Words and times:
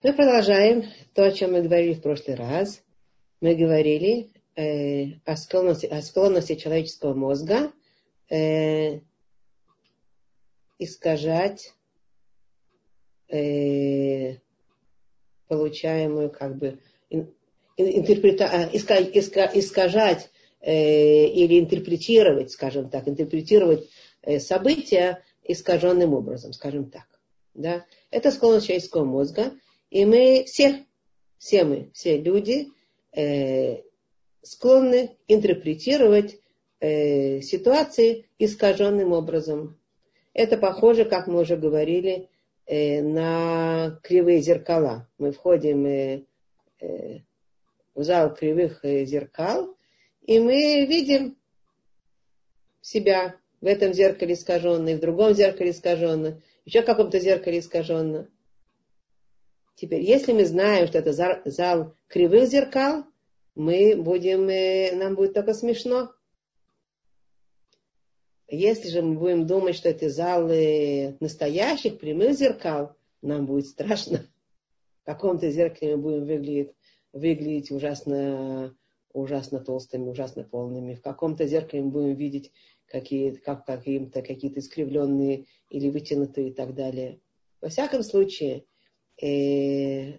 Мы 0.00 0.12
продолжаем 0.12 0.84
то, 1.12 1.24
о 1.24 1.32
чем 1.32 1.54
мы 1.54 1.62
говорили 1.62 1.94
в 1.94 2.02
прошлый 2.02 2.36
раз. 2.36 2.84
Мы 3.40 3.56
говорили 3.56 4.30
э, 4.54 5.18
о, 5.24 5.36
склонности, 5.36 5.86
о 5.86 6.00
склонности 6.02 6.54
человеческого 6.54 7.14
мозга 7.14 7.72
э, 8.30 9.00
искажать 10.78 11.74
э, 13.26 14.36
получаемую 15.48 16.30
как 16.30 16.56
бы 16.56 16.78
интерпрета, 17.76 18.48
а, 18.52 18.66
иска, 18.66 18.98
иска, 18.98 19.50
искажать 19.52 20.30
э, 20.60 21.26
или 21.26 21.58
интерпретировать, 21.58 22.52
скажем 22.52 22.88
так, 22.88 23.08
интерпретировать 23.08 23.90
э, 24.22 24.38
события 24.38 25.24
искаженным 25.42 26.14
образом, 26.14 26.52
скажем 26.52 26.88
так. 26.88 27.08
Да? 27.54 27.84
Это 28.12 28.30
склонность 28.30 28.66
человеческого 28.66 29.04
мозга. 29.04 29.50
И 29.90 30.04
мы 30.04 30.44
все, 30.46 30.84
все 31.38 31.64
мы, 31.64 31.90
все 31.94 32.18
люди 32.18 32.68
э, 33.12 33.82
склонны 34.42 35.16
интерпретировать 35.28 36.38
э, 36.80 37.40
ситуации 37.40 38.26
искаженным 38.38 39.12
образом. 39.12 39.78
Это 40.34 40.58
похоже, 40.58 41.04
как 41.04 41.26
мы 41.26 41.40
уже 41.40 41.56
говорили, 41.56 42.28
э, 42.66 43.02
на 43.02 43.98
кривые 44.02 44.40
зеркала. 44.40 45.08
Мы 45.18 45.32
входим 45.32 45.86
э, 45.86 46.24
э, 46.80 47.18
в 47.94 48.02
зал 48.02 48.34
кривых 48.34 48.84
э, 48.84 49.04
зеркал, 49.06 49.74
и 50.22 50.38
мы 50.38 50.84
видим 50.86 51.36
себя 52.82 53.36
в 53.60 53.66
этом 53.66 53.92
зеркале 53.92 54.34
искаженно, 54.34 54.94
в 54.94 55.00
другом 55.00 55.32
зеркале 55.34 55.70
искаженно, 55.70 56.40
еще 56.64 56.82
в 56.82 56.86
каком-то 56.86 57.18
зеркале 57.18 57.60
искаженно. 57.60 58.28
Теперь, 59.80 60.02
если 60.02 60.32
мы 60.32 60.44
знаем, 60.44 60.88
что 60.88 60.98
это 60.98 61.12
зал, 61.12 61.36
зал 61.44 61.94
кривых 62.08 62.48
зеркал, 62.48 63.04
мы 63.54 63.94
будем, 63.94 64.48
э, 64.48 64.92
нам 64.96 65.14
будет 65.14 65.34
только 65.34 65.54
смешно. 65.54 66.10
Если 68.48 68.88
же 68.88 69.02
мы 69.02 69.16
будем 69.16 69.46
думать, 69.46 69.76
что 69.76 69.88
это 69.88 70.10
зал 70.10 70.48
настоящих 71.20 72.00
прямых 72.00 72.36
зеркал, 72.36 72.96
нам 73.22 73.46
будет 73.46 73.68
страшно. 73.68 74.26
В 75.02 75.06
каком-то 75.06 75.48
зеркале 75.48 75.94
мы 75.94 76.02
будем 76.02 76.24
выглядеть, 76.24 76.74
выглядеть 77.12 77.70
ужасно, 77.70 78.76
ужасно 79.12 79.60
толстыми, 79.60 80.08
ужасно 80.08 80.42
полными. 80.42 80.94
В 80.94 81.02
каком-то 81.02 81.46
зеркале 81.46 81.84
мы 81.84 81.90
будем 81.90 82.14
видеть 82.16 82.50
какие, 82.86 83.30
как, 83.30 83.64
какие-то, 83.64 84.22
какие-то 84.22 84.58
искривленные 84.58 85.46
или 85.70 85.88
вытянутые 85.88 86.48
и 86.48 86.52
так 86.52 86.74
далее. 86.74 87.20
Во 87.60 87.68
всяком 87.68 88.02
случае, 88.02 88.64
э, 89.20 90.18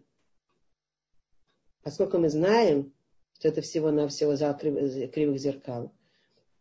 поскольку 1.84 2.18
мы 2.18 2.30
знаем, 2.30 2.94
что 3.36 3.48
это 3.48 3.62
всего-навсего 3.62 4.36
зал 4.36 4.58
кривых, 4.58 5.12
кривых 5.12 5.40
зеркал, 5.40 5.92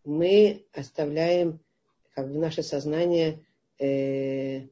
мы 0.05 0.65
оставляем 0.73 1.61
как 2.15 2.31
бы 2.31 2.39
наше 2.39 2.63
сознание 2.63 3.45
э, 3.79 4.67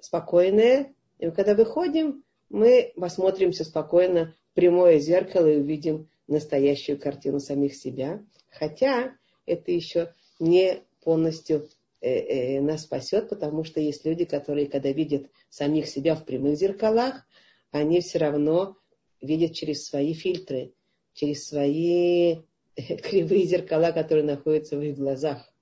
спокойное, 0.00 0.94
и 1.18 1.30
когда 1.30 1.54
выходим, 1.54 2.24
мы 2.48 2.92
посмотримся 2.96 3.64
спокойно 3.64 4.34
в 4.50 4.54
прямое 4.54 4.98
зеркало 4.98 5.46
и 5.46 5.58
увидим 5.58 6.08
настоящую 6.28 6.98
картину 6.98 7.40
самих 7.40 7.74
себя. 7.74 8.22
Хотя 8.50 9.14
это 9.46 9.70
еще 9.72 10.12
не 10.38 10.82
полностью 11.02 11.68
нас 12.02 12.82
спасет, 12.82 13.28
потому 13.28 13.64
что 13.64 13.80
есть 13.80 14.04
люди, 14.04 14.24
которые, 14.24 14.66
когда 14.66 14.92
видят 14.92 15.30
самих 15.48 15.86
себя 15.86 16.14
в 16.14 16.24
прямых 16.24 16.56
зеркалах, 16.56 17.26
они 17.70 18.00
все 18.00 18.18
равно 18.18 18.76
видят 19.20 19.54
через 19.54 19.86
свои 19.86 20.12
фильтры, 20.12 20.72
через 21.14 21.46
свои 21.46 22.36
кривые 22.76 23.44
зеркала, 23.44 23.92
которые 23.92 24.24
находятся 24.24 24.76
в 24.76 24.82
их 24.82 24.96
глазах. 24.96 25.52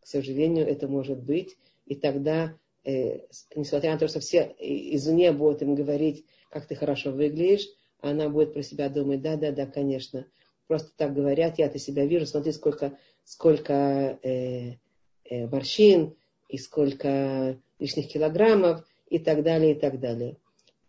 К 0.00 0.06
сожалению, 0.06 0.66
это 0.66 0.88
может 0.88 1.22
быть. 1.22 1.56
И 1.86 1.94
тогда, 1.94 2.56
э, 2.84 3.20
несмотря 3.54 3.92
на 3.92 3.98
то, 3.98 4.08
что 4.08 4.20
все 4.20 4.54
извне 4.58 5.32
будут 5.32 5.62
им 5.62 5.74
говорить, 5.74 6.24
как 6.50 6.66
ты 6.66 6.74
хорошо 6.74 7.10
выглядишь, 7.10 7.68
она 8.00 8.28
будет 8.28 8.52
про 8.52 8.62
себя 8.62 8.88
думать, 8.88 9.22
да, 9.22 9.36
да, 9.36 9.52
да, 9.52 9.66
конечно. 9.66 10.26
Просто 10.66 10.90
так 10.96 11.14
говорят, 11.14 11.58
я-то 11.58 11.78
себя 11.78 12.06
вижу, 12.06 12.26
смотри, 12.26 12.52
сколько, 12.52 12.98
сколько 13.24 13.72
э, 14.22 14.28
э, 14.28 14.74
морщин 15.30 16.14
и 16.48 16.58
сколько 16.58 17.58
лишних 17.78 18.08
килограммов 18.08 18.84
и 19.08 19.18
так 19.18 19.42
далее, 19.42 19.72
и 19.72 19.74
так 19.74 20.00
далее. 20.00 20.36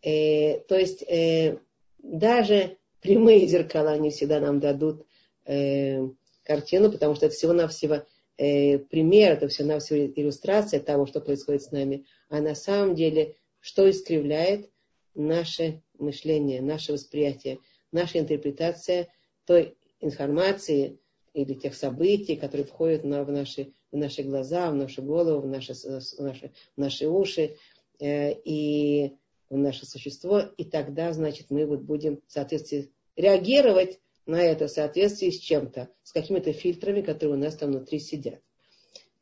Э, 0.01 0.59
то 0.59 0.77
есть 0.77 1.03
э, 1.03 1.57
даже 1.99 2.77
прямые 3.01 3.47
зеркала 3.47 3.97
не 3.97 4.09
всегда 4.09 4.39
нам 4.39 4.59
дадут 4.59 5.05
э, 5.45 6.07
картину, 6.43 6.91
потому 6.91 7.15
что 7.15 7.25
это 7.27 7.35
всего-навсего 7.35 8.05
э, 8.37 8.79
пример, 8.79 9.33
это 9.33 9.47
всего-навсего 9.47 10.05
иллюстрация 10.15 10.79
того, 10.79 11.05
что 11.05 11.21
происходит 11.21 11.63
с 11.63 11.71
нами. 11.71 12.05
А 12.29 12.39
на 12.39 12.55
самом 12.55 12.95
деле, 12.95 13.35
что 13.59 13.89
искривляет 13.89 14.69
наше 15.13 15.81
мышление, 15.97 16.61
наше 16.61 16.93
восприятие, 16.93 17.59
наша 17.91 18.19
интерпретация 18.19 19.07
той 19.45 19.75
информации 19.99 20.99
или 21.37 21.53
тех 21.53 21.75
событий, 21.75 22.35
которые 22.35 22.65
входят 22.65 23.03
на, 23.03 23.23
в, 23.23 23.31
наши, 23.31 23.73
в 23.91 23.97
наши 23.97 24.23
глаза, 24.23 24.71
в 24.71 24.75
нашу 24.75 25.03
голову, 25.03 25.41
в 25.41 25.47
наши, 25.47 25.73
в 25.73 26.19
наши, 26.19 26.51
в 26.75 26.79
наши 26.79 27.07
уши. 27.07 27.57
Э, 27.99 28.33
и 28.33 29.13
в 29.49 29.57
наше 29.57 29.85
существо, 29.85 30.41
и 30.57 30.65
тогда, 30.65 31.13
значит, 31.13 31.51
мы 31.51 31.65
вот 31.65 31.81
будем 31.81 32.21
в 32.27 32.31
соответствии 32.31 32.91
реагировать 33.15 33.99
на 34.25 34.41
это 34.41 34.67
в 34.67 34.71
соответствии 34.71 35.29
с 35.29 35.39
чем-то, 35.39 35.89
с 36.03 36.11
какими-то 36.11 36.51
фильтрами, 36.51 37.01
которые 37.01 37.37
у 37.37 37.39
нас 37.39 37.55
там 37.55 37.71
внутри 37.71 37.99
сидят. 37.99 38.41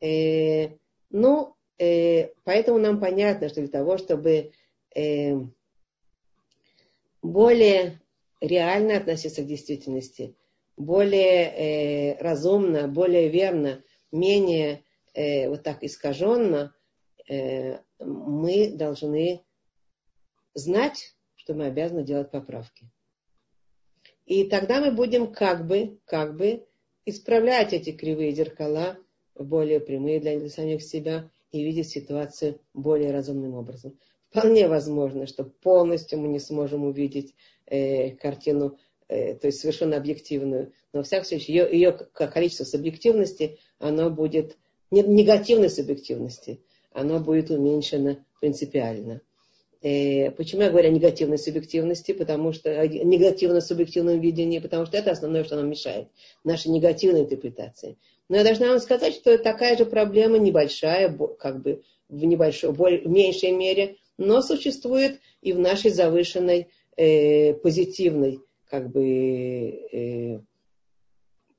Э, 0.00 0.70
ну, 1.10 1.54
э, 1.78 2.28
поэтому 2.44 2.78
нам 2.78 2.98
понятно, 2.98 3.48
что 3.48 3.60
для 3.60 3.70
того, 3.70 3.98
чтобы 3.98 4.52
э, 4.94 5.34
более 7.22 8.00
реально 8.40 8.96
относиться 8.96 9.42
к 9.42 9.46
действительности, 9.46 10.34
более 10.76 12.14
э, 12.14 12.22
разумно, 12.22 12.88
более 12.88 13.28
верно, 13.28 13.82
менее 14.12 14.84
э, 15.14 15.48
вот 15.48 15.62
так 15.62 15.82
искаженно, 15.82 16.74
э, 17.28 17.78
мы 17.98 18.70
должны 18.70 19.42
знать, 20.54 21.16
что 21.36 21.54
мы 21.54 21.66
обязаны 21.66 22.02
делать 22.02 22.30
поправки. 22.30 22.90
И 24.26 24.44
тогда 24.44 24.80
мы 24.80 24.90
будем 24.90 25.32
как 25.32 25.66
бы, 25.66 25.98
как 26.04 26.36
бы 26.36 26.66
исправлять 27.04 27.72
эти 27.72 27.92
кривые 27.92 28.32
зеркала 28.32 28.98
более 29.34 29.80
прямые 29.80 30.20
для 30.20 30.48
самих 30.48 30.82
себя 30.82 31.30
и 31.52 31.62
видеть 31.62 31.88
ситуацию 31.88 32.60
более 32.74 33.12
разумным 33.12 33.54
образом. 33.54 33.98
Вполне 34.30 34.68
возможно, 34.68 35.26
что 35.26 35.44
полностью 35.44 36.18
мы 36.18 36.28
не 36.28 36.40
сможем 36.40 36.84
увидеть 36.84 37.34
э, 37.66 38.10
картину, 38.16 38.78
то 39.08 39.46
есть 39.46 39.60
совершенно 39.60 39.96
объективную, 39.96 40.72
но, 40.92 41.00
во 41.00 41.02
всяком 41.04 41.26
случае, 41.26 41.56
ее, 41.56 41.68
ее 41.72 41.92
количество 41.92 42.64
субъективности, 42.64 43.58
оно 43.78 44.10
будет, 44.10 44.56
негативной 44.90 45.70
субъективности, 45.70 46.60
оно 46.92 47.20
будет 47.20 47.50
уменьшено 47.50 48.18
принципиально. 48.40 49.20
Э, 49.82 50.30
почему 50.32 50.62
я 50.62 50.70
говорю 50.70 50.88
о 50.88 50.92
негативной 50.92 51.38
субъективности? 51.38 52.12
Потому 52.12 52.52
что 52.52 52.70
о 52.70 52.86
негативно-субъективном 52.86 54.20
видении, 54.20 54.58
потому 54.58 54.86
что 54.86 54.96
это 54.96 55.12
основное, 55.12 55.44
что 55.44 55.56
нам 55.56 55.70
мешает. 55.70 56.08
Нашей 56.44 56.68
негативной 56.68 57.20
интерпретации. 57.20 57.98
Но 58.28 58.36
я 58.36 58.44
должна 58.44 58.68
вам 58.68 58.80
сказать, 58.80 59.14
что 59.14 59.38
такая 59.38 59.76
же 59.76 59.84
проблема 59.84 60.38
небольшая, 60.38 61.16
как 61.38 61.62
бы 61.62 61.82
в 62.08 62.24
небольшой, 62.24 62.72
в 62.72 63.08
меньшей 63.08 63.52
мере, 63.52 63.96
но 64.18 64.42
существует 64.42 65.20
и 65.42 65.52
в 65.52 65.58
нашей 65.58 65.90
завышенной 65.90 66.68
э, 66.96 67.54
позитивной 67.54 68.40
как 68.76 68.90
бы 68.90 69.88
э, 69.90 70.40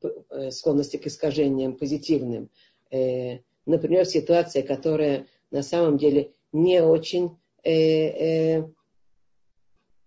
э, 0.04 0.52
склонности 0.52 0.98
к 0.98 1.08
искажениям 1.08 1.76
позитивным. 1.76 2.52
Э, 2.92 3.40
например, 3.66 4.06
ситуация, 4.06 4.62
которая 4.62 5.26
на 5.50 5.64
самом 5.64 5.98
деле 5.98 6.32
не 6.52 6.84
очень 6.84 7.36
э, 7.64 7.72
э, 8.60 8.68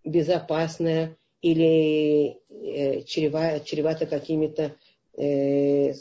безопасная 0.04 1.16
или 1.42 2.38
э, 2.48 3.02
чрева, 3.02 3.58
чревата 3.58 4.06
какими-то 4.06 4.76
э, 5.18 5.94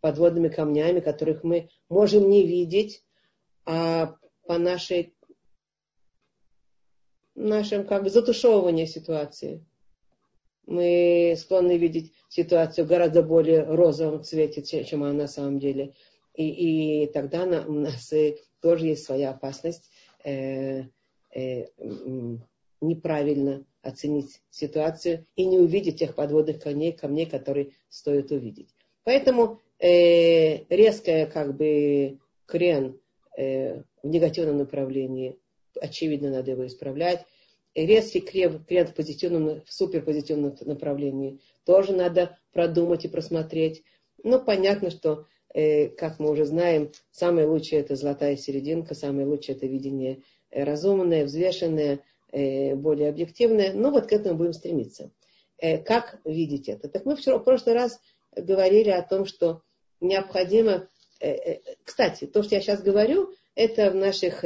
подводными 0.00 0.48
камнями, 0.48 1.00
которых 1.00 1.42
мы 1.42 1.70
можем 1.88 2.30
не 2.30 2.46
видеть, 2.46 3.02
а 3.66 4.14
по 4.46 4.58
нашей 4.58 5.12
нашем 7.34 7.84
как 7.84 8.04
бы 8.04 8.10
затушевывании 8.10 8.84
ситуации. 8.84 9.64
Мы 10.66 11.34
склонны 11.38 11.76
видеть 11.76 12.12
ситуацию 12.28 12.86
гораздо 12.86 13.22
более 13.22 13.64
розовом 13.64 14.22
цвете, 14.22 14.62
чем 14.84 15.02
она 15.02 15.12
на 15.12 15.26
самом 15.26 15.58
деле. 15.58 15.94
И, 16.34 17.04
и 17.04 17.06
тогда 17.08 17.44
на, 17.46 17.66
у 17.66 17.72
нас 17.72 18.12
тоже 18.60 18.86
есть 18.86 19.04
своя 19.04 19.30
опасность 19.30 19.90
э, 20.24 20.84
э, 21.34 21.66
неправильно 22.80 23.64
оценить 23.82 24.40
ситуацию 24.50 25.26
и 25.34 25.44
не 25.44 25.58
увидеть 25.58 25.98
тех 25.98 26.14
подводных 26.14 26.60
камней, 26.60 26.92
камней 26.92 27.26
которые 27.26 27.72
стоит 27.88 28.30
увидеть. 28.30 28.74
Поэтому 29.04 29.60
э, 29.78 30.64
резкая 30.68 31.26
как 31.26 31.56
бы 31.56 32.18
крен 32.46 33.00
э, 33.36 33.82
в 34.02 34.06
негативном 34.06 34.58
направлении, 34.58 35.38
очевидно, 35.80 36.30
надо 36.30 36.52
его 36.52 36.66
исправлять. 36.66 37.24
Резкий 37.74 38.20
крен, 38.20 38.62
крен 38.64 38.86
в 38.86 38.94
позитивном, 38.94 39.62
в 39.64 39.72
суперпозитивном 39.72 40.56
направлении 40.60 41.40
тоже 41.64 41.92
надо 41.94 42.38
продумать 42.52 43.04
и 43.04 43.08
просмотреть. 43.08 43.82
Но 44.22 44.38
понятно, 44.38 44.90
что, 44.90 45.26
э, 45.54 45.88
как 45.88 46.18
мы 46.18 46.30
уже 46.30 46.44
знаем, 46.44 46.92
самое 47.10 47.46
лучшее 47.46 47.80
это 47.80 47.96
золотая 47.96 48.36
серединка, 48.36 48.94
самое 48.94 49.26
лучшее 49.26 49.56
это 49.56 49.66
видение 49.66 50.22
э, 50.50 50.64
разумное, 50.64 51.24
взвешенное, 51.24 52.00
э, 52.30 52.74
более 52.74 53.08
объективное. 53.08 53.72
Но 53.72 53.90
вот 53.90 54.06
к 54.06 54.12
этому 54.12 54.36
будем 54.36 54.52
стремиться. 54.52 55.10
Э, 55.62 55.78
как 55.78 56.18
видеть 56.24 56.68
это? 56.68 56.88
Так 56.88 57.06
мы 57.06 57.16
вчера, 57.16 57.38
в 57.38 57.44
прошлый 57.44 57.74
раз 57.74 58.00
говорили 58.36 58.90
о 58.90 59.02
том, 59.02 59.24
что 59.24 59.62
необходимо... 60.00 60.88
Э, 61.20 61.30
э, 61.30 61.60
кстати, 61.84 62.26
то, 62.26 62.42
что 62.42 62.56
я 62.56 62.60
сейчас 62.60 62.82
говорю, 62.82 63.32
это 63.54 63.90
в 63.90 63.94
наших 63.94 64.44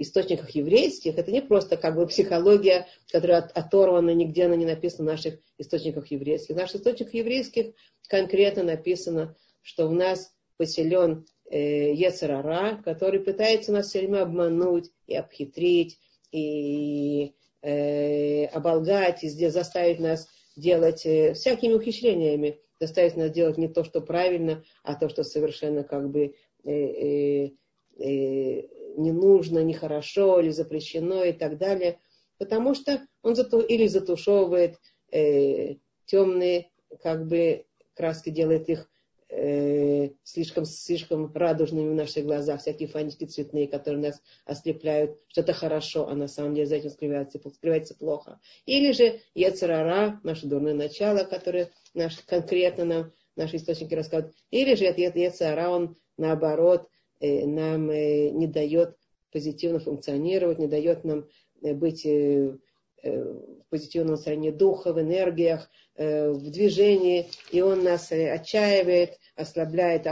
источниках 0.00 0.50
еврейских. 0.50 1.18
Это 1.18 1.30
не 1.30 1.40
просто 1.40 1.76
как 1.76 1.96
бы 1.96 2.06
психология, 2.06 2.86
которая 3.10 3.42
оторвана, 3.42 4.10
нигде 4.10 4.44
она 4.44 4.56
не 4.56 4.66
написана 4.66 5.10
в 5.10 5.12
наших 5.12 5.38
источниках 5.58 6.10
еврейских. 6.10 6.54
В 6.54 6.58
наших 6.58 6.76
источниках 6.76 7.14
еврейских 7.14 7.74
конкретно 8.08 8.62
написано, 8.62 9.36
что 9.62 9.88
в 9.88 9.92
нас 9.92 10.32
поселен 10.56 11.26
э, 11.50 11.92
Ецарара, 11.94 12.80
который 12.84 13.20
пытается 13.20 13.72
нас 13.72 13.88
все 13.88 14.00
время 14.00 14.22
обмануть 14.22 14.90
и 15.06 15.14
обхитрить, 15.14 15.98
и 16.32 17.34
э, 17.62 18.46
оболгать, 18.46 19.24
и 19.24 19.28
заставить 19.28 20.00
нас 20.00 20.28
делать 20.56 21.06
э, 21.06 21.34
всякими 21.34 21.74
ухищрениями 21.74 22.60
заставить 22.80 23.16
нас 23.16 23.30
делать 23.30 23.58
не 23.58 23.68
то, 23.68 23.84
что 23.84 24.00
правильно, 24.00 24.64
а 24.82 24.94
то, 24.94 25.08
что 25.08 25.24
совершенно 25.24 25.82
как 25.82 26.10
бы 26.10 26.34
э, 26.64 26.70
э, 26.70 27.50
э, 27.98 28.62
не 28.96 29.12
нужно, 29.12 29.62
нехорошо 29.62 30.40
или 30.40 30.50
запрещено 30.50 31.24
и 31.24 31.32
так 31.32 31.58
далее. 31.58 31.98
Потому 32.38 32.74
что 32.74 33.00
он 33.22 33.34
зату, 33.34 33.60
или 33.60 33.86
затушевывает 33.86 34.78
э, 35.10 35.76
темные 36.06 36.70
как 37.02 37.26
бы 37.26 37.64
краски, 37.94 38.30
делает 38.30 38.68
их 38.68 38.90
э, 39.28 40.10
слишком, 40.22 40.64
слишком 40.64 41.32
радужными 41.34 41.90
в 41.90 41.94
наших 41.94 42.24
глазах, 42.24 42.60
всякие 42.60 42.88
фантики 42.88 43.24
цветные, 43.24 43.68
которые 43.68 44.00
нас 44.00 44.22
ослепляют, 44.44 45.18
что 45.28 45.40
это 45.40 45.52
хорошо, 45.52 46.08
а 46.08 46.14
на 46.14 46.28
самом 46.28 46.54
деле 46.54 46.66
за 46.66 46.76
этим 46.76 46.90
скрывается, 46.90 47.38
скрывается 47.50 47.94
плохо. 47.94 48.40
Или 48.66 48.92
же 48.92 49.20
Ецарара, 49.34 50.20
наше 50.22 50.46
дурное 50.46 50.74
начало, 50.74 51.24
которое 51.24 51.70
наш, 51.94 52.18
конкретно 52.26 52.84
нам 52.84 53.12
наши 53.34 53.56
источники 53.56 53.94
рассказывают. 53.94 54.34
Или 54.50 54.74
же 54.74 54.84
Ецара, 54.84 55.68
он 55.70 55.96
наоборот 56.16 56.88
нам 57.20 57.90
э, 57.90 58.30
не 58.30 58.46
дает 58.46 58.96
позитивно 59.32 59.80
функционировать, 59.80 60.58
не 60.58 60.66
дает 60.66 61.04
нам 61.04 61.26
э, 61.62 61.74
быть 61.74 62.06
э, 62.06 62.56
э, 63.02 63.22
в 63.22 63.68
позитивном 63.68 64.12
настроении 64.12 64.50
духа, 64.50 64.92
в 64.92 65.00
энергиях, 65.00 65.70
э, 65.96 66.30
в 66.30 66.50
движении, 66.50 67.26
и 67.50 67.60
он 67.60 67.82
нас 67.82 68.10
отчаивает, 68.12 69.18
ослабляет, 69.34 70.06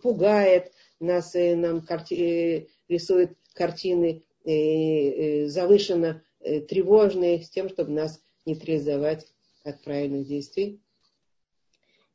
пугает, 0.00 0.72
нас, 1.00 1.34
нам 1.34 1.80
карти, 1.80 2.68
рисует 2.88 3.36
картины 3.54 4.22
завышенно 4.44 6.22
тревожные, 6.40 7.42
с 7.42 7.50
тем, 7.50 7.68
чтобы 7.68 7.90
нас 7.90 8.20
нейтрализовать 8.46 9.26
от 9.64 9.82
правильных 9.82 10.26
действий. 10.26 10.80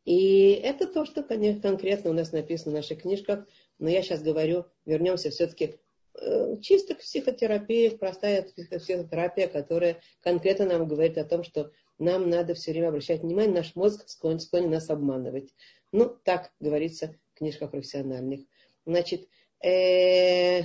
И 0.06 0.52
это 0.64 0.88
то, 0.88 1.06
что 1.06 1.22
конкретно 1.22 2.12
у 2.12 2.14
нас 2.14 2.32
написано 2.32 2.72
в 2.72 2.76
наших 2.76 3.02
книжках. 3.02 3.46
Но 3.80 3.90
я 3.90 4.02
сейчас 4.02 4.22
говорю, 4.22 4.66
вернемся 4.86 5.30
все-таки 5.30 5.76
э, 6.20 6.58
чисто 6.62 6.96
к 6.96 7.00
психотерапии, 7.00 7.90
простая 7.90 8.44
психотерапия, 8.44 9.48
которая 9.48 10.02
конкретно 10.22 10.66
нам 10.66 10.88
говорит 10.88 11.18
о 11.18 11.26
том, 11.26 11.44
что 11.44 11.72
нам 12.00 12.30
надо 12.30 12.54
все 12.54 12.72
время 12.72 12.90
обращать 12.90 13.22
внимание, 13.22 13.54
наш 13.54 13.76
мозг 13.76 14.08
склонен, 14.08 14.40
склонен 14.40 14.72
нас 14.72 14.90
обманывать. 14.90 15.54
Ну, 15.92 16.10
так 16.24 16.52
говорится 16.60 17.16
в 17.34 17.38
книжках 17.38 17.72
профессиональных. 17.72 18.42
Значит, 18.86 19.28
э, 19.64 20.62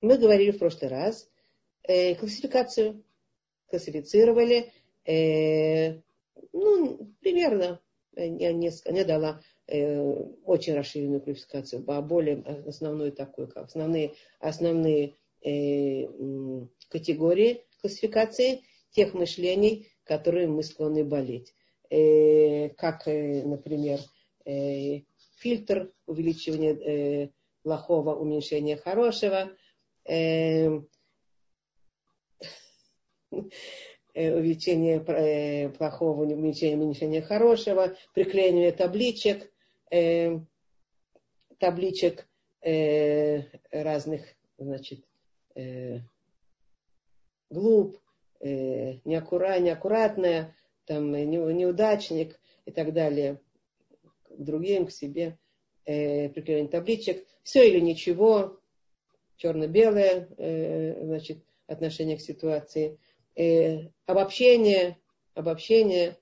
мы 0.00 0.16
говорили 0.16 0.52
в 0.52 0.58
прошлый 0.58 0.90
раз 0.90 1.28
э, 1.82 2.14
классификацию, 2.14 3.02
классифицировали 3.68 4.72
ну, 6.52 7.14
примерно 7.20 7.80
я 8.14 8.52
несколько, 8.52 8.92
не 8.92 9.04
дала 9.04 9.40
э, 9.40 9.57
очень 9.68 10.74
расширенную 10.74 11.20
квалификацию, 11.20 11.84
а 11.86 12.00
более 12.00 12.42
основную 12.66 13.12
такую, 13.12 13.48
как 13.48 13.66
основные, 13.66 14.14
основные 14.40 15.14
э, 15.44 16.06
категории 16.88 17.64
классификации 17.80 18.62
тех 18.92 19.12
мышлений, 19.12 19.88
которые 20.04 20.48
мы 20.48 20.62
склонны 20.62 21.04
болеть. 21.04 21.54
Э, 21.90 22.70
как, 22.70 23.06
э, 23.08 23.42
например, 23.44 24.00
э, 24.46 25.02
фильтр 25.36 25.92
увеличивания 26.06 26.74
э, 26.74 27.28
плохого, 27.62 28.14
уменьшения 28.14 28.76
хорошего. 28.76 29.50
Э, 30.08 30.80
Э, 34.18 34.34
увеличение 34.34 35.04
э, 35.06 35.68
плохого, 35.68 36.24
уменьшение, 36.24 36.76
уменьшение 36.76 37.22
хорошего, 37.22 37.94
приклеивание 38.14 38.72
табличек, 38.72 39.48
э, 39.90 40.38
табличек 41.58 42.26
разных, 43.70 44.22
значит, 44.58 45.04
глуп, 47.50 47.96
неаккура, 48.40 49.58
неаккуратная, 49.60 50.56
там, 50.86 51.12
неудачник 51.12 52.38
и 52.64 52.72
так 52.72 52.92
далее, 52.92 53.40
к 54.28 54.42
другим, 54.42 54.86
к 54.86 54.90
себе, 54.90 55.38
приклеивание 55.84 56.68
табличек, 56.68 57.24
все 57.44 57.68
или 57.68 57.78
ничего, 57.78 58.60
черно-белое, 59.36 60.28
значит, 61.04 61.38
отношение 61.68 62.16
к 62.16 62.20
ситуации, 62.20 62.98
э, 63.36 63.88
обобщение, 64.06 64.98
обобщение, 65.34 66.08
э, 66.08 66.14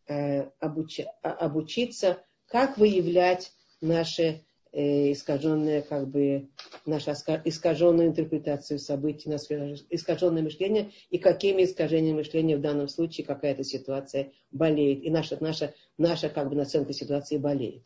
э, 0.08 0.50
обучи, 0.60 1.06
а, 1.22 1.30
обучиться, 1.32 2.18
как 2.46 2.78
выявлять 2.78 3.52
наши 3.80 4.44
э, 4.72 5.12
искаженные, 5.12 5.82
как 5.82 6.08
бы, 6.08 6.48
нашу 6.84 7.12
искаженную 7.12 8.08
интерпретацию 8.08 8.78
событий, 8.78 9.28
наше 9.28 9.76
искаженное 9.90 10.42
мышление, 10.42 10.90
и 11.10 11.18
какими 11.18 11.64
искажениями 11.64 12.18
мышления 12.18 12.56
в 12.56 12.60
данном 12.60 12.88
случае 12.88 13.26
какая-то 13.26 13.64
ситуация 13.64 14.32
болеет, 14.50 15.02
и 15.02 15.10
наша, 15.10 15.38
наша, 15.40 15.74
наша 15.98 16.28
как 16.28 16.48
бы 16.48 16.56
наценка 16.56 16.92
ситуации 16.92 17.38
болеет. 17.38 17.82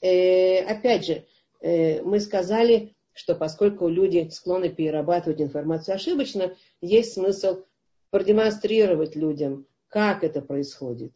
Э, 0.00 0.60
опять 0.64 1.06
же, 1.06 1.24
э, 1.60 2.02
мы 2.02 2.20
сказали, 2.20 2.94
что 3.14 3.34
поскольку 3.34 3.88
люди 3.88 4.28
склонны 4.30 4.68
перерабатывать 4.68 5.40
информацию 5.40 5.94
ошибочно, 5.94 6.54
есть 6.84 7.14
смысл 7.14 7.64
продемонстрировать 8.10 9.16
людям, 9.16 9.66
как 9.88 10.22
это 10.22 10.40
происходит. 10.40 11.12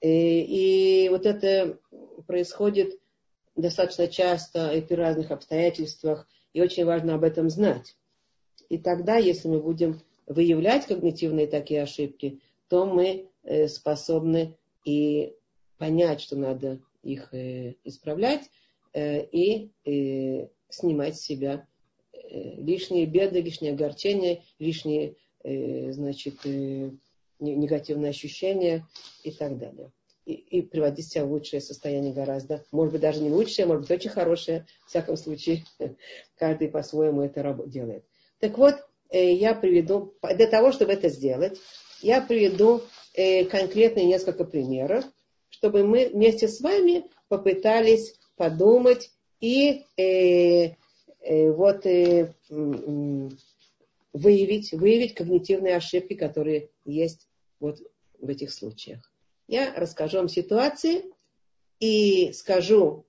И, 0.00 1.04
и 1.06 1.08
вот 1.08 1.24
это 1.24 1.78
происходит 2.26 3.00
достаточно 3.56 4.08
часто 4.08 4.72
и 4.72 4.80
при 4.80 4.94
разных 4.94 5.30
обстоятельствах, 5.30 6.26
и 6.52 6.60
очень 6.60 6.84
важно 6.84 7.14
об 7.14 7.24
этом 7.24 7.48
знать. 7.48 7.96
И 8.68 8.78
тогда, 8.78 9.16
если 9.16 9.48
мы 9.48 9.60
будем 9.60 10.00
выявлять 10.26 10.86
когнитивные 10.86 11.46
такие 11.46 11.82
ошибки, 11.82 12.40
то 12.68 12.86
мы 12.86 13.30
э, 13.42 13.68
способны 13.68 14.56
и 14.84 15.34
понять, 15.78 16.20
что 16.20 16.36
надо 16.36 16.80
их 17.02 17.32
э, 17.32 17.74
исправлять, 17.84 18.50
э, 18.92 19.24
и 19.24 19.70
снимать 20.68 21.16
с 21.16 21.22
себя 21.22 21.66
лишние 22.34 23.06
беды, 23.06 23.40
лишние 23.40 23.72
огорчения, 23.72 24.42
лишние, 24.58 25.16
э, 25.42 25.92
значит, 25.92 26.34
э, 26.44 26.90
негативные 27.40 28.10
ощущения 28.10 28.86
и 29.22 29.30
так 29.30 29.58
далее. 29.58 29.92
И, 30.24 30.32
и 30.32 30.62
приводить 30.62 31.08
себя 31.08 31.26
в 31.26 31.32
лучшее 31.32 31.60
состояние 31.60 32.14
гораздо. 32.14 32.64
Может 32.72 32.92
быть, 32.92 33.02
даже 33.02 33.20
не 33.20 33.30
лучшее, 33.30 33.66
может 33.66 33.82
быть, 33.82 33.90
очень 33.90 34.10
хорошее. 34.10 34.66
В 34.86 34.90
всяком 34.90 35.16
случае, 35.16 35.64
каждый 36.36 36.68
по-своему 36.68 37.22
это 37.22 37.56
делает. 37.66 38.04
Так 38.38 38.56
вот, 38.56 38.76
я 39.10 39.54
приведу, 39.54 40.14
для 40.22 40.46
того, 40.46 40.72
чтобы 40.72 40.92
это 40.92 41.08
сделать, 41.08 41.58
я 42.00 42.20
приведу 42.20 42.82
конкретные 43.50 44.06
несколько 44.06 44.44
примеров, 44.44 45.04
чтобы 45.50 45.84
мы 45.84 46.08
вместе 46.08 46.48
с 46.48 46.60
вами 46.60 47.04
попытались 47.28 48.18
подумать 48.36 49.10
и 49.40 49.84
э, 49.96 50.02
э, 50.02 50.74
вот 51.26 51.86
э, 51.86 52.34
выявить, 54.12 54.72
выявить 54.72 55.14
когнитивные 55.14 55.76
ошибки, 55.76 56.14
которые 56.14 56.70
есть 56.84 57.28
вот 57.60 57.78
в 58.20 58.28
этих 58.28 58.52
случаях. 58.52 59.10
Я 59.48 59.74
расскажу 59.74 60.18
вам 60.18 60.28
ситуации 60.28 61.04
и 61.80 62.32
скажу, 62.32 63.04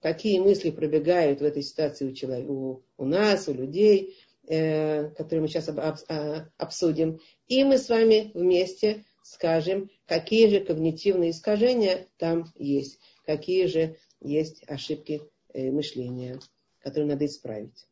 какие 0.00 0.40
мысли 0.40 0.70
пробегают 0.70 1.40
в 1.40 1.44
этой 1.44 1.62
ситуации 1.62 2.06
у, 2.06 2.12
человека, 2.12 2.50
у, 2.50 2.82
у 2.96 3.04
нас, 3.04 3.48
у 3.48 3.54
людей, 3.54 4.16
э, 4.48 5.10
которые 5.10 5.42
мы 5.42 5.48
сейчас 5.48 5.68
об, 5.68 5.80
об, 5.80 5.96
а, 6.08 6.48
обсудим. 6.58 7.20
И 7.48 7.64
мы 7.64 7.78
с 7.78 7.88
вами 7.88 8.30
вместе 8.34 9.04
скажем, 9.22 9.90
какие 10.06 10.48
же 10.48 10.60
когнитивные 10.60 11.30
искажения 11.30 12.08
там 12.16 12.52
есть, 12.56 12.98
какие 13.24 13.66
же 13.66 13.96
есть 14.20 14.62
ошибки 14.66 15.22
э, 15.52 15.70
мышления, 15.70 16.40
которые 16.80 17.08
надо 17.08 17.26
исправить. 17.26 17.86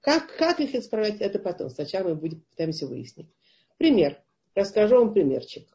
Как, 0.00 0.34
как 0.36 0.60
их 0.60 0.74
исправлять, 0.74 1.20
это 1.20 1.38
потом. 1.38 1.68
Сначала 1.70 2.08
мы 2.08 2.14
будем, 2.14 2.40
пытаемся 2.40 2.86
выяснить. 2.86 3.28
Пример. 3.76 4.20
Расскажу 4.54 4.96
вам 4.96 5.12
примерчик. 5.12 5.68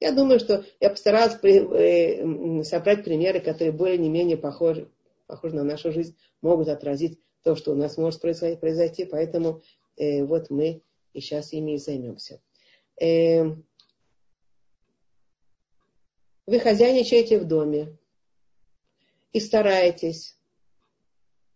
Я 0.00 0.12
думаю, 0.12 0.40
что 0.40 0.64
я 0.80 0.90
постаралась 0.90 1.38
э, 1.44 2.64
собрать 2.64 3.04
примеры, 3.04 3.40
которые 3.40 3.72
более 3.72 3.98
не 3.98 4.08
менее 4.08 4.36
похожи, 4.36 4.90
похожи 5.26 5.54
на 5.54 5.62
нашу 5.62 5.92
жизнь, 5.92 6.16
могут 6.40 6.68
отразить 6.68 7.20
то, 7.44 7.54
что 7.54 7.72
у 7.72 7.74
нас 7.74 7.96
может 7.98 8.20
произойти. 8.20 9.04
Поэтому 9.04 9.62
э, 9.96 10.24
вот 10.24 10.50
мы 10.50 10.82
и 11.12 11.20
сейчас 11.20 11.52
ими 11.52 11.74
и 11.74 11.78
займемся. 11.78 12.40
Э, 13.00 13.44
вы 16.46 16.58
хозяйничаете 16.58 17.38
в 17.38 17.46
доме 17.46 17.96
и 19.32 19.40
стараетесь, 19.40 20.36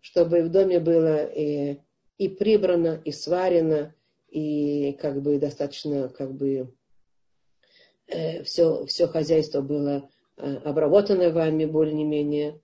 чтобы 0.07 0.45
в 0.45 0.51
доме 0.51 0.79
было 0.79 1.25
и, 1.25 1.81
и 2.17 2.29
прибрано, 2.29 3.03
и 3.05 3.11
сварено, 3.11 3.93
и 4.29 4.93
как 4.93 5.21
бы 5.21 5.37
достаточно 5.41 6.09
как 6.09 6.33
бы 6.33 6.73
э, 8.07 8.45
все, 8.45 8.87
все 8.87 9.09
хозяйство 9.09 9.63
было 9.63 10.09
э, 10.37 10.59
обработано 10.59 11.31
вами 11.31 11.65
более-менее. 11.65 12.61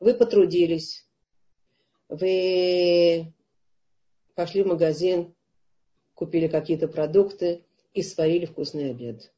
Вы 0.00 0.14
потрудились, 0.14 1.06
вы 2.08 3.32
пошли 4.34 4.64
в 4.64 4.66
магазин, 4.66 5.32
купили 6.14 6.48
какие-то 6.48 6.88
продукты 6.88 7.62
и 7.92 8.02
сварили 8.02 8.46
вкусный 8.46 8.90
обед. 8.90 9.32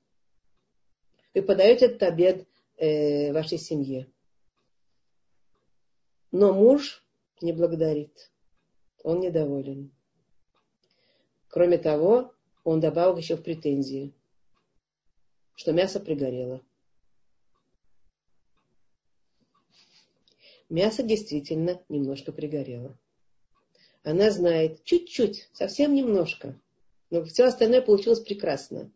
Вы 1.34 1.42
подаете 1.42 1.84
этот 1.84 2.02
обед 2.02 2.48
э, 2.78 3.30
вашей 3.34 3.58
семье. 3.58 4.10
Но 6.32 6.54
муж 6.54 7.05
не 7.40 7.52
благодарит. 7.52 8.30
Он 9.02 9.20
недоволен. 9.20 9.92
Кроме 11.48 11.78
того, 11.78 12.32
он 12.64 12.80
добавил 12.80 13.16
еще 13.16 13.36
в 13.36 13.42
претензии, 13.42 14.12
что 15.54 15.72
мясо 15.72 16.00
пригорело. 16.00 16.62
Мясо 20.68 21.02
действительно 21.02 21.80
немножко 21.88 22.32
пригорело. 22.32 22.98
Она 24.02 24.30
знает 24.30 24.82
чуть-чуть, 24.84 25.48
совсем 25.52 25.94
немножко. 25.94 26.60
Но 27.10 27.24
все 27.24 27.44
остальное 27.44 27.82
получилось 27.82 28.20
прекрасно. 28.20 28.90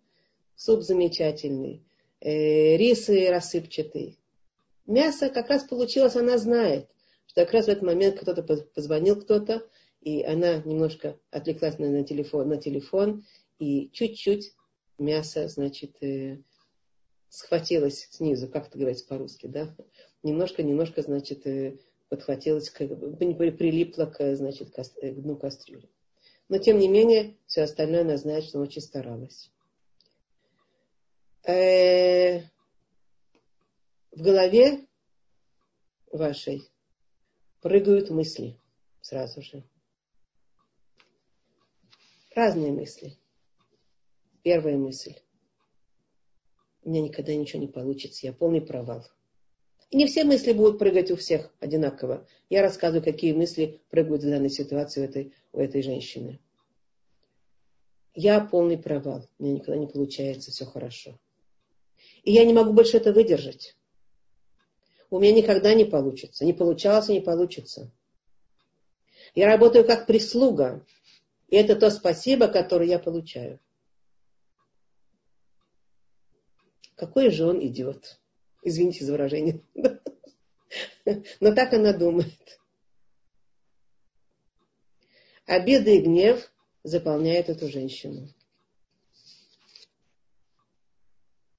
Суп 0.56 0.82
замечательный, 0.82 1.82
э, 2.20 2.76
рисы 2.76 3.28
рассыпчатый. 3.30 4.18
Мясо 4.86 5.30
как 5.30 5.48
раз 5.48 5.64
получилось, 5.64 6.16
она 6.16 6.36
знает, 6.38 6.90
что 7.30 7.44
как 7.44 7.54
раз 7.54 7.66
в 7.66 7.68
этот 7.68 7.84
момент 7.84 8.18
кто-то 8.18 8.42
позвонил 8.42 9.14
кто-то, 9.14 9.64
и 10.00 10.24
она 10.24 10.56
немножко 10.64 11.16
отвлеклась 11.30 11.78
на, 11.78 11.88
на, 11.88 12.02
телефон, 12.02 12.48
на 12.48 12.56
телефон, 12.56 13.24
и 13.60 13.88
чуть-чуть 13.92 14.56
мясо, 14.98 15.46
значит, 15.46 16.02
э, 16.02 16.42
схватилось 17.28 18.08
снизу, 18.10 18.48
как 18.48 18.66
это 18.66 18.76
говорится 18.76 19.06
по-русски, 19.06 19.46
да? 19.46 19.72
Немножко-немножко, 20.24 21.02
значит, 21.02 21.46
э, 21.46 21.78
подхватилось, 22.08 22.68
к, 22.68 22.78
прилипло 22.78 24.06
к, 24.06 24.34
значит, 24.34 24.70
к 24.74 25.00
дну 25.00 25.36
кастрюли. 25.36 25.88
Но, 26.48 26.58
тем 26.58 26.78
не 26.78 26.88
менее, 26.88 27.36
все 27.46 27.62
остальное 27.62 28.00
она 28.00 28.16
знает, 28.16 28.42
что 28.42 28.58
очень 28.58 28.82
старалась. 28.82 29.52
Э, 31.44 32.40
в 34.10 34.20
голове 34.20 34.84
вашей 36.10 36.69
прыгают 37.60 38.10
мысли 38.10 38.56
сразу 39.00 39.42
же. 39.42 39.62
Разные 42.34 42.72
мысли. 42.72 43.16
Первая 44.42 44.76
мысль. 44.76 45.14
У 46.82 46.90
меня 46.90 47.02
никогда 47.02 47.34
ничего 47.34 47.60
не 47.60 47.68
получится, 47.68 48.26
я 48.26 48.32
полный 48.32 48.62
провал. 48.62 49.06
И 49.90 49.96
не 49.96 50.06
все 50.06 50.24
мысли 50.24 50.52
будут 50.52 50.78
прыгать 50.78 51.10
у 51.10 51.16
всех 51.16 51.52
одинаково. 51.58 52.26
Я 52.48 52.62
рассказываю, 52.62 53.02
какие 53.02 53.32
мысли 53.32 53.80
прыгают 53.90 54.22
в 54.22 54.30
данной 54.30 54.48
ситуации 54.48 55.00
у 55.00 55.04
этой, 55.04 55.34
у 55.52 55.60
этой 55.60 55.82
женщины. 55.82 56.40
Я 58.14 58.40
полный 58.40 58.78
провал. 58.78 59.28
У 59.38 59.42
меня 59.42 59.54
никогда 59.56 59.76
не 59.76 59.88
получается, 59.88 60.52
все 60.52 60.64
хорошо. 60.64 61.18
И 62.22 62.32
я 62.32 62.44
не 62.44 62.52
могу 62.52 62.72
больше 62.72 62.96
это 62.96 63.12
выдержать. 63.12 63.76
У 65.10 65.18
меня 65.18 65.32
никогда 65.32 65.74
не 65.74 65.84
получится. 65.84 66.44
Не 66.44 66.52
получалось 66.52 67.08
и 67.08 67.14
не 67.14 67.20
получится. 67.20 67.90
Я 69.34 69.46
работаю 69.46 69.84
как 69.84 70.06
прислуга. 70.06 70.84
И 71.48 71.56
это 71.56 71.74
то 71.74 71.90
спасибо, 71.90 72.46
которое 72.46 72.88
я 72.88 72.98
получаю. 72.98 73.58
Какой 76.94 77.30
же 77.30 77.44
он 77.46 77.64
идиот. 77.64 78.20
Извините 78.62 79.04
за 79.04 79.12
выражение. 79.12 79.60
Но 81.40 81.54
так 81.54 81.72
она 81.72 81.92
думает. 81.92 82.60
Обида 85.46 85.90
и 85.90 86.00
гнев 86.00 86.52
заполняют 86.84 87.48
эту 87.48 87.68
женщину. 87.68 88.28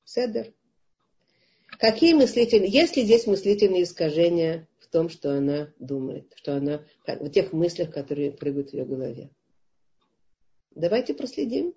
Седер. 0.06 0.54
Какие 1.82 2.14
мыслительные, 2.14 2.70
есть 2.70 2.96
ли 2.96 3.04
здесь 3.04 3.26
мыслительные 3.26 3.84
искажения 3.84 4.68
в 4.78 4.86
том, 4.86 5.10
что 5.10 5.36
она 5.36 5.74
думает, 5.80 6.32
что 6.36 6.56
она, 6.56 6.86
в 7.08 7.30
тех 7.32 7.54
мыслях, 7.54 7.92
которые 7.92 8.32
прыгают 8.32 8.70
в 8.70 8.74
ее 8.74 8.86
голове? 8.86 9.32
Давайте 10.76 11.16
проследим. 11.16 11.74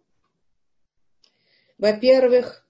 Во-первых, 1.79 2.69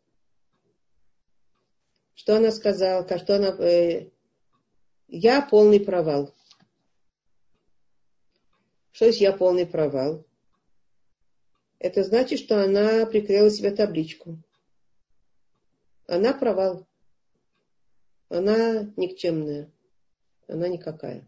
что 2.15 2.37
она 2.37 2.53
сказала, 2.53 3.05
что 3.19 3.35
она, 3.35 3.49
э, 3.49 4.11
я 5.09 5.43
полный 5.43 5.81
провал. 5.81 6.33
Что 8.93 9.07
есть 9.07 9.21
я 9.21 9.33
полный 9.33 9.67
провал? 9.67 10.25
Это 11.81 12.05
значит, 12.05 12.39
что 12.39 12.63
она 12.63 13.05
приклеила 13.07 13.51
себе 13.51 13.73
табличку. 13.73 14.39
Она 16.07 16.33
провал. 16.33 16.87
Она 18.35 18.93
никчемная. 18.97 19.71
Она 20.49 20.67
никакая. 20.67 21.25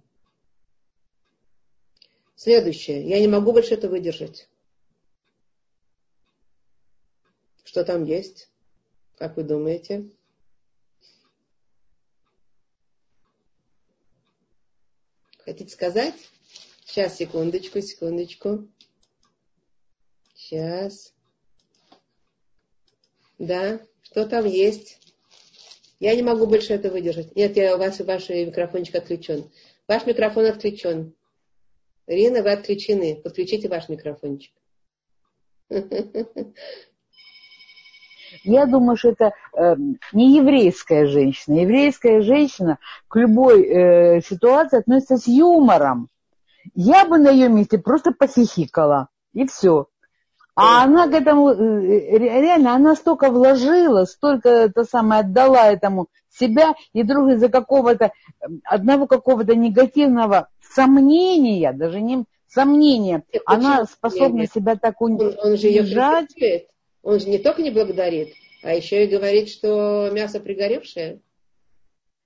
Следующее. 2.35 3.09
Я 3.09 3.21
не 3.21 3.29
могу 3.29 3.53
больше 3.53 3.75
это 3.75 3.89
выдержать. 3.89 4.49
Что 7.63 7.85
там 7.85 8.03
есть? 8.03 8.51
Как 9.19 9.37
вы 9.37 9.45
думаете? 9.45 10.11
Хотите 15.45 15.73
сказать? 15.73 16.29
Сейчас, 16.85 17.19
секундочку, 17.19 17.81
секундочку. 17.83 18.69
Сейчас. 20.35 21.15
Да, 23.39 23.81
что 24.03 24.27
там 24.27 24.45
есть? 24.45 25.06
Я 25.99 26.15
не 26.15 26.23
могу 26.23 26.47
больше 26.47 26.75
это 26.75 26.91
выдержать. 26.91 27.35
Нет, 27.35 27.57
я, 27.57 27.75
у 27.75 27.79
вас 27.79 27.99
ваш 28.01 28.29
микрофончик 28.29 28.97
отключен. 28.97 29.51
Ваш 29.89 30.05
микрофон 30.07 30.45
отключен. 30.47 31.15
Рина, 32.07 32.43
вы 32.43 32.53
отключены. 32.53 33.21
Подключите 33.23 33.69
ваш 33.69 33.89
микрофончик. 33.89 34.53
Я 38.45 38.67
думаю, 38.67 38.97
что 38.97 39.11
это 39.11 39.33
э, 39.57 39.77
не 40.13 40.37
еврейская 40.37 41.07
женщина. 41.07 41.61
Еврейская 41.61 42.21
женщина 42.21 42.79
к 43.09 43.17
любой 43.17 43.63
э, 43.63 44.21
ситуации 44.21 44.79
относится 44.79 45.17
с 45.17 45.27
юмором. 45.27 46.09
Я 46.75 47.07
бы 47.07 47.19
на 47.19 47.31
ее 47.31 47.49
месте 47.49 47.79
просто 47.79 48.13
похихикала. 48.13 49.09
И 49.33 49.47
все. 49.47 49.87
А 50.57 50.85
она 50.85 51.07
к 51.07 51.13
этому, 51.13 51.51
э, 51.51 52.19
реально, 52.19 52.75
она 52.75 52.97
столько 52.97 53.31
вложила, 53.31 54.07
столько 54.07 54.49
это 54.49 54.85
самое 54.85 55.21
отдала 55.21 55.71
этому 55.71 56.09
себя, 56.31 56.75
и 56.95 57.03
вдруг 57.03 57.29
из-за 57.33 57.51
какого-то, 57.51 58.13
одного 58.65 59.07
какого-то 59.07 59.55
негативного 59.55 60.49
сомнения, 60.61 61.75
даже 61.75 62.01
не 62.01 62.25
сомнения, 62.49 63.23
она 63.45 63.85
способна 63.85 64.47
себя 64.47 64.77
так 64.77 65.03
унижать. 65.03 65.39
Он, 65.43 65.51
он 65.51 65.57
же 65.59 65.67
ее 65.67 66.67
Он 67.03 67.21
же 67.21 67.29
не 67.29 67.39
только 67.39 67.61
не 67.61 67.71
благодарит, 67.71 68.33
а 68.63 68.73
еще 68.73 69.05
и 69.05 69.09
говорит, 69.09 69.51
что 69.51 70.09
мясо 70.11 70.41
пригоревшее. 70.41 71.21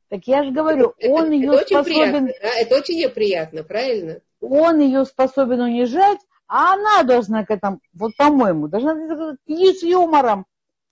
Так 0.08 0.20
я 0.26 0.44
же 0.44 0.52
говорю, 0.52 0.94
это, 0.98 1.12
он 1.12 1.24
это, 1.26 1.34
ее 1.34 1.52
это 1.52 1.66
способен... 1.66 1.84
Приятно, 1.84 2.32
да? 2.42 2.60
Это 2.60 2.76
очень 2.76 2.98
неприятно, 2.98 3.64
правильно? 3.64 4.20
Он 4.40 4.78
ее 4.78 5.04
способен 5.04 5.60
унижать, 5.60 6.18
а 6.50 6.74
она 6.74 7.04
должна 7.04 7.44
к 7.44 7.50
этому, 7.52 7.80
вот 7.94 8.16
по-моему, 8.16 8.66
должна 8.66 9.36
и 9.46 9.72
с 9.72 9.82
юмором. 9.84 10.46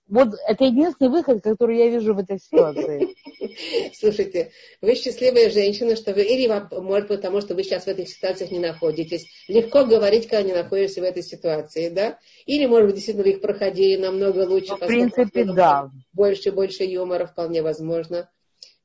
Вот 0.07 0.29
это 0.47 0.63
единственный 0.63 1.09
выход, 1.09 1.43
который 1.43 1.77
я 1.77 1.89
вижу 1.89 2.15
в 2.15 2.19
этой 2.19 2.39
ситуации. 2.39 3.15
Слушайте, 3.93 4.51
вы 4.81 4.95
счастливая 4.95 5.51
женщина, 5.51 5.95
что 5.95 6.13
вы, 6.13 6.23
или 6.23 6.47
вам, 6.47 6.69
может 6.71 7.09
потому, 7.09 7.41
что 7.41 7.53
вы 7.53 7.63
сейчас 7.63 7.83
в 7.83 7.89
этих 7.89 8.09
ситуациях 8.09 8.51
не 8.51 8.57
находитесь. 8.57 9.27
Легко 9.47 9.83
говорить, 9.83 10.27
когда 10.27 10.41
не 10.43 10.53
находишься 10.53 11.01
в 11.01 11.03
этой 11.03 11.21
ситуации, 11.21 11.89
да? 11.89 12.17
Или, 12.47 12.65
может 12.65 12.87
быть, 12.87 12.95
действительно 12.95 13.25
вы 13.25 13.31
их 13.33 13.41
проходили 13.41 14.01
намного 14.01 14.47
лучше. 14.47 14.75
В 14.75 14.79
принципе, 14.79 15.43
да. 15.43 15.91
Больше, 16.13 16.51
больше 16.51 16.85
юмора 16.85 17.27
вполне 17.27 17.61
возможно. 17.61 18.29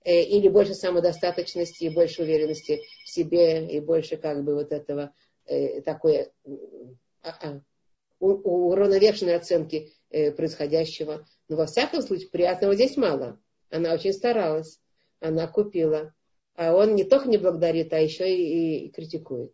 Э, 0.05 0.23
или 0.23 0.49
больше 0.49 0.75
самодостаточности, 0.75 1.85
и 1.85 1.89
больше 1.89 2.23
уверенности 2.23 2.83
в 3.05 3.09
себе, 3.09 3.67
и 3.67 3.81
больше 3.81 4.19
как 4.19 4.45
бы 4.45 4.55
вот 4.55 4.73
этого 4.73 5.15
э, 5.47 5.81
такой 5.83 6.31
а, 7.23 7.31
а, 7.41 7.61
уравновешенной 8.21 9.37
оценки 9.37 9.93
э, 10.11 10.33
происходящего. 10.33 11.27
Но 11.49 11.57
во 11.57 11.67
всяком 11.67 12.03
случае, 12.03 12.29
приятного 12.29 12.75
здесь 12.75 12.97
мало. 12.97 13.39
Она 13.71 13.93
очень 13.93 14.13
старалась, 14.13 14.81
она 15.21 15.47
купила. 15.47 16.15
А 16.55 16.75
он 16.75 16.95
не 16.95 17.05
только 17.05 17.29
не 17.29 17.39
благодарит, 17.39 17.93
а 17.93 17.99
еще 17.99 18.33
и, 18.33 18.87
и 18.87 18.91
критикует. 18.91 19.53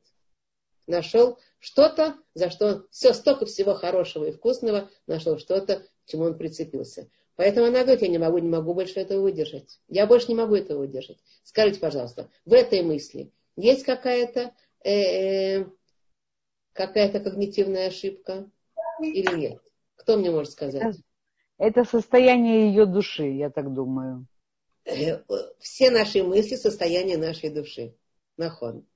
Нашел 0.86 1.38
что-то, 1.58 2.16
за 2.34 2.50
что 2.50 2.84
все, 2.90 3.14
столько 3.14 3.46
всего 3.46 3.74
хорошего 3.74 4.24
и 4.24 4.32
вкусного, 4.32 4.90
нашел 5.06 5.38
что-то, 5.38 5.80
к 5.80 6.10
чему 6.10 6.24
он 6.24 6.36
прицепился. 6.36 7.08
Поэтому 7.36 7.68
она 7.68 7.82
говорит, 7.84 8.02
я 8.02 8.08
не 8.08 8.18
могу, 8.18 8.38
не 8.38 8.48
могу 8.48 8.74
больше 8.74 9.00
этого 9.00 9.22
выдержать. 9.22 9.80
Я 9.88 10.06
больше 10.06 10.28
не 10.28 10.34
могу 10.34 10.56
этого 10.56 10.80
выдержать. 10.80 11.18
Скажите, 11.42 11.80
пожалуйста, 11.80 12.28
в 12.44 12.52
этой 12.52 12.82
мысли 12.82 13.32
есть 13.56 13.84
какая-то 13.84 14.52
э, 14.84 15.64
какая-то 16.72 17.20
когнитивная 17.20 17.88
ошибка 17.88 18.50
или 19.00 19.36
нет? 19.36 19.62
Кто 19.96 20.16
мне 20.16 20.30
может 20.30 20.52
сказать? 20.52 20.96
Это 21.58 21.84
состояние 21.84 22.68
ее 22.68 22.86
души, 22.86 23.24
я 23.24 23.50
так 23.50 23.72
думаю. 23.72 24.26
Э, 24.84 25.22
все 25.58 25.90
наши 25.90 26.22
мысли– 26.22 26.54
состояние 26.56 27.18
нашей 27.18 27.50
души. 27.50 27.94
Нахон. 28.36 28.86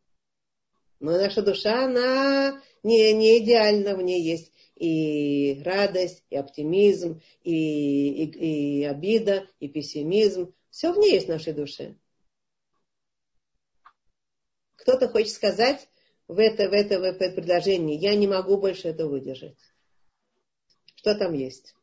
Но 1.00 1.12
наша 1.12 1.42
душа, 1.42 1.84
она 1.84 2.62
не, 2.82 3.12
не 3.12 3.38
идеальна, 3.38 3.94
в 3.94 4.02
ней 4.02 4.22
есть 4.22 4.52
и 4.76 5.62
радость, 5.62 6.24
и 6.30 6.36
оптимизм, 6.36 7.20
и, 7.42 8.24
и, 8.24 8.80
и 8.80 8.84
обида, 8.84 9.46
и 9.60 9.68
пессимизм. 9.68 10.54
Все 10.70 10.92
в 10.92 10.98
ней 10.98 11.12
есть 11.12 11.26
в 11.26 11.30
нашей 11.30 11.52
душе. 11.52 11.96
Кто-то 14.76 15.08
хочет 15.08 15.32
сказать, 15.32 15.88
в 16.28 16.38
это, 16.38 16.68
в 16.68 16.72
это, 16.72 16.98
в 17.00 17.02
это 17.02 17.30
предложение, 17.30 17.96
я 17.96 18.14
не 18.14 18.26
могу 18.26 18.56
больше 18.58 18.88
это 18.88 19.06
выдержать. 19.06 19.58
Что 20.96 21.14
там 21.14 21.34
есть? 21.34 21.74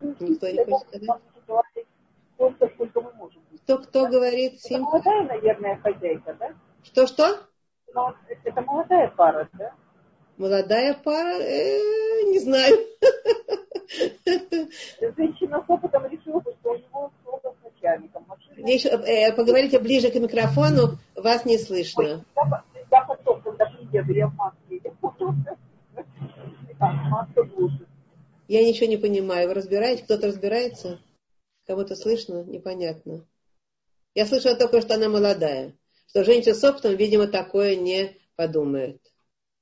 Никто 0.00 0.48
не 0.48 0.64
хочет 0.64 0.88
сказать? 0.88 1.22
Сколько, 2.34 2.68
сколько 2.68 3.00
мы 3.00 3.12
можем. 3.14 3.42
Кто, 3.64 3.78
кто 3.78 4.06
говорит? 4.06 4.60
Это 4.64 4.78
молодая, 4.78 5.24
наверное, 5.24 5.76
хозяйка, 5.78 6.34
да? 6.34 6.54
Что-что? 6.84 7.48
Но 7.92 8.14
это 8.44 8.62
молодая 8.62 9.08
пара, 9.08 9.48
да? 9.54 9.74
Молодая 10.38 10.94
пара? 10.94 11.40
Э, 11.40 12.22
не 12.30 12.38
знаю. 12.38 12.78
Женщина 15.16 15.64
с 15.66 15.70
опытом 15.70 16.06
решила, 16.06 16.40
что 16.40 16.70
у 16.70 16.76
него 16.76 17.10
сложно 17.24 17.50
с 17.60 17.64
начальником. 17.64 18.24
Машина... 18.28 19.02
Э, 19.04 19.32
поговорите 19.32 19.80
ближе 19.80 20.10
к 20.10 20.14
микрофону, 20.14 20.98
вас 21.16 21.44
не 21.44 21.58
слышно. 21.58 22.24
Я, 22.90 23.04
потом, 23.04 23.42
когда 23.42 23.66
приеду, 23.66 24.12
я 24.12 24.28
в 24.28 24.34
маске. 24.34 24.80
Маска. 26.78 27.48
Я 28.46 28.64
ничего 28.64 28.86
не 28.86 28.96
понимаю. 28.96 29.48
Вы 29.48 29.54
разбираете? 29.54 30.04
Кто-то 30.04 30.28
разбирается? 30.28 31.00
Кого-то 31.66 31.96
слышно? 31.96 32.44
Непонятно. 32.44 33.26
Я 34.14 34.24
слышала 34.24 34.54
только, 34.54 34.80
что 34.82 34.94
она 34.94 35.08
молодая. 35.08 35.74
Что 36.06 36.22
женщина 36.22 36.54
с 36.54 36.62
опытом, 36.62 36.94
видимо, 36.94 37.26
такое 37.26 37.74
не 37.74 38.16
подумает. 38.36 39.07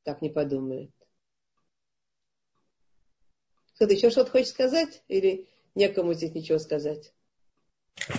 Так 0.07 0.23
не 0.23 0.31
подумает. 0.31 0.93
Кто-то 3.75 3.93
еще 3.93 4.11
что-то 4.11 4.31
хочет 4.31 4.47
сказать? 4.47 5.03
Или 5.09 5.49
некому 5.75 6.15
здесь 6.15 6.33
ничего 6.33 6.61
сказать? 6.61 7.13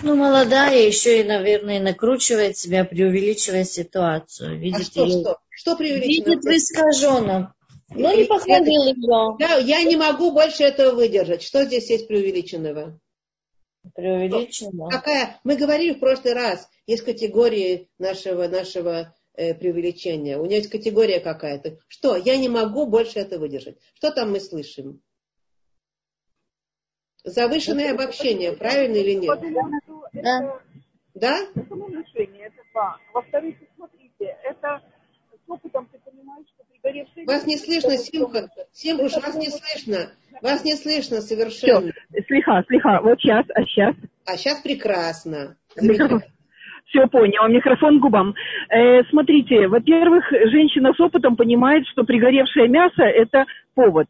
Ну, 0.03 0.15
молодая 0.17 0.85
еще 0.85 1.21
и, 1.21 1.23
наверное, 1.23 1.79
накручивает 1.79 2.57
себя, 2.57 2.83
преувеличивая 2.83 3.63
ситуацию. 3.63 4.51
А 4.51 4.55
Видит 4.55 4.81
а 4.81 4.83
что, 4.83 5.05
ее... 5.05 5.21
что? 5.21 5.39
Что 5.49 5.77
преувеличено? 5.77 6.25
Видит 6.25 6.43
в 6.43 6.47
искаженном. 6.47 7.53
Ну, 7.89 8.17
не 8.17 8.25
похвалил 8.25 8.83
ее. 8.83 9.37
Да, 9.39 9.55
я 9.55 9.81
не 9.83 9.95
могу 9.95 10.31
больше 10.33 10.63
этого 10.63 10.93
выдержать. 10.93 11.41
Что 11.41 11.63
здесь 11.63 11.89
есть 11.89 12.09
преувеличенного? 12.09 12.99
Преувеличенного? 13.95 14.89
Какая? 14.89 15.39
Мы 15.45 15.55
говорили 15.55 15.93
в 15.93 15.99
прошлый 15.99 16.33
раз, 16.33 16.67
есть 16.85 17.05
категории 17.05 17.89
нашего, 17.97 18.49
нашего 18.49 19.15
э, 19.37 19.53
преувеличения. 19.53 20.37
У 20.37 20.45
нее 20.45 20.57
есть 20.57 20.69
категория 20.69 21.19
какая-то. 21.19 21.77
Что? 21.87 22.17
Я 22.17 22.37
не 22.37 22.49
могу 22.49 22.85
больше 22.85 23.19
это 23.19 23.39
выдержать. 23.39 23.77
Что 23.93 24.11
там 24.11 24.31
мы 24.31 24.39
слышим? 24.39 25.01
Завышенное 27.23 27.93
обобщение, 27.93 28.53
правильно 28.53 28.95
или 28.95 29.13
нет? 29.13 29.39
Да. 30.13 30.59
Да? 31.13 31.39
Это 31.55 31.75
решение, 31.75 32.47
это 32.47 32.61
два. 32.71 32.97
Во-вторых, 33.13 33.55
смотрите, 33.75 34.37
это 34.43 34.81
с 35.45 35.49
опытом 35.49 35.89
ты 35.91 35.99
понимаешь, 35.99 36.45
что 36.53 36.63
пригоревшие... 36.65 37.25
Вас 37.25 37.45
не 37.45 37.57
слышно, 37.57 37.97
Симха. 37.97 38.49
Симхуш, 38.71 39.13
вас 39.15 39.35
не 39.35 39.49
слышно. 39.49 40.11
Вас 40.41 40.63
не 40.63 40.75
слышно 40.75 41.21
совершенно. 41.21 41.91
Все, 41.91 42.23
слегка, 42.27 42.63
слегка. 42.67 43.01
Вот 43.01 43.19
сейчас, 43.19 43.45
а 43.53 43.63
сейчас? 43.63 43.95
А 44.25 44.37
сейчас 44.37 44.61
прекрасно. 44.61 45.57
Все 46.87 47.05
понял, 47.07 47.47
микрофон 47.49 47.99
к 47.99 48.01
губам. 48.01 48.33
Э, 48.69 49.03
смотрите, 49.09 49.67
во-первых, 49.67 50.31
женщина 50.31 50.93
с 50.93 50.99
опытом 50.99 51.35
понимает, 51.35 51.85
что 51.87 52.03
пригоревшее 52.03 52.69
мясо– 52.69 53.03
это 53.03 53.45
повод. 53.75 54.07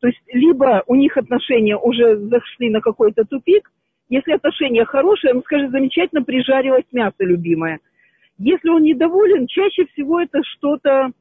То 0.00 0.08
есть 0.08 0.20
либо 0.32 0.82
у 0.86 0.96
них 0.96 1.16
отношения 1.16 1.76
уже 1.76 2.16
зашли 2.16 2.70
на 2.70 2.80
какой-то 2.80 3.24
тупик, 3.24 3.70
если 4.08 4.32
отношения 4.32 4.84
хорошие, 4.84 5.34
он 5.34 5.42
скажет, 5.42 5.70
замечательно 5.70 6.24
прижарилось 6.24 6.84
мясо, 6.90 7.14
любимое. 7.20 7.78
Если 8.38 8.68
он 8.68 8.82
недоволен, 8.82 9.46
чаще 9.46 9.86
всего 9.92 10.20
это 10.20 10.42
что-то 10.42 11.12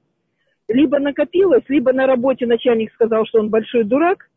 либо 0.68 0.98
накопилось, 0.98 1.64
либо 1.68 1.94
на 1.94 2.08
работе 2.08 2.48
начальник 2.48 2.92
сказал, 2.94 3.28
что 3.28 3.40
он 3.40 3.50
большой 3.50 3.84
дурак, 3.84 4.28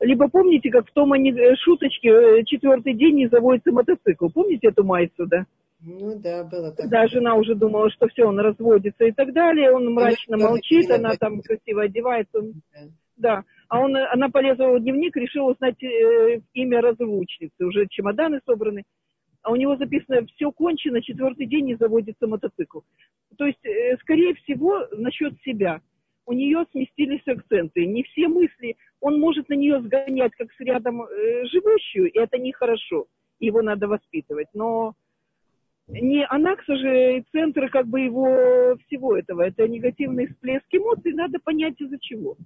либо 0.00 0.28
помните, 0.28 0.70
как 0.70 0.88
в 0.88 0.92
том 0.92 1.12
шуточке 1.56 2.08
э, 2.08 2.44
четвертый 2.44 2.94
день 2.94 3.16
не 3.16 3.26
заводится 3.26 3.70
мотоцикл. 3.70 4.28
Помните 4.28 4.68
эту 4.68 4.82
майцу, 4.82 5.26
да? 5.26 5.44
Ну 5.82 6.18
да, 6.18 6.44
было 6.44 6.72
так. 6.72 6.88
Да, 6.88 7.06
жена 7.06 7.34
уже 7.36 7.54
думала, 7.54 7.90
что 7.90 8.08
все, 8.08 8.24
он 8.24 8.38
разводится 8.38 9.04
и 9.04 9.12
так 9.12 9.32
далее. 9.32 9.72
Он 9.72 9.92
мрачно 9.92 10.36
молчит, 10.36 10.90
она 10.90 11.16
там 11.16 11.40
красиво 11.40 11.82
одевается. 11.82 12.38
Он... 12.38 12.52
Да. 12.72 12.80
да 13.16 13.44
а 13.70 13.78
он, 13.78 13.96
она 13.96 14.28
полезла 14.28 14.72
в 14.72 14.80
дневник, 14.80 15.16
решила 15.16 15.52
узнать 15.52 15.80
э, 15.82 16.40
имя 16.54 16.80
разлучницы, 16.80 17.64
уже 17.64 17.86
чемоданы 17.88 18.40
собраны, 18.44 18.82
а 19.42 19.52
у 19.52 19.56
него 19.56 19.76
записано 19.76 20.26
«все 20.26 20.50
кончено, 20.50 21.00
четвертый 21.00 21.46
день 21.46 21.66
не 21.66 21.76
заводится 21.76 22.26
мотоцикл». 22.26 22.80
То 23.38 23.46
есть, 23.46 23.64
э, 23.64 23.96
скорее 23.98 24.34
всего, 24.34 24.86
насчет 24.90 25.40
себя. 25.42 25.80
У 26.26 26.32
нее 26.32 26.66
сместились 26.72 27.26
акценты. 27.26 27.86
Не 27.86 28.02
все 28.02 28.26
мысли, 28.26 28.76
он 29.00 29.20
может 29.20 29.48
на 29.48 29.54
нее 29.54 29.80
сгонять, 29.82 30.32
как 30.36 30.52
с 30.52 30.60
рядом 30.60 31.02
э, 31.02 31.44
живущую, 31.46 32.10
и 32.10 32.18
это 32.18 32.38
нехорошо. 32.38 33.06
его 33.38 33.62
надо 33.62 33.86
воспитывать. 33.86 34.48
Но 34.52 34.94
не 35.92 36.24
анакса 36.26 36.76
же 36.76 37.24
центр 37.32 37.68
как 37.70 37.86
бы 37.86 38.00
его 38.00 38.76
всего 38.86 39.16
этого. 39.16 39.42
Это 39.42 39.66
негативный 39.66 40.26
всплеск 40.28 40.66
эмоций, 40.70 41.12
надо 41.12 41.38
понять 41.38 41.80
из-за 41.80 41.98
чего. 42.00 42.36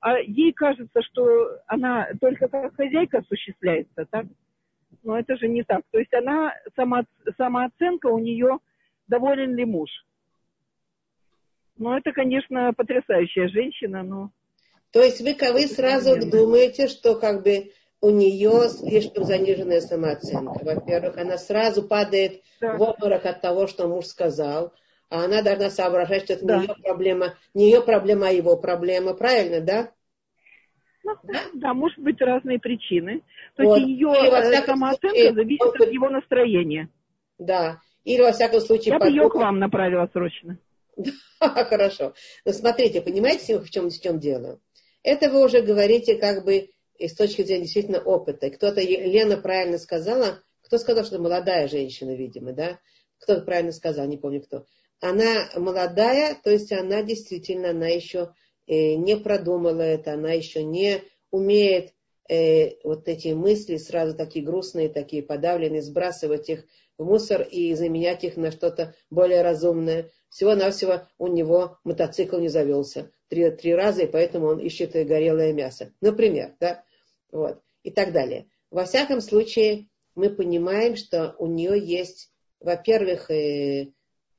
А 0.00 0.18
ей 0.18 0.52
кажется, 0.52 1.00
что 1.02 1.58
она 1.66 2.08
только 2.20 2.48
как 2.48 2.74
хозяйка 2.74 3.18
осуществляется, 3.18 4.06
так? 4.10 4.26
Но 5.02 5.18
это 5.18 5.36
же 5.36 5.48
не 5.48 5.62
так. 5.62 5.82
То 5.90 5.98
есть 5.98 6.12
она, 6.12 6.52
само, 6.74 7.02
самооценка 7.36 8.06
у 8.06 8.18
нее, 8.18 8.58
доволен 9.06 9.54
ли 9.54 9.64
муж. 9.64 9.90
Ну, 11.76 11.96
это, 11.96 12.12
конечно, 12.12 12.72
потрясающая 12.76 13.48
женщина, 13.48 14.02
но... 14.02 14.30
То 14.92 15.02
есть 15.02 15.20
вы, 15.20 15.34
вы 15.52 15.66
сразу 15.66 16.18
думаете, 16.30 16.86
что 16.88 17.14
как 17.18 17.42
бы 17.42 17.70
у 18.02 18.10
нее 18.10 18.68
слишком 18.68 19.24
заниженная 19.24 19.80
самооценка. 19.80 20.64
Во-первых, 20.64 21.16
она 21.16 21.38
сразу 21.38 21.84
падает 21.84 22.42
да. 22.60 22.76
в 22.76 22.82
обморок 22.82 23.24
от 23.24 23.40
того, 23.40 23.68
что 23.68 23.86
муж 23.86 24.06
сказал, 24.06 24.74
а 25.08 25.24
она 25.24 25.40
должна 25.40 25.70
соображать, 25.70 26.24
что 26.24 26.32
это 26.34 26.44
да. 26.44 26.56
не 26.56 26.62
ее 26.62 26.74
проблема, 26.82 27.34
не 27.54 27.66
ее 27.66 27.80
проблема, 27.80 28.28
а 28.28 28.32
его 28.32 28.56
проблема. 28.56 29.14
Правильно, 29.14 29.60
да? 29.60 29.92
Ну, 31.04 31.14
да? 31.22 31.42
да, 31.54 31.74
может 31.74 31.98
быть 32.00 32.20
разные 32.20 32.58
причины. 32.58 33.22
То 33.56 33.64
вот. 33.64 33.78
есть 33.78 33.88
ее 33.88 34.08
э, 34.08 34.66
самооценка 34.66 35.08
случае, 35.08 35.34
зависит 35.34 35.62
он... 35.62 35.82
от 35.82 35.92
его 35.92 36.10
настроения. 36.10 36.88
Да. 37.38 37.78
Или, 38.04 38.22
во 38.22 38.32
всяком 38.32 38.60
случае, 38.60 38.94
Я 38.94 38.98
подруга... 38.98 39.16
бы 39.16 39.24
ее 39.24 39.30
к 39.30 39.34
вам 39.36 39.58
направила 39.60 40.08
срочно. 40.12 40.58
Хорошо. 41.38 42.14
Но 42.44 42.52
смотрите, 42.52 43.00
понимаете, 43.00 43.60
в 43.60 43.70
чем, 43.70 43.90
в 43.90 44.00
чем 44.00 44.18
дело? 44.18 44.58
Это 45.04 45.30
вы 45.30 45.44
уже 45.44 45.62
говорите 45.62 46.16
как 46.16 46.44
бы 46.44 46.71
и 47.02 47.08
с 47.08 47.14
точки 47.14 47.42
зрения 47.42 47.64
действительно 47.64 48.00
опыта. 48.00 48.48
Кто-то, 48.48 48.80
Лена 48.80 49.36
правильно 49.36 49.78
сказала, 49.78 50.40
кто 50.62 50.78
сказал, 50.78 51.04
что 51.04 51.18
молодая 51.18 51.66
женщина, 51.66 52.14
видимо, 52.14 52.52
да? 52.52 52.78
Кто-то 53.18 53.42
правильно 53.42 53.72
сказал, 53.72 54.06
не 54.06 54.18
помню 54.18 54.40
кто. 54.40 54.66
Она 55.00 55.50
молодая, 55.56 56.36
то 56.42 56.50
есть 56.50 56.70
она 56.70 57.02
действительно, 57.02 57.70
она 57.70 57.88
еще 57.88 58.34
э, 58.68 58.94
не 58.94 59.16
продумала 59.16 59.82
это, 59.82 60.12
она 60.12 60.30
еще 60.30 60.62
не 60.62 61.02
умеет 61.32 61.92
э, 62.28 62.76
вот 62.84 63.08
эти 63.08 63.28
мысли 63.28 63.78
сразу 63.78 64.16
такие 64.16 64.44
грустные, 64.44 64.88
такие 64.88 65.24
подавленные, 65.24 65.82
сбрасывать 65.82 66.48
их 66.50 66.64
в 66.98 67.04
мусор 67.04 67.42
и 67.42 67.74
заменять 67.74 68.22
их 68.22 68.36
на 68.36 68.52
что-то 68.52 68.94
более 69.10 69.42
разумное. 69.42 70.10
Всего-навсего 70.28 71.02
у 71.18 71.26
него 71.26 71.78
мотоцикл 71.82 72.38
не 72.38 72.48
завелся 72.48 73.10
три, 73.28 73.50
три 73.50 73.74
раза, 73.74 74.02
и 74.02 74.06
поэтому 74.06 74.46
он 74.46 74.58
ищет 74.60 74.92
горелое 74.92 75.52
мясо. 75.52 75.92
Например, 76.00 76.54
да? 76.60 76.84
Вот. 77.32 77.60
И 77.82 77.90
так 77.90 78.12
далее. 78.12 78.46
Во 78.70 78.84
всяком 78.84 79.20
случае, 79.20 79.88
мы 80.14 80.30
понимаем, 80.30 80.96
что 80.96 81.34
у 81.38 81.46
нее 81.46 81.78
есть, 81.78 82.30
во-первых, 82.60 83.30
э, 83.30 83.92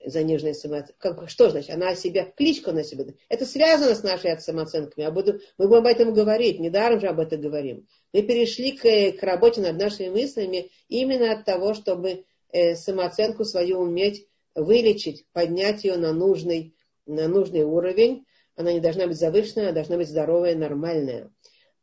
заниженная 0.06 0.54
самооценка. 0.54 1.28
Что 1.28 1.50
значит? 1.50 1.72
Она 1.72 1.90
о 1.90 1.96
себе, 1.96 2.34
кличку 2.36 2.72
на 2.72 2.84
себе. 2.84 3.16
Это 3.30 3.46
связано 3.46 3.96
с 3.96 4.04
нашей 4.04 4.40
самооценкой. 4.40 5.10
буду, 5.12 5.40
мы 5.58 5.68
будем 5.68 5.82
об 5.82 5.88
этом 5.88 6.14
говорить, 6.14 6.60
недаром 6.60 7.00
же 7.00 7.08
об 7.08 7.20
этом 7.20 7.42
говорим. 7.42 7.88
Мы 8.12 8.22
перешли 8.22 8.72
к, 8.72 9.18
к 9.20 9.24
работе 9.24 9.62
над 9.62 9.78
нашими 9.78 10.10
мыслями 10.10 10.72
именно 10.88 11.32
от 11.32 11.46
того, 11.46 11.74
чтобы 11.74 12.26
э, 12.52 12.76
самооценку 12.76 13.46
свою 13.46 13.80
уметь 13.80 14.28
вылечить, 14.56 15.26
поднять 15.34 15.84
ее 15.84 15.98
на 15.98 16.14
нужный, 16.14 16.76
на 17.06 17.28
нужный 17.28 17.64
уровень. 17.64 18.26
Она 18.56 18.72
не 18.72 18.80
должна 18.80 19.08
быть 19.08 19.18
завышенная, 19.18 19.66
она 19.66 19.74
должна 19.74 19.98
быть 19.98 20.10
здоровая, 20.10 20.56
нормальная. 20.56 21.32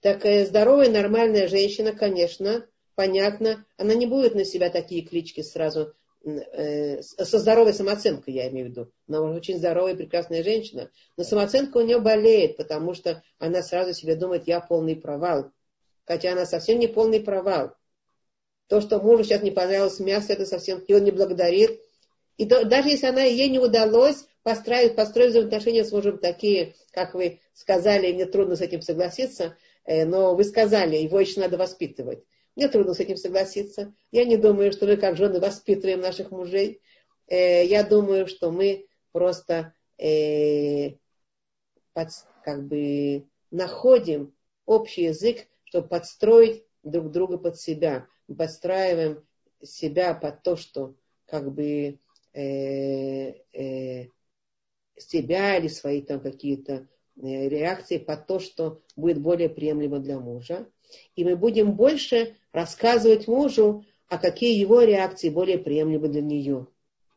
Такая 0.00 0.46
здоровая, 0.46 0.90
нормальная 0.90 1.46
женщина, 1.46 1.92
конечно, 1.92 2.66
понятно, 2.94 3.66
она 3.76 3.94
не 3.94 4.06
будет 4.06 4.34
на 4.34 4.44
себя 4.44 4.70
такие 4.70 5.02
клички 5.02 5.42
сразу 5.42 5.92
э, 6.24 7.02
со 7.02 7.38
здоровой 7.38 7.74
самооценкой, 7.74 8.34
я 8.34 8.48
имею 8.48 8.66
в 8.66 8.70
виду. 8.70 8.92
Она 9.08 9.20
очень 9.20 9.58
здоровая, 9.58 9.94
прекрасная 9.94 10.42
женщина, 10.42 10.90
но 11.18 11.24
самооценка 11.24 11.76
у 11.76 11.82
нее 11.82 12.00
болеет, 12.00 12.56
потому 12.56 12.94
что 12.94 13.22
она 13.38 13.62
сразу 13.62 13.92
себе 13.92 14.16
думает, 14.16 14.48
я 14.48 14.60
полный 14.60 14.96
провал. 14.96 15.50
Хотя 16.06 16.32
она 16.32 16.46
совсем 16.46 16.78
не 16.78 16.88
полный 16.88 17.20
провал. 17.20 17.74
То, 18.68 18.80
что 18.80 19.00
мужу 19.00 19.24
сейчас 19.24 19.42
не 19.42 19.50
понравилось 19.50 20.00
мясо, 20.00 20.32
это 20.32 20.46
совсем, 20.46 20.78
и 20.78 20.94
он 20.94 21.04
не 21.04 21.10
благодарит. 21.10 21.78
И 22.38 22.46
то, 22.46 22.64
даже 22.64 22.88
если 22.88 23.06
она 23.06 23.22
ей 23.22 23.50
не 23.50 23.58
удалось 23.58 24.24
построить, 24.42 24.96
построить 24.96 25.30
взаимоотношения 25.30 25.84
с 25.84 25.92
мужем 25.92 26.18
такие, 26.18 26.74
как 26.92 27.14
вы 27.14 27.40
сказали, 27.52 28.06
и 28.06 28.14
мне 28.14 28.24
трудно 28.24 28.56
с 28.56 28.60
этим 28.60 28.80
согласиться, 28.80 29.56
но 29.90 30.34
вы 30.34 30.44
сказали, 30.44 30.96
его 30.96 31.18
еще 31.18 31.40
надо 31.40 31.56
воспитывать. 31.56 32.24
Мне 32.56 32.68
трудно 32.68 32.94
с 32.94 33.00
этим 33.00 33.16
согласиться. 33.16 33.94
Я 34.10 34.24
не 34.24 34.36
думаю, 34.36 34.72
что 34.72 34.86
мы 34.86 34.96
как 34.96 35.16
жены 35.16 35.40
воспитываем 35.40 36.00
наших 36.00 36.30
мужей. 36.30 36.80
Э, 37.26 37.64
я 37.64 37.82
думаю, 37.82 38.26
что 38.26 38.50
мы 38.50 38.86
просто 39.12 39.74
э, 39.98 40.96
как 41.94 42.66
бы 42.66 43.26
находим 43.50 44.34
общий 44.66 45.04
язык, 45.04 45.46
чтобы 45.64 45.88
подстроить 45.88 46.64
друг 46.82 47.10
друга 47.10 47.38
под 47.38 47.58
себя. 47.58 48.06
Мы 48.28 48.36
подстраиваем 48.36 49.24
себя 49.62 50.14
под 50.14 50.42
то, 50.42 50.56
что 50.56 50.94
как 51.26 51.52
бы 51.52 51.98
э, 52.32 53.32
э, 53.52 54.06
себя 54.96 55.56
или 55.56 55.68
свои 55.68 56.02
там 56.02 56.20
какие-то 56.20 56.86
Э, 56.90 56.99
реакции 57.22 57.98
под 57.98 58.26
то, 58.26 58.38
что 58.38 58.80
будет 58.96 59.20
более 59.20 59.48
приемлемо 59.48 59.98
для 59.98 60.18
мужа. 60.18 60.66
И 61.14 61.24
мы 61.24 61.36
будем 61.36 61.72
больше 61.72 62.36
рассказывать 62.52 63.28
мужу, 63.28 63.84
а 64.08 64.18
какие 64.18 64.58
его 64.58 64.82
реакции 64.82 65.28
более 65.28 65.58
приемлемы 65.58 66.08
для 66.08 66.22
нее. 66.22 66.66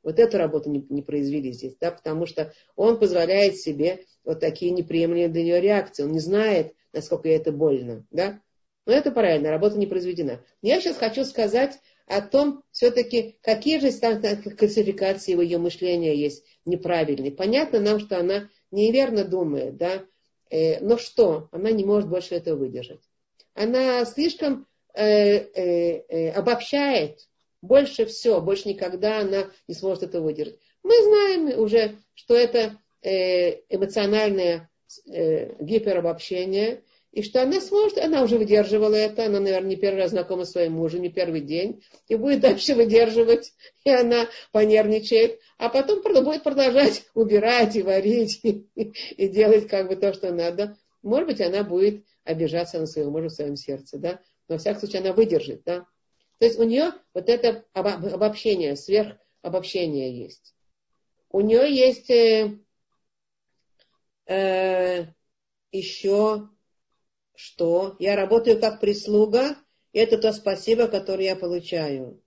Вот 0.03 0.19
эту 0.19 0.37
работу 0.37 0.69
не, 0.69 0.85
не 0.89 1.01
произвели 1.01 1.51
здесь, 1.53 1.75
да, 1.79 1.91
потому 1.91 2.25
что 2.25 2.53
он 2.75 2.99
позволяет 2.99 3.57
себе 3.57 4.05
вот 4.25 4.39
такие 4.39 4.71
неприемлемые 4.71 5.29
для 5.29 5.43
нее 5.43 5.61
реакции. 5.61 6.03
Он 6.03 6.11
не 6.11 6.19
знает, 6.19 6.73
насколько 6.91 7.29
ей 7.29 7.37
это 7.37 7.51
больно, 7.51 8.05
да. 8.11 8.39
Но 8.85 8.91
это 8.91 9.11
правильно, 9.11 9.49
работа 9.49 9.77
не 9.77 9.87
произведена. 9.87 10.43
Я 10.61 10.81
сейчас 10.81 10.97
хочу 10.97 11.23
сказать 11.23 11.79
о 12.05 12.21
том, 12.21 12.63
все-таки, 12.71 13.37
какие 13.41 13.79
же 13.79 13.91
классификации 14.57 15.35
в 15.35 15.41
ее 15.41 15.57
мышления 15.57 16.15
есть 16.15 16.43
неправильные. 16.65 17.31
Понятно 17.31 17.79
нам, 17.79 17.99
что 17.99 18.19
она 18.19 18.49
неверно 18.73 19.23
думает, 19.23 19.77
да, 19.77 20.03
э, 20.49 20.79
но 20.81 20.97
что, 20.97 21.47
она 21.51 21.71
не 21.71 21.86
может 21.86 22.09
больше 22.09 22.36
этого 22.36 22.57
выдержать. 22.57 23.01
Она 23.53 24.03
слишком 24.05 24.67
э, 24.93 25.03
э, 25.05 26.03
э, 26.09 26.31
обобщает 26.31 27.27
больше 27.62 28.05
все, 28.05 28.41
больше 28.41 28.67
никогда 28.67 29.19
она 29.19 29.49
не 29.67 29.75
сможет 29.75 30.03
это 30.03 30.21
выдержать. 30.21 30.59
Мы 30.83 31.01
знаем 31.01 31.59
уже, 31.59 31.95
что 32.13 32.36
это 32.36 32.77
э, 33.01 33.62
эмоциональное 33.69 34.69
э, 35.07 35.63
гиперобобщение, 35.63 36.83
и 37.13 37.21
что 37.21 37.43
она 37.43 37.62
сможет, 37.62 37.99
она 37.99 38.23
уже 38.23 38.39
выдерживала 38.39 38.95
это, 38.95 39.28
она, 39.28 39.39
наверное, 39.39 39.69
не 39.69 39.76
первый 39.76 39.99
раз 39.99 40.12
знакома 40.12 40.45
с 40.45 40.52
своим 40.52 40.73
мужем, 40.73 41.04
не 41.04 41.10
первый 41.10 41.41
день, 41.41 41.84
и 42.08 42.15
будет 42.15 42.39
дальше 42.39 42.73
выдерживать, 42.73 43.54
и 43.86 43.91
она 43.91 44.28
понервничает, 44.52 45.39
а 45.60 45.69
потом 45.69 46.02
будет 46.02 46.41
продолжать 46.41 47.06
убирать 47.13 47.76
и 47.76 47.84
варить, 47.84 48.39
и, 48.43 48.67
и 48.76 49.28
делать 49.28 49.67
как 49.67 49.89
бы 49.89 49.95
то, 49.95 50.12
что 50.12 50.34
надо. 50.34 50.76
Может 51.04 51.28
быть, 51.28 51.41
она 51.41 51.63
будет 51.63 52.04
обижаться 52.23 52.80
на 52.80 52.88
своего 52.88 53.12
мужа 53.12 53.30
в 53.30 53.34
своем 53.34 53.58
сердце, 53.58 53.99
да, 53.99 54.19
но, 54.47 54.56
во 54.56 54.58
всяком 54.58 54.80
случае, 54.80 55.02
она 55.02 55.13
выдержит, 55.13 55.62
да. 55.65 55.86
То 56.39 56.45
есть 56.47 56.58
у 56.58 56.63
нее 56.63 56.93
вот 57.13 57.30
это 57.30 57.63
обобщение, 57.73 58.76
сверхобобщение 58.76 60.19
есть. 60.19 60.56
У 61.30 61.41
нее 61.41 61.71
есть 61.71 62.10
э, 62.10 62.58
э, 64.26 65.06
еще 65.71 66.49
что 67.35 67.95
я 67.99 68.15
работаю 68.15 68.59
как 68.59 68.79
прислуга, 68.79 69.55
и 69.91 69.99
это 69.99 70.17
то 70.17 70.31
спасибо, 70.33 70.87
которое 70.87 71.25
я 71.25 71.35
получаю. 71.35 72.21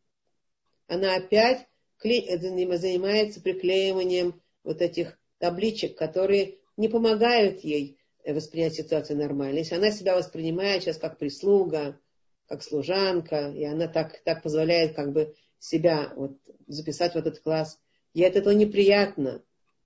Она 0.87 1.17
опять 1.17 1.67
занимается 2.03 3.41
приклеиванием 3.41 4.41
вот 4.63 4.83
этих 4.83 5.19
табличек, 5.39 5.97
которые 5.97 6.59
не 6.77 6.89
помогают 6.89 7.65
ей 7.65 7.99
воспринять 8.25 8.75
ситуацию 8.75 9.19
нормально. 9.19 9.59
Если 9.59 9.75
она 9.75 9.91
себя 9.91 10.17
воспринимает 10.17 10.83
сейчас 10.83 10.99
как 10.99 11.19
прислуга, 11.19 11.99
как 12.47 12.63
служанка, 12.63 13.51
и 13.51 13.65
она 13.65 13.89
так, 13.89 14.23
так 14.25 14.43
позволяет 14.43 14.95
как 14.95 15.13
бы 15.13 15.35
себя 15.59 16.13
вот, 16.17 16.39
записать 16.67 17.15
в 17.15 17.17
этот 17.17 17.41
класс, 17.41 17.79
ей 18.15 18.29
от 18.29 18.37
этого 18.37 18.55
неприятно. 18.55 19.43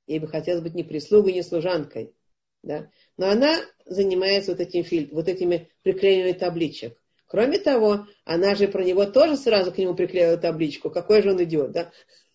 Ей 0.07 0.19
бы 0.19 0.27
хотелось 0.27 0.63
быть 0.63 0.75
не 0.75 0.83
прислугой, 0.83 1.33
не 1.33 1.43
служанкой. 1.43 2.15
Да? 2.63 2.91
Но 3.17 3.29
она 3.31 3.61
занимается 3.91 4.53
вот, 4.53 4.61
этим 4.61 4.85
фильтром, 4.85 5.17
вот 5.17 5.29
этими 5.29 5.69
приклеиванием 5.83 6.39
табличек. 6.39 6.97
Кроме 7.27 7.59
того, 7.59 8.07
она 8.25 8.55
же 8.55 8.67
про 8.69 8.83
него 8.83 9.05
тоже 9.05 9.37
сразу 9.37 9.73
к 9.73 9.79
нему 9.79 9.95
приклеила 9.95 10.37
табличку. 10.37 10.91
Какой 10.91 11.23
же 11.23 11.31
он 11.31 11.43
идет, 11.43 11.71
да? 11.73 11.91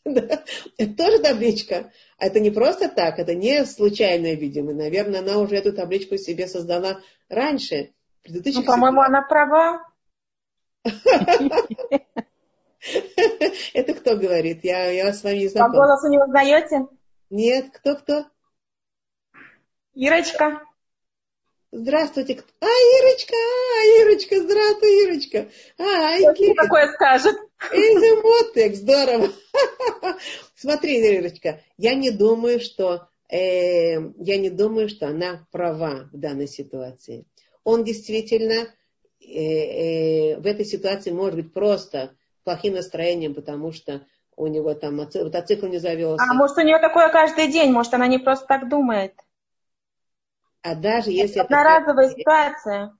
Это 0.06 0.96
тоже 0.96 1.20
табличка. 1.20 1.92
А 2.18 2.28
это 2.28 2.40
не 2.40 2.52
просто 2.52 2.90
так, 2.90 3.18
это 3.18 3.34
не 3.34 3.66
случайное, 3.66 4.36
видимо. 4.36 4.74
Наверное, 4.74 5.22
она 5.22 5.38
уже 5.38 5.56
эту 5.56 5.74
табличку 5.74 6.18
себе 6.18 6.48
создала 6.48 7.02
раньше. 7.30 7.94
Ну, 8.28 8.64
по-моему, 8.64 9.02
она 9.02 9.22
права. 9.22 9.84
Это 13.74 13.94
кто 13.96 14.16
говорит? 14.16 14.64
Я, 14.64 14.92
я 14.92 15.12
с 15.12 15.24
вами 15.24 15.38
не 15.40 15.48
знаком. 15.48 15.72
По 15.74 15.78
голосу 15.78 16.08
не 16.10 16.20
узнаете? 16.20 16.88
Нет, 17.32 17.72
кто-кто? 17.74 18.26
Ирочка. 19.96 20.62
Здравствуйте. 21.72 22.42
А, 22.62 22.66
Ирочка, 22.66 23.34
а, 23.34 24.02
Ирочка, 24.02 24.42
здравствуй, 24.42 25.04
Ирочка. 25.04 25.50
А, 25.78 26.18
Что 26.34 26.54
такое 26.56 26.94
скажет? 26.94 27.36
Это 27.72 28.22
мотек, 28.22 28.76
здорово. 28.76 29.30
Смотри, 30.56 31.00
Ирочка, 31.00 31.62
я 31.78 31.96
не 31.96 32.12
думаю, 32.12 32.60
что 32.60 33.08
э, 33.30 33.96
я 34.00 34.38
не 34.38 34.50
думаю, 34.50 34.90
что 34.90 35.08
она 35.08 35.46
права 35.52 36.10
в 36.14 36.18
данной 36.18 36.48
ситуации. 36.48 37.26
Он 37.64 37.84
действительно 37.84 38.68
э, 39.20 39.26
э, 39.26 40.38
в 40.38 40.46
этой 40.46 40.66
ситуации 40.66 41.12
может 41.12 41.36
быть 41.36 41.54
просто 41.54 42.12
плохим 42.44 42.76
настроением, 42.76 43.34
потому 43.34 43.72
что 43.72 44.06
у 44.38 44.48
него 44.48 44.74
там 44.76 44.98
мотоцикл 44.98 45.66
не 45.68 45.80
завелся. 45.80 46.24
А 46.30 46.34
может 46.34 46.58
у 46.58 46.62
нее 46.62 46.80
такое 46.80 47.10
каждый 47.10 47.52
день, 47.52 47.72
может 47.72 47.94
она 47.94 48.08
не 48.08 48.20
просто 48.20 48.46
так 48.46 48.70
думает. 48.70 49.14
А 50.66 50.74
даже 50.74 51.12
если. 51.12 51.40
Одноразовая 51.40 52.08
это... 52.08 52.20
ситуация. 52.20 52.98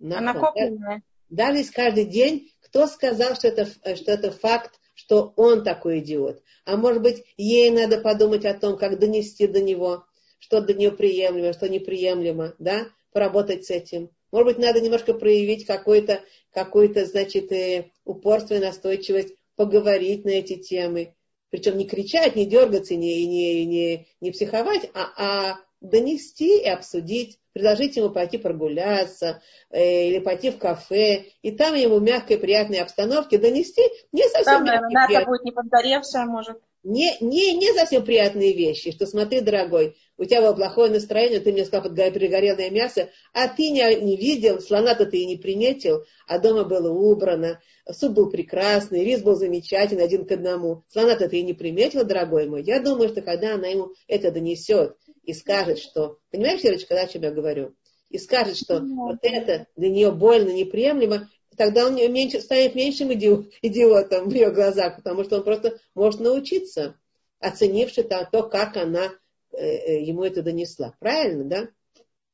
Она 0.00 0.32
копленная. 0.32 1.02
Даже 1.28 1.58
если 1.58 1.72
каждый 1.72 2.04
день, 2.04 2.52
кто 2.60 2.86
сказал, 2.86 3.34
что 3.34 3.48
это, 3.48 3.66
что 3.66 4.12
это 4.12 4.30
факт, 4.30 4.78
что 4.94 5.32
он 5.36 5.64
такой 5.64 5.98
идиот? 5.98 6.40
А 6.64 6.76
может 6.76 7.02
быть, 7.02 7.24
ей 7.36 7.70
надо 7.70 8.00
подумать 8.00 8.44
о 8.44 8.54
том, 8.54 8.78
как 8.78 8.98
донести 9.00 9.48
до 9.48 9.60
него, 9.60 10.04
что 10.38 10.60
для 10.60 10.74
нее 10.74 10.92
приемлемо, 10.92 11.52
что 11.52 11.68
неприемлемо, 11.68 12.54
да, 12.60 12.86
поработать 13.12 13.66
с 13.66 13.70
этим. 13.70 14.10
Может 14.30 14.46
быть, 14.46 14.58
надо 14.58 14.80
немножко 14.80 15.12
проявить 15.12 15.66
какое-то, 15.66 16.20
какое-то 16.52 17.04
значит, 17.06 17.50
э, 17.50 17.90
упорство 18.04 18.54
и 18.54 18.60
настойчивость, 18.60 19.34
поговорить 19.56 20.24
на 20.24 20.30
эти 20.30 20.56
темы. 20.56 21.14
Причем 21.50 21.76
не 21.76 21.86
кричать, 21.86 22.36
не 22.36 22.46
дергаться, 22.46 22.94
не, 22.94 23.26
не, 23.26 23.64
не, 23.66 24.08
не 24.20 24.30
психовать, 24.30 24.88
а, 24.94 25.10
а 25.16 25.60
донести 25.80 26.60
и 26.60 26.68
обсудить, 26.68 27.38
предложить 27.52 27.96
ему 27.96 28.10
пойти 28.10 28.38
прогуляться 28.38 29.42
э, 29.70 30.08
или 30.08 30.18
пойти 30.18 30.50
в 30.50 30.58
кафе, 30.58 31.24
и 31.42 31.50
там 31.50 31.74
ему 31.74 31.96
в 31.96 32.02
мягкой, 32.02 32.38
приятной 32.38 32.78
обстановке 32.78 33.38
донести 33.38 33.82
не 34.12 34.22
совсем 34.28 34.64
там, 34.64 34.64
мягкие, 34.64 35.18
это 35.18 35.26
будет 35.26 35.44
не 35.44 35.52
подгоревшая, 35.52 36.26
может. 36.26 36.58
Не, 36.82 37.14
не, 37.20 37.52
не 37.52 37.74
совсем 37.74 38.02
приятные 38.04 38.54
вещи, 38.54 38.90
что 38.92 39.04
смотри, 39.04 39.42
дорогой, 39.42 39.96
у 40.16 40.24
тебя 40.24 40.40
было 40.40 40.54
плохое 40.54 40.90
настроение, 40.90 41.38
ты 41.40 41.52
мне 41.52 41.66
сказал 41.66 41.92
пригорелое 41.92 42.70
мясо, 42.70 43.10
а 43.34 43.48
ты 43.48 43.68
не, 43.68 43.96
не 43.96 44.16
видел, 44.16 44.60
слона-то 44.60 45.04
ты 45.04 45.18
и 45.18 45.26
не 45.26 45.36
приметил, 45.36 46.04
а 46.26 46.38
дома 46.38 46.64
было 46.64 46.90
убрано, 46.90 47.60
суп 47.90 48.12
был 48.12 48.30
прекрасный, 48.30 49.04
рис 49.04 49.22
был 49.22 49.34
замечательный, 49.34 50.04
один 50.04 50.24
к 50.24 50.32
одному. 50.32 50.84
Слона-то 50.88 51.28
ты 51.28 51.40
и 51.40 51.42
не 51.42 51.52
приметил, 51.52 52.04
дорогой 52.04 52.48
мой. 52.48 52.62
Я 52.62 52.80
думаю, 52.80 53.10
что 53.10 53.20
когда 53.20 53.56
она 53.56 53.66
ему 53.66 53.92
это 54.08 54.30
донесет, 54.30 54.96
и 55.22 55.32
скажет, 55.32 55.78
что... 55.78 56.18
Понимаешь, 56.30 56.64
Ирочка, 56.64 56.94
да, 56.94 57.02
о 57.02 57.08
чем 57.08 57.22
я 57.22 57.30
говорю? 57.30 57.74
И 58.08 58.18
скажет, 58.18 58.56
что 58.56 58.80
ну, 58.80 59.08
вот 59.08 59.18
это 59.22 59.66
для 59.76 59.88
нее 59.88 60.10
больно, 60.10 60.50
неприемлемо, 60.50 61.28
тогда 61.56 61.86
он 61.86 61.94
меньше, 61.94 62.40
станет 62.40 62.74
меньшим 62.74 63.12
идиотом 63.12 64.28
в 64.28 64.32
ее 64.32 64.50
глазах, 64.50 64.96
потому 64.96 65.24
что 65.24 65.36
он 65.36 65.44
просто 65.44 65.78
может 65.94 66.20
научиться, 66.20 66.96
оценивши 67.38 68.02
то, 68.02 68.28
то 68.30 68.42
как 68.44 68.76
она 68.76 69.12
э, 69.52 69.58
э, 69.58 70.02
ему 70.02 70.24
это 70.24 70.42
донесла. 70.42 70.94
Правильно, 70.98 71.44
да? 71.44 71.68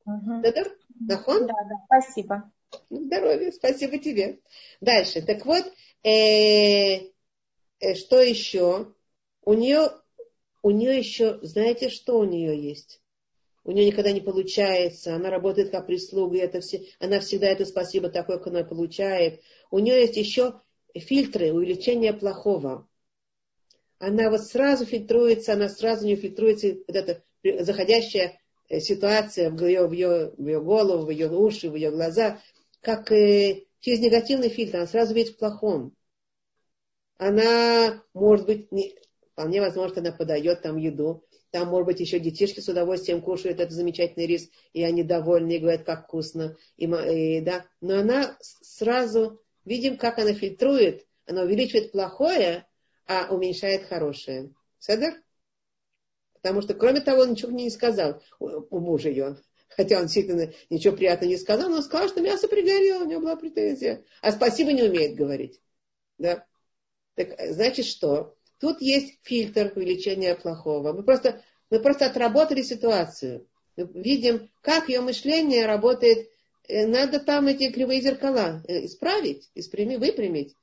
Угу. 0.05 0.41
Нахон? 1.07 1.47
Да, 1.47 1.53
да, 1.53 1.75
спасибо. 1.85 2.51
Ну, 2.89 3.03
здоровья, 3.03 3.51
спасибо 3.51 3.97
тебе. 3.97 4.39
Дальше. 4.81 5.21
Так 5.21 5.45
вот, 5.45 5.63
э, 6.03 7.11
э, 7.79 7.95
что 7.95 8.21
еще? 8.21 8.93
У 9.43 9.53
нее 9.53 9.91
у 10.67 10.71
нее 10.71 10.97
еще, 10.97 11.39
знаете, 11.43 11.87
что 11.87 12.19
у 12.19 12.25
нее 12.25 12.61
есть? 12.61 13.01
У 13.63 13.71
нее 13.71 13.85
никогда 13.85 14.11
не 14.11 14.19
получается, 14.19 15.15
она 15.15 15.29
работает 15.29 15.69
как 15.71 15.87
прислуга, 15.87 16.39
это 16.39 16.59
все, 16.59 16.85
она 16.99 17.21
всегда 17.21 17.47
это 17.47 17.63
спасибо 17.63 18.09
такое, 18.09 18.37
как 18.37 18.47
она 18.47 18.65
получает. 18.65 19.41
У 19.71 19.79
нее 19.79 20.01
есть 20.01 20.17
еще 20.17 20.59
фильтры 20.93 21.53
увеличения 21.53 22.11
плохого. 22.11 22.85
Она 23.97 24.29
вот 24.29 24.41
сразу 24.41 24.85
фильтруется, 24.85 25.53
она 25.53 25.69
сразу 25.69 26.05
не 26.05 26.17
фильтруется, 26.17 26.75
вот 26.85 26.95
эта 26.97 27.23
заходящая 27.63 28.37
э, 28.67 28.81
ситуация 28.81 29.49
в 29.49 29.65
ее, 29.65 29.87
в 29.87 29.93
ее, 29.93 30.33
в 30.37 30.45
ее 30.45 30.61
голову, 30.61 31.05
в 31.05 31.09
ее 31.11 31.31
уши, 31.31 31.69
в 31.69 31.75
ее 31.75 31.91
глаза, 31.91 32.41
как 32.81 33.09
э, 33.13 33.63
через 33.79 34.01
негативный 34.01 34.49
фильтр, 34.49 34.77
она 34.77 34.87
сразу 34.87 35.13
видит 35.13 35.35
в 35.35 35.37
плохом. 35.37 35.95
Она, 37.17 38.03
может 38.13 38.45
быть, 38.45 38.69
не, 38.73 38.93
Вполне 39.37 39.61
возможно, 39.61 39.91
что 39.91 39.99
она 39.99 40.11
подает 40.11 40.63
там 40.63 40.77
еду. 40.77 41.23
Там, 41.51 41.67
может 41.67 41.85
быть, 41.85 41.99
еще 41.99 42.17
детишки 42.17 42.59
с 42.59 42.69
удовольствием 42.69 43.21
кушают 43.21 43.59
этот 43.59 43.71
замечательный 43.71 44.25
рис, 44.25 44.49
и 44.73 44.81
они 44.81 45.03
довольны, 45.03 45.51
и 45.51 45.59
говорят, 45.59 45.83
как 45.83 46.05
вкусно. 46.05 46.57
И, 46.75 46.85
и, 46.85 47.41
да. 47.41 47.67
Но 47.79 47.99
она 47.99 48.35
сразу, 48.41 49.39
видим, 49.63 49.97
как 49.97 50.17
она 50.17 50.33
фильтрует, 50.33 51.05
она 51.27 51.43
увеличивает 51.43 51.91
плохое, 51.91 52.65
а 53.05 53.27
уменьшает 53.31 53.83
хорошее. 53.83 54.55
Седер? 54.79 55.21
Потому 56.33 56.63
что, 56.63 56.73
кроме 56.73 57.01
того, 57.01 57.21
он 57.21 57.33
ничего 57.33 57.51
не 57.51 57.69
сказал 57.69 58.23
у, 58.39 58.79
мужа 58.79 59.09
ее. 59.09 59.37
Хотя 59.69 59.97
он 59.99 60.05
действительно 60.05 60.51
ничего 60.71 60.95
приятного 60.95 61.29
не 61.29 61.37
сказал, 61.37 61.69
но 61.69 61.75
он 61.75 61.83
сказал, 61.83 62.09
что 62.09 62.21
мясо 62.21 62.47
пригорело, 62.47 63.03
у 63.03 63.07
него 63.07 63.21
была 63.21 63.35
претензия. 63.35 64.03
А 64.23 64.31
спасибо 64.31 64.73
не 64.73 64.81
умеет 64.81 65.15
говорить. 65.15 65.61
Да? 66.17 66.43
Так, 67.13 67.39
значит, 67.51 67.85
что? 67.85 68.36
Тут 68.59 68.81
есть 68.81 69.19
фильтр 69.21 69.71
увеличения 69.75 70.35
плохого. 70.35 70.93
Мы 70.93 71.03
просто, 71.03 71.43
мы 71.69 71.79
просто 71.79 72.07
отработали 72.07 72.61
ситуацию. 72.63 73.47
Мы 73.75 73.87
видим, 73.93 74.49
как 74.61 74.89
ее 74.89 75.01
мышление 75.01 75.65
работает. 75.65 76.29
Э, 76.67 76.87
надо 76.87 77.19
там 77.19 77.47
эти 77.47 77.71
кривые 77.71 78.01
зеркала 78.01 78.63
э, 78.67 78.85
исправить, 78.85 79.49
испрямить, 79.53 79.99
выпрямить. 79.99 80.55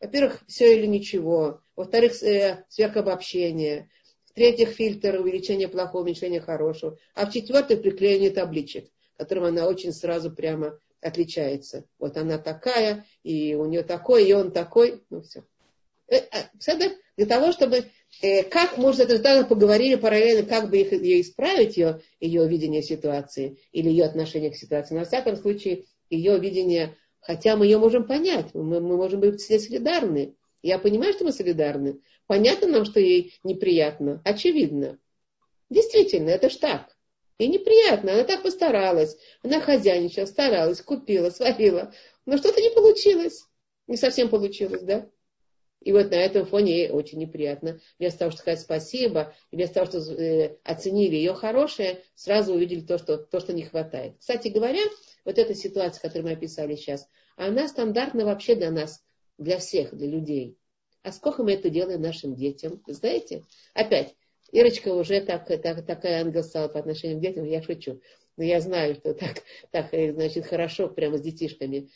Во-первых, 0.00 0.42
все 0.46 0.76
или 0.76 0.86
ничего. 0.86 1.60
Во-вторых, 1.74 2.22
э, 2.22 2.64
сверхобобщение. 2.68 3.90
В-третьих, 4.26 4.70
фильтр 4.70 5.20
увеличения 5.20 5.68
плохого, 5.68 6.02
уменьшения 6.02 6.40
хорошего. 6.40 6.96
А 7.14 7.26
в-четвертых, 7.26 7.82
приклеение 7.82 8.30
табличек, 8.30 8.88
которым 9.16 9.44
она 9.44 9.66
очень 9.66 9.92
сразу 9.92 10.30
прямо 10.30 10.78
отличается. 11.02 11.84
Вот 11.98 12.16
она 12.16 12.38
такая, 12.38 13.04
и 13.24 13.54
у 13.54 13.66
нее 13.66 13.82
такой, 13.82 14.24
и 14.24 14.32
он 14.32 14.52
такой. 14.52 15.02
Ну 15.10 15.22
все. 15.22 15.44
Для 17.16 17.26
того, 17.26 17.52
чтобы 17.52 17.84
э, 18.22 18.42
как, 18.44 18.78
может, 18.78 19.00
это 19.00 19.18
даже 19.18 19.46
поговорили 19.46 19.96
параллельно, 19.96 20.46
как 20.48 20.70
бы 20.70 20.78
их, 20.78 20.92
ее 20.92 21.20
исправить, 21.20 21.76
ее, 21.76 22.00
ее 22.20 22.48
видение 22.48 22.82
ситуации 22.82 23.58
или 23.72 23.88
ее 23.88 24.04
отношение 24.04 24.50
к 24.50 24.56
ситуации. 24.56 24.94
Но, 24.94 25.00
во 25.00 25.06
всяком 25.06 25.36
случае, 25.36 25.84
ее 26.10 26.38
видение, 26.38 26.96
хотя 27.20 27.56
мы 27.56 27.66
ее 27.66 27.78
можем 27.78 28.06
понять, 28.06 28.54
мы, 28.54 28.80
мы 28.80 28.96
можем 28.96 29.20
быть 29.20 29.40
все 29.40 29.58
солидарны. 29.58 30.34
Я 30.62 30.78
понимаю, 30.78 31.12
что 31.12 31.24
мы 31.24 31.32
солидарны. 31.32 32.00
Понятно 32.26 32.68
нам, 32.68 32.84
что 32.84 33.00
ей 33.00 33.34
неприятно. 33.42 34.22
Очевидно. 34.24 34.98
Действительно, 35.70 36.30
это 36.30 36.50
ж 36.50 36.56
так. 36.56 36.96
Ей 37.38 37.48
неприятно, 37.48 38.12
она 38.12 38.24
так 38.24 38.42
постаралась. 38.42 39.16
Она 39.42 39.60
хозяйничала, 39.60 40.26
старалась, 40.26 40.80
купила, 40.80 41.30
сварила. 41.30 41.92
Но 42.26 42.36
что-то 42.36 42.60
не 42.60 42.70
получилось. 42.70 43.44
Не 43.88 43.96
совсем 43.96 44.28
получилось, 44.28 44.82
да? 44.82 45.08
И 45.84 45.92
вот 45.92 46.10
на 46.10 46.14
этом 46.14 46.46
фоне 46.46 46.72
ей 46.72 46.90
очень 46.90 47.18
неприятно. 47.18 47.80
Вместо 47.98 48.20
того, 48.20 48.30
чтобы 48.30 48.42
сказать 48.42 48.60
спасибо, 48.60 49.34
вместо 49.50 49.74
того, 49.74 49.86
что 49.86 49.98
э, 50.12 50.56
оценили 50.62 51.16
ее 51.16 51.34
хорошее, 51.34 52.02
сразу 52.14 52.54
увидели 52.54 52.80
то 52.80 52.98
что, 52.98 53.18
то, 53.18 53.40
что 53.40 53.52
не 53.52 53.64
хватает. 53.64 54.14
Кстати 54.18 54.48
говоря, 54.48 54.82
вот 55.24 55.38
эта 55.38 55.54
ситуация, 55.54 56.00
которую 56.00 56.26
мы 56.26 56.32
описали 56.32 56.76
сейчас, 56.76 57.08
она 57.36 57.66
стандартна 57.66 58.24
вообще 58.24 58.54
для 58.54 58.70
нас, 58.70 59.02
для 59.38 59.58
всех, 59.58 59.94
для 59.94 60.06
людей. 60.06 60.56
А 61.02 61.10
сколько 61.10 61.42
мы 61.42 61.52
это 61.54 61.68
делаем 61.68 62.00
нашим 62.00 62.36
детям? 62.36 62.80
Знаете? 62.86 63.44
Опять, 63.74 64.14
Ирочка 64.52 64.88
уже 64.94 65.20
так, 65.20 65.48
так, 65.48 65.84
такая 65.84 66.22
ангел 66.22 66.44
стала 66.44 66.68
по 66.68 66.78
отношению 66.78 67.18
к 67.18 67.22
детям, 67.22 67.44
я 67.44 67.60
шучу. 67.60 68.00
Но 68.36 68.44
я 68.44 68.60
знаю, 68.60 68.94
что 68.94 69.14
так, 69.14 69.42
так 69.72 69.92
э, 69.92 70.12
значит, 70.12 70.46
хорошо 70.46 70.88
прямо 70.88 71.18
с 71.18 71.22
детишками. 71.22 71.88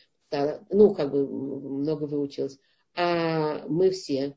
Ну, 0.70 0.92
как 0.92 1.12
бы 1.12 1.25
много 1.25 2.05
выучилась 2.05 2.59
а 2.97 3.67
мы 3.69 3.91
все 3.91 4.35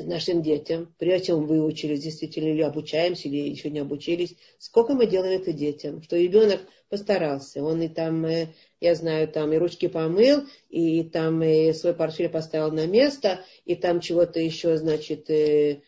нашим 0.00 0.42
детям, 0.42 0.94
прежде 0.98 1.26
чем 1.26 1.46
выучились 1.46 2.02
действительно 2.02 2.48
или 2.48 2.62
обучаемся, 2.62 3.28
или 3.28 3.48
еще 3.48 3.70
не 3.70 3.80
обучились, 3.80 4.36
сколько 4.58 4.94
мы 4.94 5.06
делаем 5.06 5.40
это 5.40 5.52
детям, 5.52 6.02
что 6.02 6.16
ребенок 6.16 6.60
постарался, 6.88 7.62
он 7.62 7.82
и 7.82 7.88
там, 7.88 8.24
э, 8.26 8.48
я 8.80 8.94
знаю, 8.94 9.28
там 9.28 9.52
и 9.52 9.56
ручки 9.56 9.88
помыл, 9.88 10.44
и 10.68 11.02
там 11.04 11.42
и 11.42 11.70
э, 11.70 11.74
свой 11.74 11.94
портфель 11.94 12.28
поставил 12.28 12.72
на 12.72 12.86
место, 12.86 13.44
и 13.64 13.74
там 13.74 14.00
чего-то 14.00 14.40
еще, 14.40 14.76
значит, 14.76 15.28
э, 15.30 15.80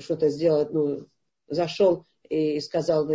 что-то 0.00 0.28
сделал, 0.28 0.68
ну, 0.70 1.06
зашел 1.48 2.06
и 2.28 2.60
сказал, 2.60 3.08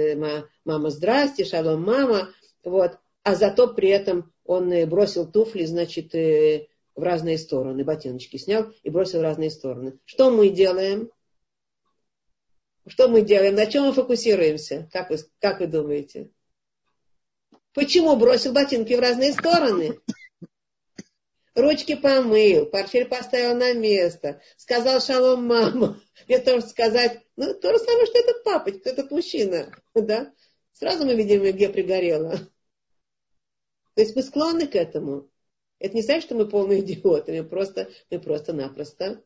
мама, 0.66 0.90
здрасте, 0.90 1.46
шалом, 1.46 1.84
мама, 1.84 2.30
вот, 2.64 2.98
а 3.24 3.36
зато 3.36 3.74
при 3.74 3.90
этом 3.90 4.32
он 4.46 4.72
бросил 4.88 5.30
туфли, 5.30 5.66
значит, 5.66 6.14
в 6.98 7.04
разные 7.04 7.38
стороны, 7.38 7.86
ботиночки 7.86 8.38
снял 8.38 8.74
и 8.82 8.90
бросил 8.90 9.20
в 9.20 9.22
разные 9.22 9.52
стороны. 9.52 10.00
Что 10.04 10.32
мы 10.32 10.50
делаем? 10.50 11.12
Что 12.88 13.08
мы 13.08 13.22
делаем? 13.22 13.54
На 13.54 13.68
чем 13.68 13.86
мы 13.86 13.94
фокусируемся? 13.94 14.90
Как 14.92 15.12
вы, 15.12 15.18
как 15.40 15.60
вы 15.60 15.68
думаете? 15.68 16.32
Почему 17.74 18.16
бросил 18.16 18.52
ботинки 18.52 18.94
в 18.94 19.00
разные 19.00 19.34
стороны? 19.34 20.00
Ручки 21.54 21.96
помыл, 21.96 22.66
портфель 22.66 23.08
поставил 23.08 23.56
на 23.56 23.74
место, 23.74 24.42
сказал 24.58 25.00
шалом 25.00 25.46
мама. 25.46 26.02
Мне 26.28 26.40
тоже 26.40 26.66
сказать, 26.66 27.20
ну, 27.36 27.54
то 27.54 27.74
же 27.74 27.80
самое, 27.80 28.06
что 28.08 28.18
этот 28.18 28.44
папочка, 28.44 28.90
этот 28.90 29.12
мужчина. 29.12 29.72
Да? 29.94 30.34
Сразу 30.74 31.06
мы 31.06 31.16
видим, 31.16 31.44
где 31.44 31.70
пригорело. 31.70 32.38
То 33.94 34.02
есть 34.02 34.16
мы 34.16 34.24
склонны 34.24 34.68
к 34.68 34.76
этому. 34.76 35.30
Это 35.80 35.96
не 35.96 36.02
значит, 36.02 36.24
что 36.24 36.36
мы 36.36 36.48
полные 36.48 36.80
идиоты, 36.84 37.42
мы 37.42 37.48
просто, 37.48 37.90
мы 38.10 38.20
просто-напросто. 38.20 39.24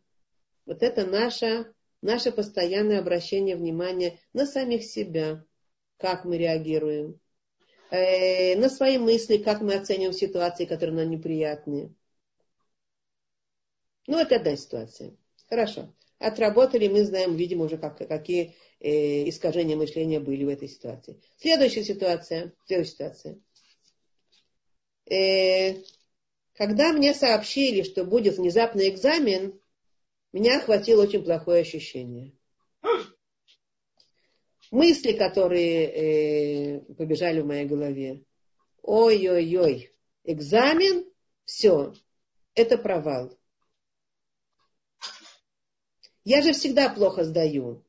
Вот 0.66 0.84
это 0.84 1.06
наше, 1.06 1.74
наше 2.02 2.32
постоянное 2.32 3.00
обращение 3.00 3.56
внимания 3.56 4.20
на 4.34 4.46
самих 4.46 4.84
себя, 4.84 5.44
как 5.98 6.26
мы 6.26 6.38
реагируем, 6.38 7.20
э, 7.92 8.56
на 8.56 8.70
свои 8.70 8.98
мысли, 8.98 9.38
как 9.38 9.62
мы 9.62 9.76
оцениваем 9.76 10.14
ситуации, 10.14 10.66
которые 10.66 10.96
нам 10.96 11.10
неприятны. 11.10 11.94
Ну, 14.08 14.18
это 14.20 14.38
одна 14.38 14.56
ситуация. 14.56 15.16
Хорошо. 15.48 15.94
Отработали, 16.20 16.88
мы 16.88 17.04
знаем, 17.04 17.36
видим 17.36 17.62
уже, 17.62 17.78
как, 17.78 17.98
какие 17.98 18.56
э, 18.80 19.28
искажения 19.30 19.76
мышления 19.76 20.20
были 20.20 20.44
в 20.44 20.50
этой 20.50 20.68
ситуации. 20.68 21.20
Следующая 21.38 21.84
ситуация. 21.84 22.54
Следующая 22.66 22.92
ситуация. 22.92 23.40
Э, 25.10 25.76
когда 26.62 26.94
мне 26.94 27.16
сообщили, 27.16 27.82
что 27.82 28.06
будет 28.06 28.38
внезапный 28.38 28.90
экзамен, 28.90 29.60
меня 30.32 30.60
охватило 30.60 31.02
очень 31.02 31.24
плохое 31.24 31.62
ощущение. 31.62 32.34
Мысли, 34.70 35.14
которые 35.14 35.86
э, 35.88 36.80
побежали 36.94 37.42
в 37.42 37.48
моей 37.48 37.66
голове. 37.66 38.24
Ой-ой-ой, 38.84 39.92
экзамен, 40.24 41.12
все, 41.46 41.96
это 42.54 42.78
провал. 42.78 43.36
Я 46.24 46.44
же 46.44 46.54
всегда 46.54 46.94
плохо 46.94 47.24
сдаю. 47.24 47.84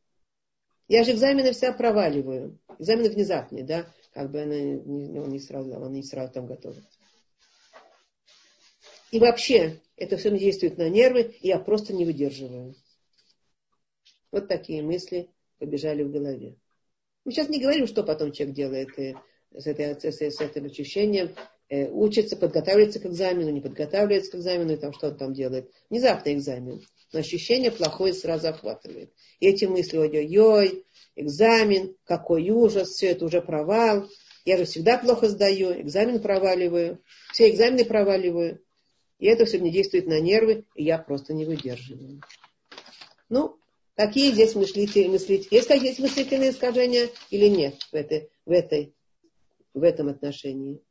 Я 0.89 1.05
же 1.05 1.13
экзамены 1.13 1.53
вся 1.53 1.75
проваливаю. 1.75 2.59
Экзамены 2.79 3.11
внезапные, 3.11 3.65
да? 3.65 3.93
Как 4.15 4.31
бы 4.31 4.41
она 4.41 4.55
он 4.55 5.29
не 5.29 5.41
сразу, 5.41 5.73
он 5.73 5.93
не 5.93 6.03
сразу 6.03 6.33
там 6.33 6.47
готовится. 6.47 6.92
И 9.13 9.21
вообще, 9.21 9.83
это 9.97 10.17
все 10.17 10.37
действует 10.37 10.79
на 10.79 10.89
нервы, 10.89 11.35
и 11.41 11.49
я 11.49 11.59
просто 11.59 11.93
не 11.93 12.07
выдерживаю. 12.07 12.75
Вот 14.33 14.49
такие 14.49 14.83
мысли 14.83 15.29
побежали 15.59 16.03
в 16.03 16.11
голове. 16.11 16.57
Мы 17.25 17.33
сейчас 17.33 17.51
не 17.51 17.61
говорим, 17.61 17.87
что 17.87 18.05
потом 18.05 18.33
человек 18.33 18.57
делает 18.57 18.99
э, 18.99 19.15
с, 19.53 19.67
этой, 19.67 20.01
с, 20.01 20.19
с 20.19 20.41
этим 20.41 20.65
ощущением, 20.65 21.35
э, 21.69 21.91
учится, 21.91 22.39
подготавливается 22.39 23.01
к 23.01 23.07
экзамену, 23.07 23.51
не 23.51 23.61
подготавливается 23.61 24.33
к 24.33 24.35
экзамену, 24.37 24.73
и 24.73 24.77
там 24.77 24.95
что 24.95 25.09
он 25.09 25.19
там 25.19 25.35
делает. 25.35 25.71
Внезапно 25.91 26.33
экзамен. 26.33 26.81
Но 27.13 27.19
ощущение 27.19 27.71
плохое 27.71 28.15
сразу 28.15 28.49
охватывает. 28.49 29.13
И 29.41 29.47
эти 29.47 29.67
мысли, 29.67 29.99
ой-ой-ой, 29.99 30.87
экзамен, 31.17 31.95
какой 32.05 32.49
ужас, 32.49 32.89
все 32.89 33.09
это 33.09 33.27
уже 33.27 33.43
провал. 33.43 34.09
Я 34.47 34.57
же 34.57 34.65
всегда 34.65 34.97
плохо 34.97 35.29
сдаю, 35.29 35.79
экзамен 35.83 36.19
проваливаю, 36.23 37.05
все 37.31 37.51
экзамены 37.51 37.85
проваливаю. 37.85 38.63
И 39.23 39.27
это 39.27 39.45
все 39.45 39.59
мне 39.59 39.71
действует 39.71 40.09
на 40.09 40.19
нервы, 40.21 40.65
и 40.75 40.83
я 40.83 40.99
просто 40.99 41.33
не 41.33 41.45
выдерживаю. 41.45 42.21
Ну, 43.29 43.57
какие 43.95 44.33
здесь 44.33 44.57
мыслители, 44.57 45.07
мыслители? 45.07 45.55
Есть 45.55 45.69
какие-то 45.69 46.03
мыслительные 46.03 46.51
искажения 46.51 47.09
или 47.31 47.47
нет 47.47 47.81
в, 47.93 47.95
этой, 47.95 48.33
в, 48.45 48.51
этой, 48.51 48.97
в 49.75 49.85
этом 49.85 50.09
отношении? 50.09 50.83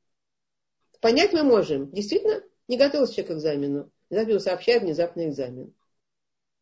Понять 1.02 1.34
мы 1.34 1.44
можем. 1.44 1.92
Действительно, 1.92 2.42
не 2.70 2.78
готовился 2.78 3.16
человек 3.16 3.34
к 3.34 3.36
экзамену. 3.36 3.92
Внезапно 4.10 4.40
сообщает 4.40 4.84
внезапный 4.84 5.28
экзамен. 5.28 5.74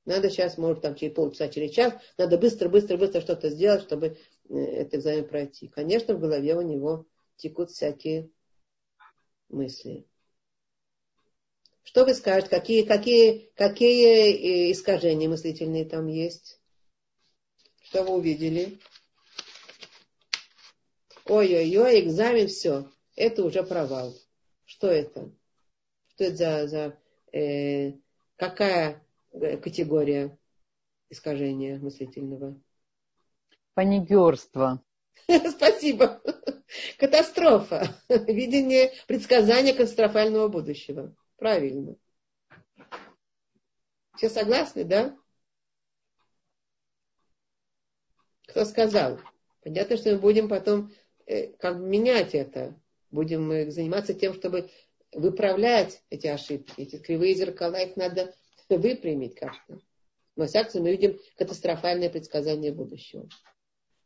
Надо 0.05 0.31
сейчас, 0.31 0.57
может, 0.57 0.81
там 0.81 0.95
через 0.95 1.13
полчаса, 1.13 1.49
через 1.49 1.69
час, 1.69 1.93
надо 2.17 2.39
быстро, 2.39 2.67
быстро, 2.67 2.97
быстро 2.97 3.21
что-то 3.21 3.51
сделать, 3.51 3.83
чтобы 3.83 4.17
э, 4.49 4.55
этот 4.55 4.95
экзамен 4.95 5.27
пройти. 5.27 5.67
Конечно, 5.67 6.15
в 6.15 6.19
голове 6.19 6.55
у 6.55 6.61
него 6.61 7.05
текут 7.35 7.69
всякие 7.69 8.31
мысли. 9.49 10.08
Что 11.89 12.05
вы 12.05 12.13
скажете? 12.13 12.51
Какие, 12.51 12.83
какие, 12.83 13.49
какие 13.55 14.67
э, 14.67 14.71
искажения 14.73 15.27
мыслительные 15.27 15.85
там 15.85 16.05
есть? 16.05 16.61
Что 17.81 18.03
вы 18.03 18.17
увидели? 18.17 18.77
Ой-ой-ой, 21.25 22.01
экзамен, 22.01 22.47
все. 22.47 22.87
Это 23.15 23.43
уже 23.43 23.63
провал. 23.63 24.13
Что 24.65 24.85
это? 24.85 25.31
Что 26.09 26.25
это 26.25 26.35
за... 26.35 26.67
за 26.67 26.99
э, 27.33 27.93
какая 28.35 29.03
э, 29.31 29.57
категория 29.57 30.37
искажения 31.09 31.79
мыслительного? 31.79 32.61
Паникерство. 33.73 34.83
Спасибо. 35.27 36.21
Катастрофа. 36.99 37.95
Видение 38.09 38.93
предсказания 39.07 39.73
катастрофального 39.73 40.49
будущего. 40.49 41.15
Правильно. 41.39 41.95
Все 44.17 44.29
согласны, 44.29 44.83
да? 44.83 45.17
Кто 48.47 48.65
сказал? 48.65 49.19
Понятно, 49.63 49.95
что 49.95 50.11
мы 50.11 50.19
будем 50.19 50.49
потом 50.49 50.91
э, 51.25 51.47
как 51.53 51.77
менять 51.77 52.35
это. 52.35 52.77
Будем 53.09 53.49
э, 53.51 53.71
заниматься 53.71 54.13
тем, 54.13 54.33
чтобы 54.33 54.69
выправлять 55.13 56.03
эти 56.09 56.27
ошибки, 56.27 56.73
эти 56.75 56.97
кривые 56.97 57.35
зеркала, 57.35 57.77
их 57.77 57.95
надо 57.95 58.35
выпрямить 58.67 59.35
как-то. 59.35 59.79
Во 60.35 60.45
всяком 60.45 60.83
мы 60.83 60.91
видим 60.91 61.19
катастрофальное 61.37 62.09
предсказание 62.09 62.73
будущего. 62.73 63.29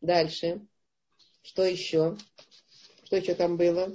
Дальше. 0.02 0.62
Что 1.42 1.64
еще? 1.64 2.16
Что 3.06 3.16
еще 3.18 3.34
там 3.34 3.58
было? 3.58 3.92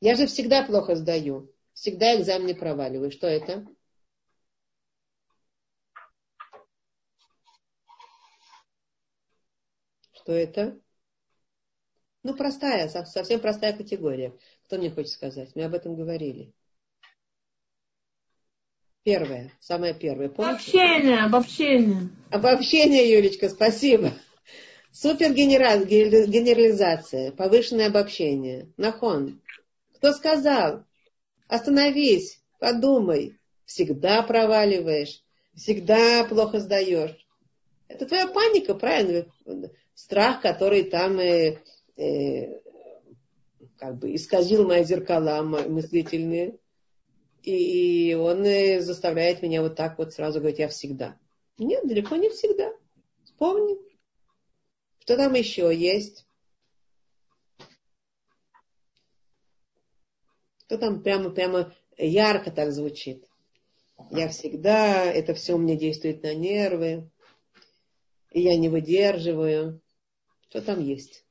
Я 0.00 0.16
же 0.16 0.26
всегда 0.26 0.64
плохо 0.64 0.96
сдаю 0.96 1.54
всегда 1.80 2.20
экзамены 2.20 2.54
проваливаю. 2.54 3.10
Что 3.10 3.26
это? 3.26 3.66
Что 10.12 10.32
это? 10.32 10.78
Ну, 12.22 12.36
простая, 12.36 12.86
совсем 12.88 13.40
простая 13.40 13.74
категория. 13.74 14.36
Кто 14.66 14.76
мне 14.76 14.90
хочет 14.90 15.12
сказать? 15.12 15.56
Мы 15.56 15.64
об 15.64 15.72
этом 15.72 15.96
говорили. 15.96 16.52
Первое, 19.02 19.50
самое 19.58 19.94
первое. 19.94 20.28
Помните? 20.28 20.52
Обобщение, 20.52 21.20
обобщение. 21.20 22.10
Обобщение, 22.30 23.10
Юлечка, 23.10 23.48
спасибо. 23.48 24.12
Супергенерализация, 24.92 27.32
повышенное 27.32 27.86
обобщение. 27.86 28.70
Нахон. 28.76 29.40
Кто 29.94 30.12
сказал? 30.12 30.84
Остановись, 31.50 32.40
подумай. 32.60 33.36
Всегда 33.64 34.22
проваливаешь, 34.22 35.24
всегда 35.52 36.24
плохо 36.24 36.60
сдаешь. 36.60 37.26
Это 37.88 38.06
твоя 38.06 38.28
паника, 38.28 38.74
правильно? 38.74 39.26
Страх, 39.94 40.42
который 40.42 40.84
там 40.84 41.18
э, 41.18 41.58
э, 41.96 42.60
как 43.78 43.98
бы 43.98 44.14
исказил 44.14 44.64
мои 44.64 44.84
зеркала 44.84 45.42
мыслительные. 45.42 46.56
И, 47.42 48.10
и 48.10 48.14
он 48.14 48.44
э, 48.44 48.80
заставляет 48.80 49.42
меня 49.42 49.60
вот 49.60 49.74
так 49.74 49.98
вот 49.98 50.12
сразу 50.12 50.38
говорить, 50.38 50.60
я 50.60 50.68
всегда. 50.68 51.18
Нет, 51.58 51.84
далеко 51.84 52.14
не 52.14 52.28
всегда. 52.30 52.72
Вспомни. 53.24 53.76
Что 55.00 55.16
там 55.16 55.34
еще 55.34 55.74
есть? 55.74 56.26
То 60.70 60.78
там 60.78 61.02
прямо, 61.02 61.30
прямо 61.30 61.74
ярко 61.98 62.52
так 62.52 62.70
звучит. 62.70 63.26
Я 64.12 64.28
всегда, 64.28 65.04
это 65.04 65.34
все 65.34 65.56
мне 65.56 65.76
действует 65.76 66.22
на 66.22 66.32
нервы, 66.32 67.10
и 68.30 68.40
я 68.40 68.56
не 68.56 68.68
выдерживаю. 68.68 69.80
Что 70.48 70.62
там 70.62 70.80
есть? 70.80 71.24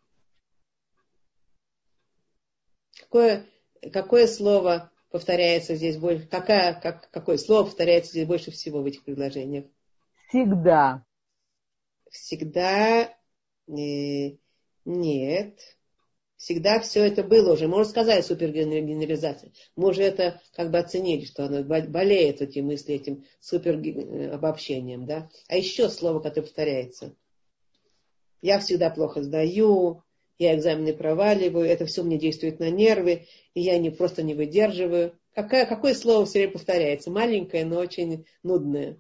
Какое, 3.00 3.46
какое 3.94 4.28
слово 4.28 4.92
повторяется 5.10 5.76
здесь 5.76 5.96
больше? 5.96 6.28
Какая, 6.28 6.78
как, 6.78 7.10
какое 7.10 7.38
слово 7.38 7.64
повторяется 7.64 8.12
здесь 8.12 8.28
больше 8.28 8.52
всего 8.52 8.82
в 8.82 8.86
этих 8.88 9.06
предложениях? 9.06 9.66
Всегда. 10.28 11.06
Всегда. 12.12 13.18
Э, 13.70 14.38
нет. 14.84 15.79
Всегда 16.40 16.80
все 16.80 17.04
это 17.04 17.22
было 17.22 17.52
уже. 17.54 17.68
Можно 17.68 17.92
сказать 17.92 18.26
супергенерализация. 18.26 19.52
Мы 19.76 19.90
уже 19.90 20.04
это 20.04 20.42
как 20.56 20.72
бы 20.72 20.78
оценили, 20.78 21.26
что 21.26 21.44
оно 21.44 21.64
болеет 21.64 22.42
эти 22.42 22.60
мысли 22.60 22.96
этим 22.96 23.26
супер 23.42 23.76
обобщением. 24.34 25.06
Да? 25.06 25.30
А 25.50 25.58
еще 25.58 25.90
слово, 25.90 26.22
которое 26.22 26.44
повторяется. 26.44 27.14
Я 28.42 28.60
всегда 28.60 28.90
плохо 28.90 29.22
сдаю, 29.22 30.02
я 30.38 30.56
экзамены 30.56 30.94
проваливаю, 30.94 31.66
это 31.66 31.86
все 31.86 32.04
мне 32.04 32.18
действует 32.18 32.62
на 32.62 32.70
нервы, 32.70 33.28
и 33.54 33.60
я 33.60 33.78
не, 33.78 33.90
просто 33.90 34.24
не 34.24 34.34
выдерживаю. 34.34 35.20
Какое, 35.36 35.66
какое 35.66 35.94
слово 35.94 36.26
все 36.26 36.40
время 36.40 36.54
повторяется? 36.54 37.12
Маленькое, 37.12 37.66
но 37.66 37.80
очень 37.80 38.26
нудное. 38.44 38.98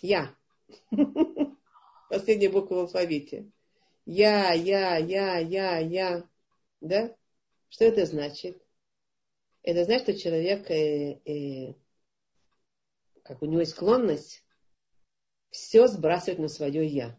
Я. 0.00 0.34
Последняя 2.08 2.48
буква 2.48 2.76
в 2.76 2.78
алфавите. 2.78 3.52
Я, 4.04 4.52
я, 4.52 4.96
я, 4.96 5.38
я, 5.38 5.78
я. 5.78 6.28
Да? 6.80 7.14
Что 7.68 7.84
это 7.84 8.04
значит? 8.06 8.62
Это 9.62 9.84
значит, 9.84 10.02
что 10.02 10.18
человек, 10.18 10.70
э, 10.70 11.20
э, 11.24 11.74
как 13.22 13.42
у 13.42 13.46
него 13.46 13.60
есть 13.60 13.72
склонность, 13.72 14.44
все 15.50 15.86
сбрасывать 15.86 16.40
на 16.40 16.48
свое 16.48 16.86
я. 16.86 17.18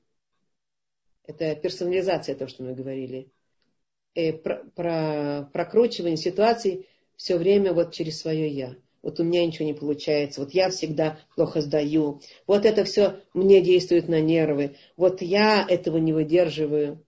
Это 1.23 1.55
персонализация, 1.55 2.35
то, 2.35 2.47
что 2.47 2.63
мы 2.63 2.73
говорили. 2.73 3.31
Э, 4.13 4.33
про, 4.33 4.65
про 4.75 5.49
прокручивание 5.53 6.17
ситуаций 6.17 6.89
все 7.15 7.37
время 7.37 7.73
вот 7.73 7.93
через 7.93 8.19
свое 8.19 8.49
я 8.49 8.75
вот 9.03 9.19
у 9.19 9.23
меня 9.23 9.45
ничего 9.45 9.65
не 9.65 9.73
получается, 9.73 10.39
вот 10.41 10.51
я 10.53 10.69
всегда 10.69 11.19
плохо 11.35 11.61
сдаю, 11.61 12.21
вот 12.47 12.65
это 12.65 12.85
все 12.85 13.21
мне 13.33 13.61
действует 13.61 14.07
на 14.07 14.21
нервы, 14.21 14.77
вот 14.95 15.21
я 15.21 15.65
этого 15.67 15.97
не 15.97 16.13
выдерживаю. 16.13 17.05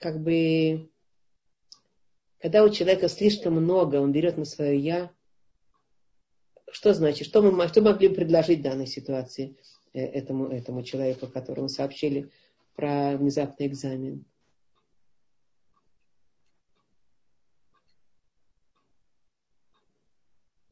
Как 0.00 0.20
бы, 0.20 0.90
когда 2.40 2.64
у 2.64 2.70
человека 2.70 3.08
слишком 3.08 3.54
много, 3.54 3.96
он 3.96 4.10
берет 4.10 4.36
на 4.36 4.44
свое 4.44 4.78
я, 4.78 5.10
что 6.72 6.92
значит, 6.92 7.28
что 7.28 7.40
мы, 7.40 7.68
что 7.68 7.80
могли 7.82 8.08
предложить 8.08 8.58
в 8.58 8.62
данной 8.62 8.86
ситуации 8.86 9.56
э, 9.92 10.00
этому, 10.00 10.48
этому 10.48 10.82
человеку, 10.82 11.28
которому 11.28 11.68
сообщили 11.68 12.30
про 12.74 13.16
внезапный 13.16 13.68
экзамен? 13.68 14.24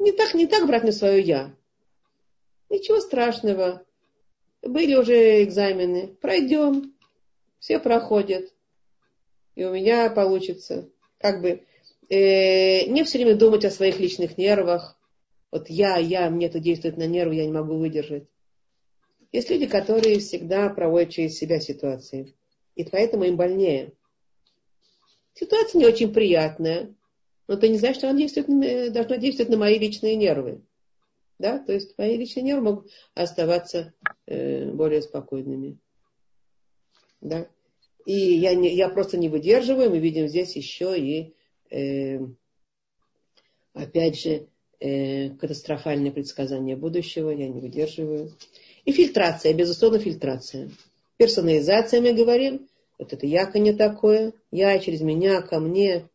Не 0.04 0.12
так, 0.12 0.34
не 0.34 0.46
так 0.46 0.66
брать 0.66 0.84
на 0.84 0.92
свое 0.92 1.22
я. 1.22 1.56
Ничего 2.68 3.00
страшного. 3.00 3.86
Были 4.60 4.96
уже 4.96 5.42
экзамены. 5.42 6.08
Пройдем. 6.20 6.94
Все 7.58 7.78
проходят. 7.78 8.52
И 9.54 9.64
у 9.64 9.72
меня 9.72 10.10
получится. 10.10 10.90
Как 11.16 11.40
бы 11.40 11.62
э, 12.10 12.84
не 12.84 13.02
все 13.04 13.16
время 13.16 13.34
думать 13.34 13.64
о 13.64 13.70
своих 13.70 13.98
личных 13.98 14.36
нервах. 14.36 15.00
Вот 15.50 15.70
я, 15.70 15.96
я, 15.96 16.28
мне 16.28 16.48
это 16.48 16.60
действует 16.60 16.98
на 16.98 17.06
нервы, 17.06 17.36
я 17.36 17.46
не 17.46 17.52
могу 17.52 17.78
выдержать. 17.78 18.24
Есть 19.32 19.48
люди, 19.48 19.64
которые 19.64 20.18
всегда 20.18 20.68
проводят 20.68 21.12
через 21.12 21.38
себя 21.38 21.60
ситуации. 21.60 22.34
И 22.74 22.84
поэтому 22.84 23.24
им 23.24 23.36
больнее. 23.36 23.92
Ситуация 25.32 25.78
не 25.78 25.86
очень 25.86 26.12
приятная 26.12 26.94
но 27.46 27.56
ты 27.56 27.68
не 27.68 27.78
знаешь, 27.78 27.96
что 27.96 28.08
она 28.08 28.18
действует, 28.18 28.48
э, 28.48 28.90
должна 28.90 29.16
действовать 29.16 29.50
на 29.50 29.58
мои 29.58 29.78
личные 29.78 30.16
нервы. 30.16 30.62
Да? 31.38 31.58
То 31.58 31.72
есть 31.72 31.96
мои 31.98 32.16
личные 32.16 32.42
нервы 32.42 32.62
могут 32.62 32.90
оставаться 33.14 33.92
э, 34.26 34.70
более 34.70 35.02
спокойными. 35.02 35.78
Да? 37.20 37.48
И 38.06 38.14
я, 38.14 38.54
не, 38.54 38.74
я 38.74 38.88
просто 38.88 39.16
не 39.16 39.28
выдерживаю. 39.28 39.90
Мы 39.90 39.98
видим 39.98 40.28
здесь 40.28 40.56
еще 40.56 40.98
и, 40.98 41.34
э, 41.70 42.20
опять 43.72 44.20
же, 44.20 44.48
э, 44.80 45.30
катастрофальное 45.30 46.12
предсказание 46.12 46.76
будущего. 46.76 47.30
Я 47.30 47.48
не 47.48 47.60
выдерживаю. 47.60 48.32
И 48.84 48.92
фильтрация, 48.92 49.54
безусловно, 49.54 49.98
фильтрация. 49.98 50.70
Персонализация, 51.16 52.00
мы 52.00 52.12
говорим. 52.12 52.68
Вот 52.98 53.12
это 53.12 53.26
я 53.26 53.50
не 53.54 53.72
такое. 53.72 54.34
Я 54.50 54.78
через 54.78 55.00
меня, 55.00 55.42
ко 55.42 55.58
мне. 55.58 56.08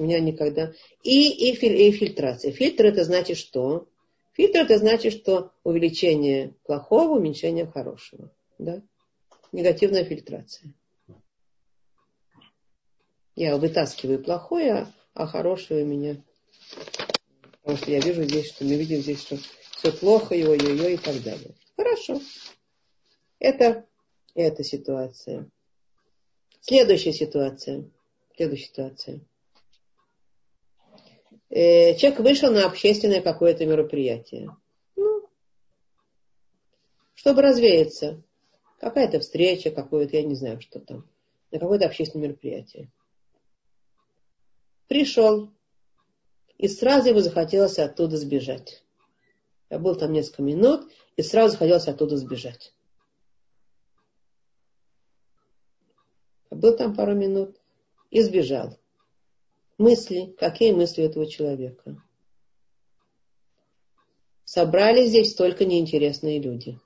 У 0.00 0.04
меня 0.04 0.18
никогда. 0.18 0.72
И, 1.02 1.28
и, 1.28 1.52
и 1.52 1.92
фильтрация. 1.92 2.52
Фильтр 2.52 2.86
это 2.86 3.04
значит 3.04 3.36
что? 3.36 3.86
Фильтр 4.32 4.60
это 4.60 4.78
значит, 4.78 5.12
что 5.12 5.52
увеличение 5.62 6.54
плохого, 6.64 7.18
уменьшение 7.18 7.66
хорошего. 7.66 8.32
Да? 8.56 8.80
Негативная 9.52 10.04
фильтрация. 10.04 10.72
Я 13.36 13.58
вытаскиваю 13.58 14.24
плохое, 14.24 14.86
а, 15.12 15.26
хорошее 15.26 15.84
у 15.84 15.86
меня. 15.86 16.16
Потому 17.60 17.76
что 17.76 17.90
я 17.90 18.00
вижу 18.00 18.22
здесь, 18.22 18.48
что 18.54 18.64
мы 18.64 18.76
видим 18.76 19.02
здесь, 19.02 19.20
что 19.20 19.36
все 19.36 19.92
плохо, 19.92 20.34
его, 20.34 20.54
ее 20.54 20.94
и 20.94 20.96
так 20.96 21.22
далее. 21.22 21.54
Хорошо. 21.76 22.22
Это, 23.38 23.84
эта 24.34 24.64
ситуация. 24.64 25.50
Следующая 26.62 27.12
ситуация. 27.12 27.84
Следующая 28.34 28.64
ситуация 28.64 29.20
э, 31.50 31.96
человек 31.96 32.20
вышел 32.20 32.50
на 32.50 32.66
общественное 32.66 33.20
какое-то 33.20 33.66
мероприятие. 33.66 34.56
Ну, 34.96 35.28
чтобы 37.14 37.42
развеяться. 37.42 38.22
Какая-то 38.78 39.20
встреча, 39.20 39.70
какое-то, 39.70 40.16
я 40.16 40.22
не 40.22 40.34
знаю, 40.34 40.60
что 40.60 40.80
там. 40.80 41.06
На 41.50 41.58
какое-то 41.58 41.86
общественное 41.86 42.28
мероприятие. 42.28 42.90
Пришел. 44.88 45.50
И 46.56 46.68
сразу 46.68 47.10
ему 47.10 47.20
захотелось 47.20 47.78
оттуда 47.78 48.16
сбежать. 48.16 48.82
Я 49.68 49.78
был 49.78 49.96
там 49.96 50.12
несколько 50.12 50.42
минут, 50.42 50.90
и 51.16 51.22
сразу 51.22 51.52
захотелось 51.52 51.88
оттуда 51.88 52.16
сбежать. 52.16 52.74
Я 56.50 56.56
был 56.56 56.76
там 56.76 56.94
пару 56.94 57.14
минут 57.14 57.60
и 58.10 58.20
сбежал 58.22 58.78
мысли, 59.80 60.34
какие 60.38 60.72
мысли 60.72 61.04
этого 61.04 61.26
человека. 61.26 62.00
Собрались 64.44 65.08
здесь 65.08 65.34
только 65.34 65.64
неинтересные 65.64 66.40
люди. 66.40 66.78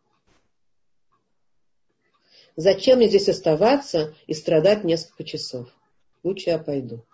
Зачем 2.57 2.99
мне 2.99 3.09
здесь 3.09 3.29
оставаться 3.29 4.15
и 4.27 4.35
страдать 4.35 4.85
несколько 4.85 5.25
часов? 5.25 5.69
Лучше 6.23 6.51
я 6.51 6.59
пойду. 6.59 7.05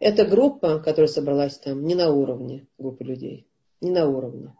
Эта 0.00 0.24
группа, 0.24 0.78
которая 0.78 1.08
собралась 1.08 1.58
там, 1.58 1.84
не 1.84 1.94
на 1.94 2.10
уровне 2.10 2.66
группы 2.78 3.04
людей. 3.04 3.46
Не 3.80 3.90
на 3.90 4.08
уровне. 4.08 4.56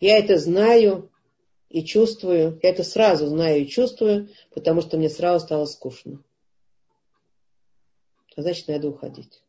Я 0.00 0.18
это 0.18 0.38
знаю, 0.38 1.10
и 1.68 1.84
чувствую, 1.84 2.58
я 2.62 2.70
это 2.70 2.84
сразу 2.84 3.26
знаю 3.26 3.62
и 3.62 3.66
чувствую, 3.66 4.28
потому 4.54 4.80
что 4.80 4.96
мне 4.96 5.08
сразу 5.08 5.44
стало 5.44 5.66
скучно. 5.66 6.22
А 8.36 8.42
значит, 8.42 8.68
надо 8.68 8.88
уходить. 8.88 9.42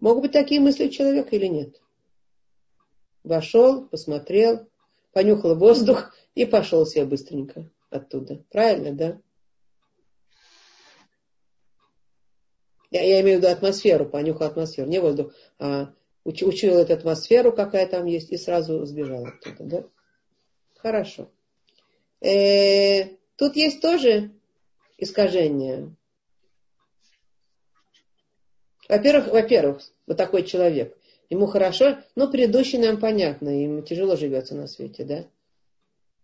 Могут 0.00 0.22
быть 0.22 0.32
такие 0.32 0.60
мысли 0.60 0.86
у 0.86 0.90
человека 0.90 1.34
или 1.36 1.46
нет? 1.46 1.80
Вошел, 3.22 3.86
посмотрел, 3.86 4.68
понюхал 5.12 5.56
воздух 5.56 6.12
и 6.34 6.44
пошел 6.44 6.84
себе 6.84 7.04
быстренько 7.04 7.70
оттуда. 7.88 8.44
Правильно, 8.50 8.92
да? 8.92 9.20
Я, 12.90 13.02
я 13.02 13.20
имею 13.22 13.38
в 13.38 13.42
виду 13.42 13.52
атмосферу, 13.52 14.06
понюхал 14.06 14.48
атмосферу, 14.48 14.88
не 14.88 15.00
воздух, 15.00 15.32
а 15.58 15.94
учуял 16.24 16.78
эту 16.78 16.94
атмосферу, 16.94 17.52
какая 17.52 17.86
там 17.86 18.06
есть, 18.06 18.30
и 18.30 18.36
сразу 18.36 18.84
сбежал 18.84 19.26
оттуда. 19.26 19.64
Да? 19.64 19.84
Хорошо. 20.76 21.30
Э, 22.20 23.16
тут 23.36 23.56
есть 23.56 23.80
тоже 23.80 24.30
искажение. 24.98 25.94
Во-первых, 28.88 29.28
во-первых, 29.28 29.82
вот 30.06 30.16
такой 30.16 30.44
человек. 30.44 30.96
Ему 31.30 31.46
хорошо, 31.46 31.98
но 32.14 32.30
предыдущий 32.30 32.78
нам 32.78 33.00
понятно, 33.00 33.48
ему 33.48 33.80
тяжело 33.80 34.16
живется 34.16 34.54
на 34.54 34.66
свете, 34.66 35.04
да? 35.04 35.26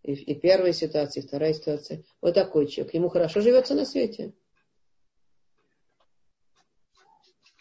И, 0.02 0.12
и 0.12 0.34
первая 0.34 0.72
ситуация, 0.72 1.22
и 1.22 1.26
вторая 1.26 1.54
ситуация. 1.54 2.04
Вот 2.20 2.34
такой 2.34 2.66
человек. 2.66 2.94
Ему 2.94 3.08
хорошо 3.08 3.40
живется 3.40 3.74
на 3.74 3.84
свете. 3.84 4.32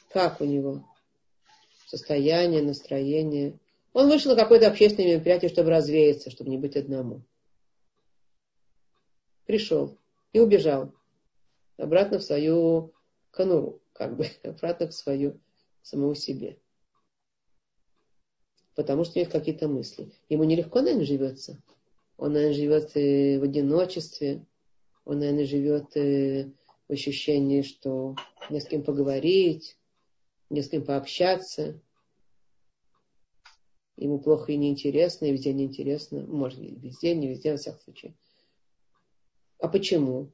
Как 0.09 0.41
у 0.41 0.45
него? 0.45 0.83
Состояние, 1.87 2.61
настроение. 2.61 3.57
Он 3.93 4.09
вышел 4.09 4.35
на 4.35 4.41
какое-то 4.41 4.67
общественное 4.67 5.13
мероприятие, 5.13 5.49
чтобы 5.49 5.71
развеяться, 5.71 6.29
чтобы 6.29 6.49
не 6.49 6.57
быть 6.57 6.75
одному. 6.75 7.21
Пришел 9.45 9.97
и 10.33 10.39
убежал 10.39 10.93
обратно 11.77 12.19
в 12.19 12.23
свою 12.23 12.93
конуру, 13.31 13.81
как 13.93 14.17
бы, 14.17 14.27
обратно 14.43 14.89
в 14.89 14.93
свою 14.93 15.39
самому 15.81 16.13
себе. 16.13 16.59
потому 18.75 19.05
что 19.05 19.17
у 19.17 19.21
него 19.21 19.31
какие-то 19.31 19.69
мысли. 19.69 20.11
Ему 20.27 20.43
нелегко, 20.43 20.81
наверное, 20.81 21.05
живется. 21.05 21.57
Он, 22.17 22.33
наверное, 22.33 22.53
живет 22.53 22.93
в 22.93 23.43
одиночестве. 23.43 24.45
Он, 25.05 25.19
наверное, 25.19 25.45
живет 25.45 25.95
в 25.95 26.91
ощущении, 26.91 27.61
что 27.61 28.15
не 28.49 28.59
с 28.59 28.65
кем 28.65 28.83
поговорить, 28.83 29.77
не 30.49 30.61
с 30.61 30.69
кем 30.69 30.83
пообщаться. 30.83 31.79
Ему 33.95 34.19
плохо 34.19 34.51
и 34.51 34.57
неинтересно, 34.57 35.25
и 35.25 35.31
везде 35.31 35.53
неинтересно. 35.53 36.21
Может, 36.27 36.59
везде, 36.59 37.15
не 37.15 37.27
везде, 37.27 37.51
во 37.51 37.57
всяком 37.57 37.81
случае. 37.81 38.15
А 39.59 39.67
почему? 39.67 40.31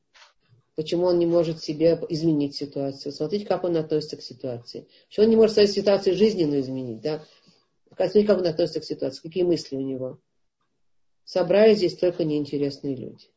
Почему 0.76 1.06
он 1.06 1.20
не 1.20 1.26
может 1.26 1.64
себе 1.64 2.00
изменить 2.10 2.56
ситуацию? 2.56 3.12
Смотрите, 3.12 3.46
как 3.46 3.64
он 3.64 3.78
относится 3.78 4.18
к 4.18 4.22
ситуации. 4.22 4.88
Что 5.08 5.22
он 5.22 5.30
не 5.30 5.36
может 5.36 5.54
свою 5.54 5.68
ситуацию 5.68 6.16
жизненную 6.16 6.62
изменить, 6.62 7.02
да? 7.02 7.24
Смотрите, 7.96 8.28
как 8.28 8.40
он 8.40 8.48
относится 8.48 8.80
к 8.80 8.86
ситуации, 8.86 9.22
какие 9.22 9.44
мысли 9.44 9.76
у 9.76 9.82
него. 9.82 10.20
Собрались 11.24 11.78
здесь 11.78 11.98
только 11.98 12.26
неинтересные 12.26 12.96
люди. 12.96 13.28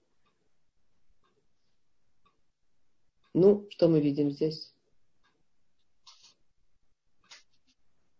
Ну, 3.34 3.66
что 3.68 3.88
мы 3.88 4.00
видим 4.00 4.30
здесь? 4.30 4.72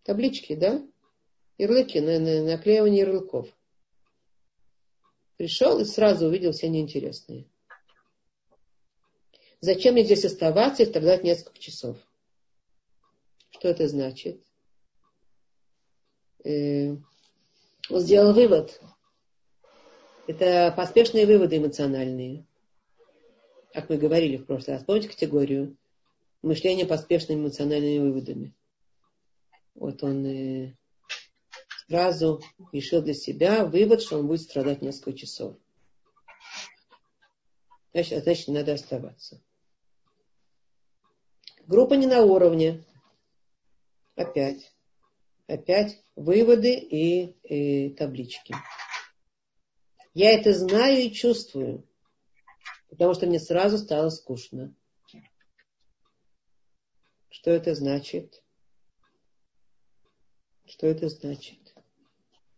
Таблички, 0.07 0.55
да? 0.55 0.87
Ярлыки, 1.59 1.99
на, 1.99 2.21
на, 2.21 2.45
наклеивание 2.45 3.01
ярлыков. 3.01 3.49
Пришел 5.37 5.81
и 5.81 5.85
сразу 5.85 6.29
увидел 6.29 6.53
все 6.53 6.69
неинтересные. 6.69 7.51
Зачем 9.61 9.95
мне 9.95 10.05
здесь 10.05 10.25
оставаться 10.25 10.85
и 10.85 10.87
страдать 10.87 11.25
несколько 11.25 11.59
часов? 11.59 11.97
Что 13.51 13.67
это 13.67 13.89
значит? 13.89 14.41
Э, 16.45 16.91
он 17.91 18.01
сделал 18.01 18.33
вывод. 18.33 18.81
Это 20.29 20.73
поспешные 20.77 21.27
выводы 21.27 21.57
эмоциональные. 21.57 22.47
Как 23.73 23.89
мы 23.89 23.97
говорили 23.97 24.37
в 24.37 24.47
прошлый 24.47 24.77
раз. 24.77 24.85
Помните 24.85 25.09
категорию? 25.09 25.77
Мышление 26.43 26.87
поспешными 26.87 27.41
эмоциональными 27.41 27.99
выводами. 27.99 28.55
Вот 29.77 30.03
он 30.03 30.25
э, 30.25 30.75
сразу 31.87 32.43
решил 32.73 33.03
для 33.03 33.13
себя 33.13 33.67
вывод, 33.67 34.03
что 34.03 34.19
он 34.19 34.27
будет 34.27 34.41
страдать 34.41 34.81
несколько 34.81 35.13
часов. 35.13 35.59
Значит, 37.93 38.25
значит, 38.25 38.49
надо 38.49 38.73
оставаться. 38.73 39.43
Группа 41.67 41.95
не 41.95 42.07
на 42.07 42.23
уровне. 42.23 42.85
Опять. 44.15 44.73
Опять 45.47 46.03
выводы 46.15 46.75
и, 46.75 47.37
и 47.43 47.91
таблички. 47.95 48.55
Я 50.15 50.33
это 50.33 50.55
знаю 50.55 51.03
и 51.03 51.13
чувствую, 51.13 51.87
потому 52.89 53.13
что 53.13 53.27
мне 53.27 53.39
сразу 53.39 53.77
стало 53.77 54.09
скучно. 54.09 54.75
Что 57.29 57.51
это 57.51 57.75
значит? 57.75 58.43
Что 60.67 60.87
это 60.89 61.09
значит? 61.09 61.59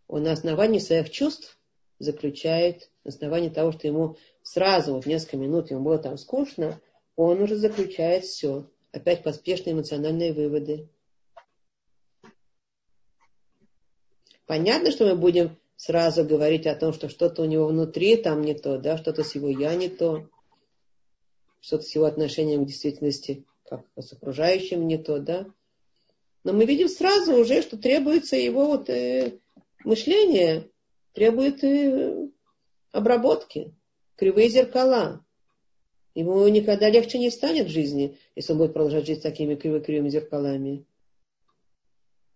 Он 0.07 0.23
на 0.23 0.31
основании 0.31 0.79
своих 0.79 1.11
чувств 1.11 1.59
заключает, 1.99 2.89
на 3.03 3.09
основании 3.09 3.49
того, 3.49 3.71
что 3.71 3.87
ему 3.87 4.17
сразу, 4.41 4.93
вот 4.93 5.05
несколько 5.05 5.37
минут 5.37 5.69
ему 5.69 5.83
было 5.83 5.99
там 5.99 6.17
скучно, 6.17 6.81
он 7.15 7.41
уже 7.41 7.55
заключает 7.55 8.23
все. 8.23 8.69
Опять 8.91 9.21
поспешные 9.21 9.73
эмоциональные 9.73 10.33
выводы. 10.33 10.89
Понятно, 14.47 14.89
что 14.89 15.05
мы 15.05 15.15
будем 15.15 15.57
сразу 15.75 16.25
говорить 16.25 16.65
о 16.65 16.75
том, 16.75 16.91
что 16.91 17.07
что-то 17.07 17.43
у 17.43 17.45
него 17.45 17.67
внутри 17.67 18.15
там 18.15 18.41
не 18.41 18.55
то, 18.55 18.79
да, 18.79 18.97
что-то 18.97 19.23
с 19.23 19.35
его 19.35 19.47
я 19.47 19.75
не 19.75 19.89
то, 19.89 20.27
что-то 21.61 21.83
с 21.83 21.93
его 21.93 22.05
отношением 22.05 22.63
к 22.63 22.67
действительности, 22.67 23.45
как 23.63 23.85
с 23.95 24.11
окружающим 24.11 24.87
не 24.87 24.97
то, 24.97 25.19
да. 25.19 25.45
Но 26.49 26.55
мы 26.55 26.65
видим 26.65 26.89
сразу 26.89 27.35
уже, 27.35 27.61
что 27.61 27.77
требуется 27.77 28.35
его 28.35 28.65
вот 28.65 28.89
э, 28.89 29.37
мышление, 29.83 30.67
требует 31.13 31.63
э, 31.63 32.27
обработки, 32.91 33.75
кривые 34.15 34.49
зеркала. 34.49 35.23
Ему 36.15 36.47
никогда 36.47 36.89
легче 36.89 37.19
не 37.19 37.29
станет 37.29 37.67
в 37.67 37.71
жизни, 37.71 38.17
если 38.35 38.53
он 38.53 38.57
будет 38.57 38.73
продолжать 38.73 39.05
жить 39.05 39.19
с 39.19 39.21
такими 39.21 39.53
кривыми 39.53 40.09
зеркалами. 40.09 40.87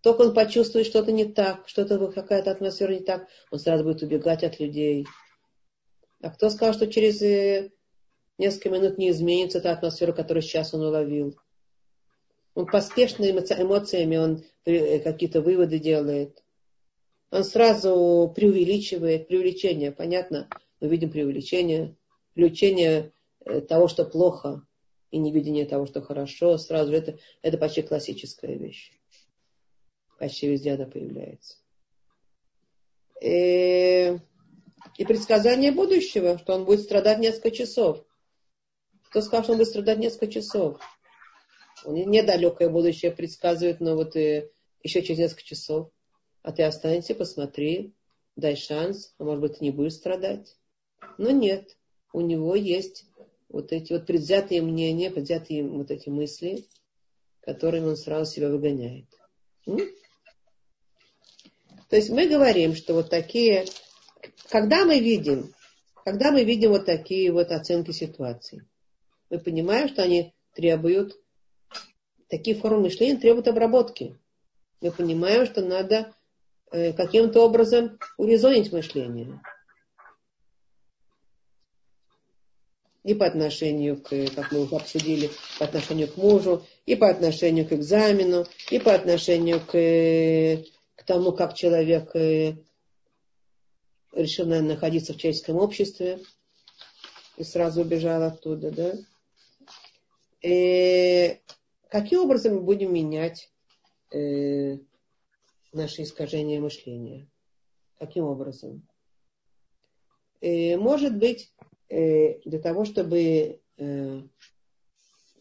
Только 0.02 0.22
он 0.22 0.36
почувствует 0.36 0.86
что-то 0.86 1.12
не 1.12 1.26
так, 1.26 1.68
что-то 1.68 1.98
какая-то 2.12 2.52
атмосфера 2.52 2.94
не 2.94 3.00
так, 3.00 3.28
он 3.50 3.58
сразу 3.58 3.84
будет 3.84 4.04
убегать 4.04 4.44
от 4.44 4.60
людей. 4.60 5.08
А 6.22 6.30
кто 6.30 6.52
сказал, 6.52 6.76
что 6.76 6.86
через 6.86 7.20
э, 7.24 7.72
несколько 8.38 8.70
минут 8.70 9.00
не 9.00 9.10
изменится 9.10 9.60
та 9.60 9.72
атмосфера, 9.72 10.12
которую 10.12 10.44
сейчас 10.44 10.72
он 10.76 10.82
уловил? 10.82 11.36
Он 12.56 12.66
поспешно 12.66 13.30
эмоциями, 13.30 14.18
он 14.18 14.44
э, 14.66 15.00
какие-то 15.00 15.42
выводы 15.42 15.80
делает. 15.80 16.44
Он 17.32 17.44
сразу 17.44 18.32
преувеличивает, 18.36 19.28
преувеличение, 19.28 19.92
понятно? 19.92 20.48
Мы 20.80 20.88
видим 20.88 21.10
преувеличение, 21.10 21.96
преувеличение 22.36 23.12
э, 23.46 23.62
того, 23.62 23.88
что 23.88 24.06
плохо, 24.06 24.66
и 25.10 25.18
невидение 25.18 25.66
того, 25.66 25.86
что 25.86 26.02
хорошо, 26.02 26.58
сразу 26.58 26.94
это, 26.94 27.18
это 27.42 27.58
почти 27.58 27.82
классическая 27.82 28.56
вещь 28.56 28.92
почти 30.24 30.48
везде 30.48 30.74
она 30.74 30.86
появляется. 30.86 31.58
И, 33.22 33.28
э, 33.28 34.20
и 34.98 35.06
предсказание 35.06 35.74
будущего, 35.74 36.38
что 36.38 36.54
он 36.54 36.64
будет 36.64 36.82
страдать 36.82 37.20
несколько 37.20 37.52
часов. 37.52 38.06
Кто 39.10 39.22
сказал, 39.22 39.44
что 39.44 39.52
он 39.52 39.58
будет 39.58 39.68
страдать 39.68 40.00
несколько 40.00 40.28
часов? 40.28 40.80
Он 41.86 41.96
недалекое 41.96 42.70
будущее 42.70 43.12
предсказывает, 43.12 43.80
но 43.80 43.96
вот 43.96 44.16
э, 44.16 44.50
еще 44.84 45.02
через 45.02 45.20
несколько 45.20 45.44
часов. 45.44 45.90
А 46.42 46.52
ты 46.52 46.64
останешься, 46.64 47.16
посмотри, 47.16 47.94
дай 48.36 48.56
шанс, 48.56 49.14
а 49.18 49.24
может 49.24 49.42
быть, 49.42 49.58
ты 49.58 49.66
не 49.66 49.72
будешь 49.72 49.94
страдать. 49.94 50.58
Но 51.18 51.32
нет, 51.32 51.78
у 52.12 52.22
него 52.22 52.56
есть 52.56 53.06
вот 53.50 53.72
эти 53.72 53.94
вот 53.94 54.06
предвзятые 54.06 54.62
мнения, 54.62 55.12
предвзятые 55.12 55.64
вот 55.64 55.92
эти 55.92 56.10
мысли, 56.10 56.66
которыми 57.42 57.88
он 57.88 57.98
сразу 57.98 58.32
себя 58.32 58.50
выгоняет. 58.50 59.06
То 59.66 61.96
есть 61.96 62.10
мы 62.10 62.28
говорим, 62.28 62.76
что 62.76 62.96
вот 62.96 63.10
такие, 63.10 63.66
когда 64.50 64.86
мы 64.86 65.00
видим, 65.00 65.54
когда 66.04 66.32
мы 66.32 66.44
видим 66.44 66.72
вот 66.72 66.86
такие 66.86 67.32
вот 67.32 67.52
оценки 67.52 67.92
ситуации, 67.92 68.68
мы 69.30 69.40
понимаем, 69.40 69.88
что 69.88 70.04
они 70.04 70.34
требуют, 70.54 71.18
такие 72.34 72.56
формы 72.56 72.82
мышления 72.82 73.20
требуют 73.20 73.48
обработки. 73.48 74.18
Мы 74.82 74.92
понимаем, 74.92 75.46
что 75.46 75.62
надо 75.62 76.16
э, 76.72 76.92
каким-то 76.92 77.42
образом 77.42 78.00
урезонить 78.18 78.74
мышление. 78.74 79.40
И 83.04 83.14
по 83.14 83.28
отношению 83.28 84.02
к, 84.02 84.10
как 84.34 84.52
мы 84.52 84.62
уже 84.62 84.78
обсудили, 84.78 85.30
по 85.60 85.66
отношению 85.66 86.08
к 86.08 86.18
мужу, 86.18 86.66
и 86.88 86.96
по 86.96 87.08
отношению 87.08 87.68
к 87.68 87.74
экзамену, 87.74 88.48
и 88.72 88.80
по 88.80 88.96
отношению 88.96 89.60
к 89.60 90.66
к 90.96 91.06
тому, 91.06 91.34
как 91.34 91.54
человек 91.54 92.16
э, 92.16 92.56
решил, 94.12 94.48
наверное, 94.48 94.74
находиться 94.74 95.14
в 95.14 95.18
человеческом 95.18 95.58
обществе 95.58 96.20
и 97.38 97.44
сразу 97.44 97.82
убежал 97.82 98.24
оттуда, 98.24 98.72
да? 98.72 98.94
И 100.42 100.50
э, 100.50 101.38
каким 101.94 102.22
образом 102.22 102.56
мы 102.56 102.62
будем 102.62 102.92
менять 102.92 103.52
э, 104.12 104.80
наши 105.72 106.02
искажения 106.02 106.60
мышления? 106.60 107.30
Каким 108.00 108.24
образом? 108.24 108.88
Э, 110.42 110.76
может 110.78 111.16
быть, 111.16 111.54
э, 111.90 112.40
для 112.46 112.60
того, 112.60 112.86
чтобы 112.86 113.62
э, 113.78 114.22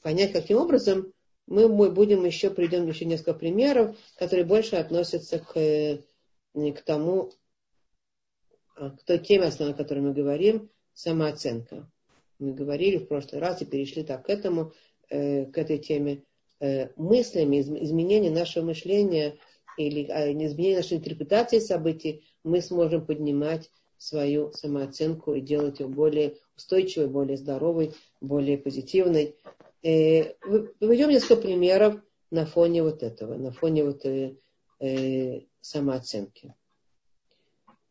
понять, 0.02 0.32
каким 0.32 0.58
образом 0.58 1.14
мы 1.46 1.90
будем 1.90 2.22
еще, 2.26 2.50
придем 2.50 2.86
еще 2.86 3.06
несколько 3.06 3.32
примеров, 3.32 3.96
которые 4.16 4.44
больше 4.44 4.76
относятся 4.76 5.38
к, 5.38 5.58
э, 5.58 6.02
к 6.52 6.82
тому, 6.82 7.32
а, 8.76 8.90
к 8.90 9.02
той 9.04 9.20
теме, 9.20 9.46
основной, 9.46 9.74
о 9.74 9.78
которой 9.78 10.00
мы 10.00 10.12
говорим, 10.12 10.68
самооценка. 10.92 11.90
Мы 12.38 12.52
говорили 12.52 12.98
в 12.98 13.06
прошлый 13.06 13.40
раз 13.40 13.62
и 13.62 13.64
перешли 13.64 14.02
так 14.02 14.26
к 14.26 14.28
этому, 14.28 14.74
э, 15.08 15.46
к 15.46 15.56
этой 15.56 15.78
теме 15.78 16.24
мыслями, 16.96 17.60
изменение 17.60 18.30
нашего 18.30 18.66
мышления 18.66 19.36
или 19.76 20.06
а, 20.10 20.30
изменение 20.30 20.76
нашей 20.78 20.98
интерпретации 20.98 21.58
событий, 21.58 22.24
мы 22.44 22.60
сможем 22.60 23.04
поднимать 23.04 23.70
свою 23.98 24.52
самооценку 24.52 25.34
и 25.34 25.40
делать 25.40 25.80
ее 25.80 25.86
более 25.86 26.36
устойчивой, 26.56 27.08
более 27.08 27.36
здоровой, 27.36 27.94
более 28.20 28.58
позитивной. 28.58 29.36
Приведем 29.80 31.10
несколько 31.10 31.36
примеров 31.36 32.00
на 32.30 32.46
фоне 32.46 32.82
вот 32.82 33.02
этого, 33.02 33.34
на 33.36 33.52
фоне 33.52 33.84
вот 33.84 34.04
э, 34.04 34.36
э, 34.80 35.42
самооценки. 35.60 36.54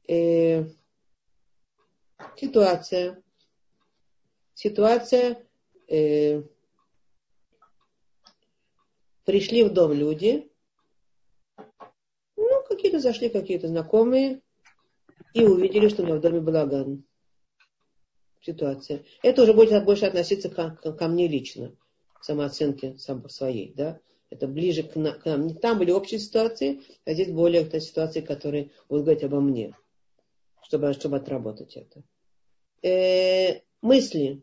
Э, 0.07 0.65
ситуация. 2.35 3.21
Ситуация. 4.53 5.45
Пришли 9.25 9.63
в 9.63 9.71
дом 9.71 9.93
люди, 9.93 10.51
ну, 12.35 12.63
какие-то 12.67 12.99
зашли, 12.99 13.29
какие-то 13.29 13.67
знакомые, 13.67 14.41
и 15.33 15.43
увидели, 15.45 15.87
что 15.87 16.03
у 16.03 16.05
меня 16.05 16.15
в 16.15 16.21
доме 16.21 16.41
балаган. 16.41 17.03
Ситуация. 18.41 19.03
Это 19.21 19.43
уже 19.43 19.53
будет 19.53 19.85
больше 19.85 20.05
относиться 20.05 20.49
ко, 20.49 20.71
ко 20.71 21.07
мне 21.07 21.27
лично, 21.27 21.75
к 22.13 22.23
самооценке 22.23 22.97
своей, 22.97 23.73
да. 23.75 23.99
Это 24.31 24.47
ближе 24.47 24.83
к, 24.83 24.93
к 24.93 25.25
нам. 25.25 25.53
Там 25.55 25.77
были 25.77 25.91
общие 25.91 26.19
ситуации, 26.19 26.81
а 27.05 27.13
здесь 27.13 27.31
более 27.31 27.65
к 27.65 27.79
ситуации, 27.79 28.21
которые 28.21 28.71
будут 28.89 29.03
говорить 29.03 29.23
обо 29.23 29.41
мне, 29.41 29.75
чтобы, 30.63 30.93
чтобы 30.93 31.17
отработать 31.17 31.75
это. 31.75 32.01
Э, 32.81 33.61
мысли, 33.81 34.41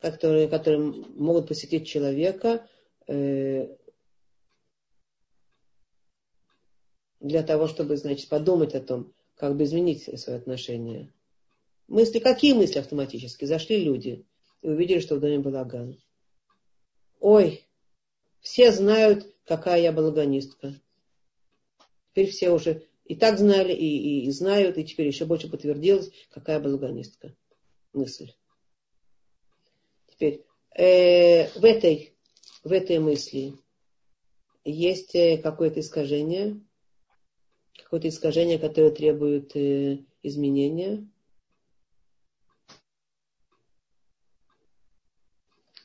которые, 0.00 0.48
которые 0.48 0.80
могут 0.80 1.48
посетить 1.48 1.86
человека, 1.86 2.68
для 3.06 3.68
того, 7.42 7.68
чтобы, 7.68 7.96
значит, 7.96 8.28
подумать 8.28 8.74
о 8.74 8.80
том, 8.80 9.12
как 9.36 9.56
бы 9.56 9.64
изменить 9.64 10.20
свои 10.20 10.36
отношения. 10.36 11.12
Мысли, 11.88 12.18
какие 12.18 12.52
мысли 12.52 12.78
автоматически? 12.78 13.44
Зашли 13.44 13.82
люди 13.84 14.24
и 14.62 14.68
увидели, 14.68 15.00
что 15.00 15.16
в 15.16 15.20
доме 15.20 15.38
балаган. 15.38 16.00
Ой, 17.20 17.66
все 18.40 18.72
знают, 18.72 19.32
какая 19.44 19.80
я 19.80 19.92
балаганистка. 19.92 20.74
Теперь 22.10 22.30
все 22.30 22.50
уже 22.50 22.86
и 23.04 23.16
так 23.16 23.38
знали, 23.38 23.72
и, 23.72 23.86
и, 23.86 24.26
и 24.26 24.30
знают, 24.30 24.78
и 24.78 24.84
теперь 24.84 25.06
еще 25.06 25.24
больше 25.24 25.50
подтвердилось, 25.50 26.10
какая 26.30 26.60
балаганистка. 26.60 27.34
Мысль. 27.92 28.32
Теперь 30.08 30.44
э, 30.74 31.48
в, 31.58 31.64
этой, 31.64 32.11
в 32.64 32.72
этой 32.72 32.98
мысли 32.98 33.54
есть 34.64 35.14
э, 35.14 35.38
какое-то 35.38 35.80
искажение, 35.80 36.60
какое-то 37.76 38.08
искажение, 38.08 38.58
которое 38.58 38.90
требует 38.90 39.54
э, 39.56 40.04
изменения. 40.22 41.08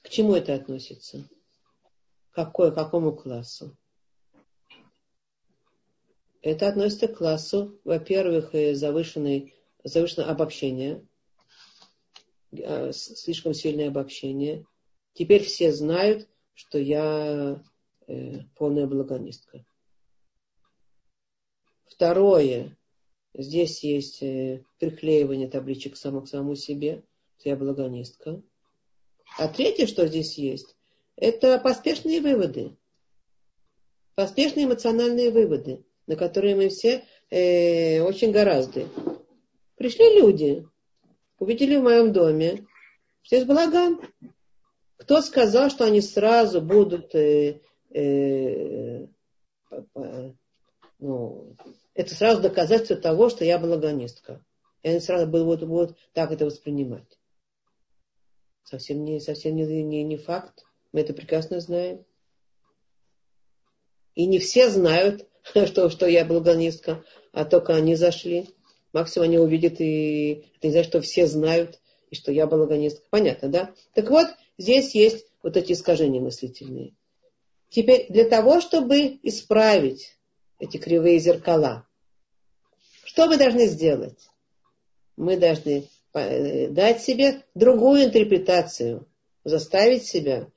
К 0.04 0.10
чему 0.10 0.36
это 0.36 0.54
относится? 0.54 1.28
Какой, 2.32 2.72
к 2.72 2.76
какому 2.76 3.16
классу? 3.16 3.76
Это 6.42 6.70
относится 6.70 7.08
к 7.08 7.18
классу, 7.18 7.80
во-первых, 7.84 8.54
э, 8.54 8.76
завышенной, 8.76 9.54
завышенное 9.84 10.28
обобщение, 10.28 11.06
э, 12.52 12.92
слишком 12.94 13.54
сильное 13.54 13.90
обобщение. 13.90 14.66
Теперь 15.14 15.44
все 15.44 15.74
знают, 15.74 16.30
что 16.58 16.80
я 16.80 17.64
э, 18.08 18.40
полная 18.56 18.88
благонистка. 18.88 19.64
Второе. 21.86 22.76
Здесь 23.36 23.84
есть 23.84 24.24
э, 24.24 24.66
приклеивание 24.80 25.48
табличек 25.48 25.94
к 25.94 25.98
самому, 25.98 26.26
к 26.26 26.30
самому 26.30 26.56
себе. 26.56 27.04
Я 27.44 27.56
благонистка. 27.56 28.42
А 29.38 29.48
третье, 29.48 29.86
что 29.86 30.08
здесь 30.08 30.38
есть, 30.40 30.76
это 31.16 31.60
поспешные 31.60 32.22
выводы. 32.22 32.76
Поспешные 34.16 34.66
эмоциональные 34.66 35.30
выводы, 35.30 35.86
на 36.08 36.16
которые 36.16 36.56
мы 36.56 36.70
все 36.70 37.06
э, 37.30 38.02
очень 38.02 38.32
гораздо. 38.32 38.88
Пришли 39.76 40.20
люди, 40.20 40.68
увидели 41.38 41.76
в 41.76 41.84
моем 41.84 42.12
доме, 42.12 42.66
что 43.22 43.36
есть 43.36 43.48
балаган. 43.48 44.02
Кто 44.98 45.22
сказал, 45.22 45.70
что 45.70 45.86
они 45.86 46.02
сразу 46.02 46.62
будут 46.62 47.14
э, 47.16 47.62
э, 47.94 49.08
ну, 51.00 51.56
это 51.94 52.16
сразу 52.16 52.42
доказательство 52.42 52.96
того, 52.96 53.30
что 53.30 53.46
я 53.46 53.60
благонистка. 53.60 54.44
И 54.84 54.90
они 54.90 55.00
сразу 55.00 55.28
будут, 55.28 55.68
будут 55.68 55.98
так 56.14 56.32
это 56.32 56.46
воспринимать. 56.46 57.18
Совсем 58.64 59.04
не, 59.04 59.20
совсем 59.20 59.56
не, 59.56 59.66
не, 59.84 60.04
не 60.04 60.18
факт. 60.18 60.64
Мы 60.92 61.02
это 61.02 61.14
прекрасно 61.14 61.60
знаем. 61.60 62.06
И 64.16 64.26
не 64.26 64.40
все 64.40 64.70
знают, 64.70 65.28
что, 65.68 65.90
что 65.90 66.08
я 66.08 66.26
благонистка, 66.26 67.04
а 67.32 67.46
только 67.46 67.76
они 67.76 67.96
зашли. 67.96 68.50
Максимум 68.94 69.28
они 69.28 69.38
увидят, 69.38 69.80
и 69.80 70.46
это 70.58 70.68
не 70.68 70.72
значит, 70.72 70.90
что 70.90 71.02
все 71.02 71.28
знают, 71.28 71.80
и 72.10 72.16
что 72.16 72.32
я 72.32 72.48
благонистка. 72.48 73.06
Понятно, 73.10 73.50
да? 73.50 73.74
Так 73.94 74.10
вот, 74.10 74.28
здесь 74.58 74.96
есть 74.96 75.26
вот 75.44 75.58
эти 75.58 75.74
искажения 75.74 76.22
мыслительные. 76.22 76.94
Теперь 77.70 78.08
для 78.10 78.26
того, 78.26 78.62
чтобы 78.62 79.20
исправить 79.24 80.18
эти 80.60 80.78
кривые 80.78 81.20
зеркала, 81.20 81.88
что 83.04 83.28
мы 83.28 83.38
должны 83.38 83.68
сделать? 83.68 84.30
Мы 85.16 85.38
должны 85.38 85.88
э, 86.14 86.68
дать 86.68 87.02
себе 87.02 87.44
другую 87.56 88.06
интерпретацию, 88.06 89.08
заставить 89.44 90.06
себя, 90.06 90.48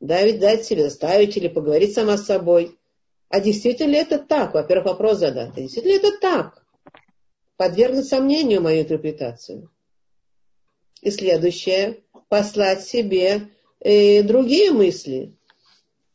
дать, 0.00 0.38
дать 0.38 0.64
себе, 0.64 0.84
заставить 0.84 1.36
или 1.36 1.48
поговорить 1.48 1.94
сама 1.94 2.16
с 2.16 2.26
собой. 2.26 2.76
А 3.28 3.40
действительно 3.40 3.90
ли 3.90 3.98
это 3.98 4.18
так? 4.18 4.54
Во-первых, 4.54 4.86
вопрос 4.86 5.18
задать. 5.18 5.52
А 5.56 5.60
действительно 5.60 5.92
ли 5.92 5.98
это 5.98 6.18
так? 6.18 6.64
Подвергнуть 7.56 8.08
сомнению 8.08 8.62
мою 8.62 8.82
интерпретацию. 8.82 9.70
И 11.02 11.10
следующее, 11.10 12.02
послать 12.28 12.82
себе 12.82 13.50
э, 13.80 14.22
другие 14.22 14.72
мысли. 14.72 15.34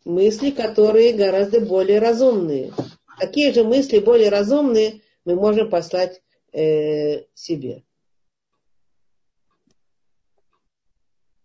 Мысли, 0.06 0.52
которые 0.52 1.14
гораздо 1.14 1.62
более 1.62 2.00
разумные. 2.00 2.74
Какие 3.18 3.52
же 3.52 3.64
мысли 3.64 4.00
более 4.00 4.30
разумные, 4.30 5.02
мы 5.24 5.36
можем 5.36 5.70
послать 5.70 6.22
э, 6.52 7.26
себе. 7.34 7.84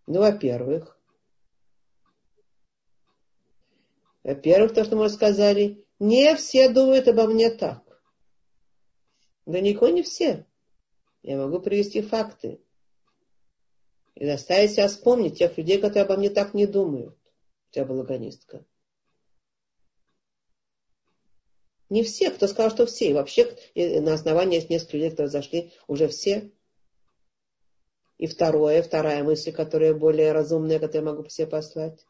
Ну, 0.06 0.20
во-первых, 0.20 0.98
во-первых, 4.24 4.74
то, 4.74 4.84
что 4.84 4.96
мы 4.96 5.08
сказали, 5.10 5.84
не 5.98 6.34
все 6.34 6.68
думают 6.70 7.08
обо 7.08 7.26
мне 7.26 7.50
так. 7.50 7.82
Далеко 9.44 9.88
не 9.88 10.02
все. 10.02 10.46
Я 11.22 11.36
могу 11.36 11.60
привести 11.60 12.00
факты. 12.02 12.60
И 14.18 14.26
заставить 14.26 14.72
себя 14.72 14.88
вспомнить 14.88 15.38
тех 15.38 15.56
людей, 15.56 15.80
которые 15.80 16.02
обо 16.02 16.16
мне 16.16 16.28
так 16.28 16.52
не 16.52 16.66
думают. 16.66 17.16
Тебя 17.70 17.84
балагонистка. 17.84 18.66
Не 21.88 22.02
все, 22.02 22.32
кто 22.32 22.48
сказал, 22.48 22.70
что 22.72 22.86
все. 22.86 23.10
И 23.10 23.12
вообще 23.12 23.56
на 23.76 24.14
основании 24.14 24.56
нескольких 24.56 24.94
людей, 24.94 25.10
которые 25.10 25.30
зашли, 25.30 25.72
уже 25.86 26.08
все. 26.08 26.50
И 28.16 28.26
второе, 28.26 28.82
вторая 28.82 29.22
мысль, 29.22 29.52
которая 29.52 29.94
более 29.94 30.32
разумная, 30.32 30.80
которую 30.80 31.06
я 31.06 31.12
могу 31.12 31.22
по 31.22 31.30
себе 31.30 31.46
послать. 31.46 32.04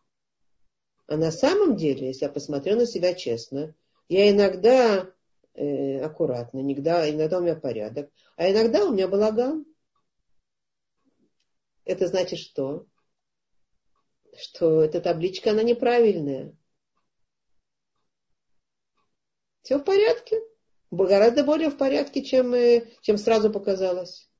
А 1.09 1.19
на 1.19 1.31
самом 1.31 1.77
деле, 1.77 2.07
если 2.07 2.25
я 2.25 2.31
посмотрю 2.31 2.77
на 2.77 2.87
себя 2.87 3.13
честно, 3.13 3.75
я 4.09 4.31
иногда 4.31 5.13
э, 5.53 6.01
аккуратно, 6.01 6.61
иногда, 6.61 7.09
иногда 7.09 7.39
у 7.39 7.43
меня 7.43 7.55
порядок, 7.55 8.11
а 8.37 8.51
иногда 8.51 8.87
у 8.87 8.95
меня 8.95 9.09
балаган. 9.09 9.67
Это 11.89 12.07
значит 12.07 12.39
что? 12.39 12.87
Что 14.37 14.83
эта 14.83 15.01
табличка, 15.01 15.53
она 15.53 15.63
неправильная. 15.63 16.55
Все 19.63 19.79
в 19.79 19.85
порядке. 19.85 20.39
Гораздо 20.91 21.45
более 21.45 21.71
в 21.71 21.79
порядке, 21.79 22.23
чем, 22.23 22.53
э, 22.53 22.87
чем 23.01 23.17
сразу 23.17 23.51
показалось. 23.51 24.31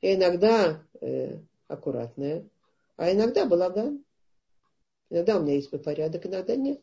И 0.00 0.14
иногда 0.14 0.82
э, 1.02 1.38
аккуратная, 1.68 2.48
а 2.96 3.12
иногда 3.12 3.44
балаган. 3.44 4.06
Иногда 5.10 5.36
у 5.36 5.42
меня 5.42 5.56
есть 5.56 5.70
порядок, 5.84 6.24
иногда 6.24 6.56
нет. 6.56 6.80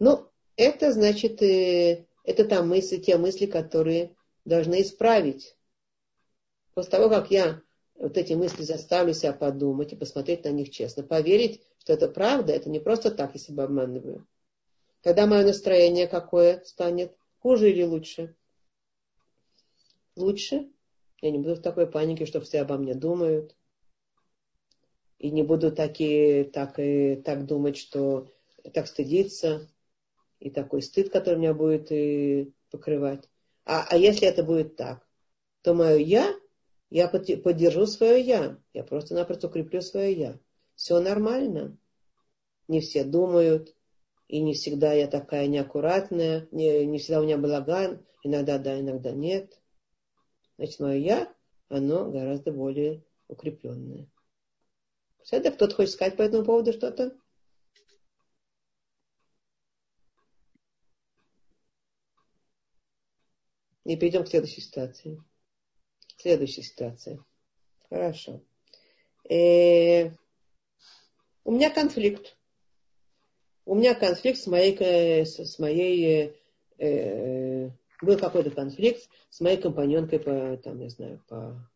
Но 0.00 0.28
это 0.56 0.92
значит, 0.92 1.40
э, 1.40 2.04
это 2.24 2.44
там 2.44 2.68
мысли, 2.68 2.96
те 2.96 3.16
мысли, 3.16 3.46
которые 3.46 4.16
должны 4.44 4.82
исправить. 4.82 5.56
После 6.80 6.92
того, 6.92 7.10
как 7.10 7.30
я 7.30 7.60
вот 7.94 8.16
эти 8.16 8.32
мысли 8.32 8.62
заставлю 8.62 9.12
себя 9.12 9.34
подумать 9.34 9.92
и 9.92 9.96
посмотреть 9.96 10.44
на 10.44 10.48
них 10.48 10.70
честно. 10.70 11.02
Поверить, 11.02 11.60
что 11.76 11.92
это 11.92 12.08
правда, 12.08 12.54
это 12.54 12.70
не 12.70 12.80
просто 12.80 13.10
так, 13.10 13.34
если 13.34 13.52
бы 13.52 13.64
обманываю. 13.64 14.26
Тогда 15.02 15.26
мое 15.26 15.44
настроение 15.44 16.06
какое 16.06 16.62
станет? 16.64 17.14
Хуже 17.40 17.70
или 17.70 17.82
лучше? 17.82 18.34
Лучше. 20.16 20.70
Я 21.20 21.30
не 21.30 21.36
буду 21.36 21.56
в 21.56 21.60
такой 21.60 21.86
панике, 21.86 22.24
что 22.24 22.40
все 22.40 22.62
обо 22.62 22.78
мне 22.78 22.94
думают. 22.94 23.54
и 25.18 25.30
не 25.30 25.42
буду 25.42 25.70
таки, 25.70 26.44
так, 26.44 26.78
и, 26.78 27.16
так 27.16 27.44
думать, 27.44 27.76
что 27.76 28.32
так 28.72 28.86
стыдиться, 28.86 29.68
и 30.38 30.48
такой 30.48 30.80
стыд, 30.80 31.12
который 31.12 31.36
меня 31.40 31.52
будет 31.52 31.92
и 31.92 32.54
покрывать. 32.70 33.28
А, 33.66 33.84
а 33.86 33.98
если 33.98 34.26
это 34.26 34.42
будет 34.42 34.76
так, 34.76 35.06
то 35.60 35.74
мое 35.74 35.96
я, 35.96 36.39
я 36.90 37.08
поддержу 37.08 37.86
свое 37.86 38.20
я. 38.20 38.58
Я 38.74 38.84
просто-напросто 38.84 39.46
укреплю 39.46 39.80
свое 39.80 40.12
я. 40.12 40.38
Все 40.74 41.00
нормально. 41.00 41.78
Не 42.68 42.80
все 42.80 43.04
думают, 43.04 43.74
и 44.28 44.40
не 44.40 44.54
всегда 44.54 44.92
я 44.92 45.06
такая 45.06 45.46
неаккуратная, 45.46 46.48
не, 46.52 46.86
не 46.86 46.98
всегда 46.98 47.20
у 47.20 47.24
меня 47.24 47.36
балаган, 47.36 48.04
иногда 48.22 48.58
да, 48.58 48.78
иногда 48.78 49.10
нет. 49.12 49.60
Значит, 50.56 50.80
мое 50.80 50.96
я, 50.98 51.34
оно 51.68 52.10
гораздо 52.10 52.52
более 52.52 53.04
укрепленное. 53.28 54.08
Все, 55.22 55.40
кто-то 55.40 55.74
хочет 55.74 55.92
сказать 55.92 56.16
по 56.16 56.22
этому 56.22 56.44
поводу 56.44 56.72
что-то? 56.72 57.16
И 63.84 63.96
перейдем 63.96 64.24
к 64.24 64.28
следующей 64.28 64.60
ситуации. 64.60 65.20
Следующая 66.20 66.62
ситуация. 66.62 67.24
Хорошо. 67.88 68.42
Э, 69.28 70.10
у 71.44 71.52
меня 71.52 71.70
конфликт. 71.70 72.36
У 73.64 73.74
меня 73.74 73.94
конфликт 73.94 74.38
с 74.38 74.46
моей, 74.46 75.24
с 75.24 75.58
моей 75.58 76.36
э, 76.78 77.70
был 78.02 78.18
какой-то 78.18 78.50
конфликт 78.50 79.08
с 79.30 79.40
моей 79.40 79.56
компаньонкой 79.56 80.20
по, 80.20 80.56
там, 80.58 80.80
я 80.80 80.90
знаю, 80.90 81.24
по, 81.26 81.66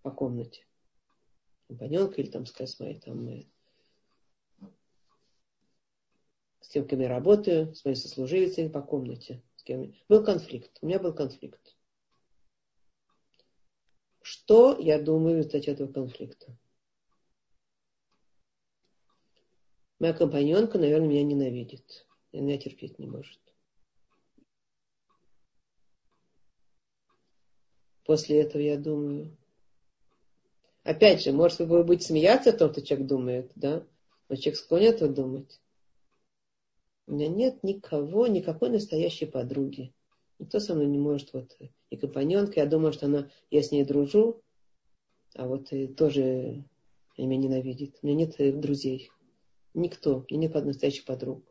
по 0.00 0.10
комнате. 0.10 0.64
Компаньонка 1.68 2.20
или 2.20 2.30
там, 2.30 2.46
с 2.46 2.80
моей 2.80 2.98
там, 2.98 3.28
э, 3.28 3.44
с 6.60 6.68
тем, 6.68 6.86
кем 6.86 7.00
я 7.00 7.08
работаю, 7.08 7.74
с 7.74 7.84
моей 7.84 7.96
сослуживицей 7.96 8.70
по 8.70 8.80
комнате 8.80 9.42
с 9.56 9.64
кем 9.64 9.94
был 10.08 10.24
конфликт. 10.24 10.78
У 10.80 10.86
меня 10.86 10.98
был 10.98 11.12
конфликт. 11.12 11.71
Что 14.22 14.78
я 14.78 15.00
думаю 15.00 15.34
в 15.34 15.38
результате 15.38 15.72
этого 15.72 15.92
конфликта? 15.92 16.56
Моя 19.98 20.14
компаньонка, 20.14 20.78
наверное, 20.78 21.08
меня 21.08 21.22
ненавидит. 21.22 22.06
И 22.32 22.40
меня 22.40 22.58
терпеть 22.58 22.98
не 22.98 23.06
может. 23.06 23.38
После 28.04 28.40
этого 28.40 28.62
я 28.62 28.78
думаю. 28.78 29.36
Опять 30.82 31.22
же, 31.22 31.32
может, 31.32 31.60
вы 31.60 31.84
будете 31.84 32.06
смеяться 32.06 32.50
о 32.50 32.56
том, 32.56 32.72
что 32.72 32.82
человек 32.82 33.06
думает, 33.06 33.52
да? 33.54 33.86
Но 34.28 34.36
человек 34.36 34.56
склонен 34.56 34.92
этого 34.92 35.12
думать. 35.12 35.60
У 37.06 37.12
меня 37.12 37.28
нет 37.28 37.62
никого, 37.62 38.26
никакой 38.26 38.70
настоящей 38.70 39.26
подруги. 39.26 39.92
Никто 40.42 40.58
со 40.58 40.74
мной 40.74 40.86
не 40.88 40.98
может, 40.98 41.32
вот, 41.34 41.56
и 41.90 41.96
компаньонка, 41.96 42.58
я 42.58 42.66
думаю, 42.66 42.92
что 42.92 43.06
она, 43.06 43.30
я 43.52 43.62
с 43.62 43.70
ней 43.70 43.84
дружу, 43.84 44.42
а 45.36 45.46
вот 45.46 45.72
и 45.72 45.86
тоже 45.86 46.64
меня 47.16 47.36
ненавидит. 47.36 48.00
У 48.02 48.06
меня 48.08 48.16
нет 48.16 48.34
э, 48.40 48.50
друзей. 48.50 49.12
Никто, 49.72 50.26
у 50.28 50.34
меня 50.34 50.48
нет 50.48 50.64
настоящих 50.64 51.04
подруг. 51.04 51.44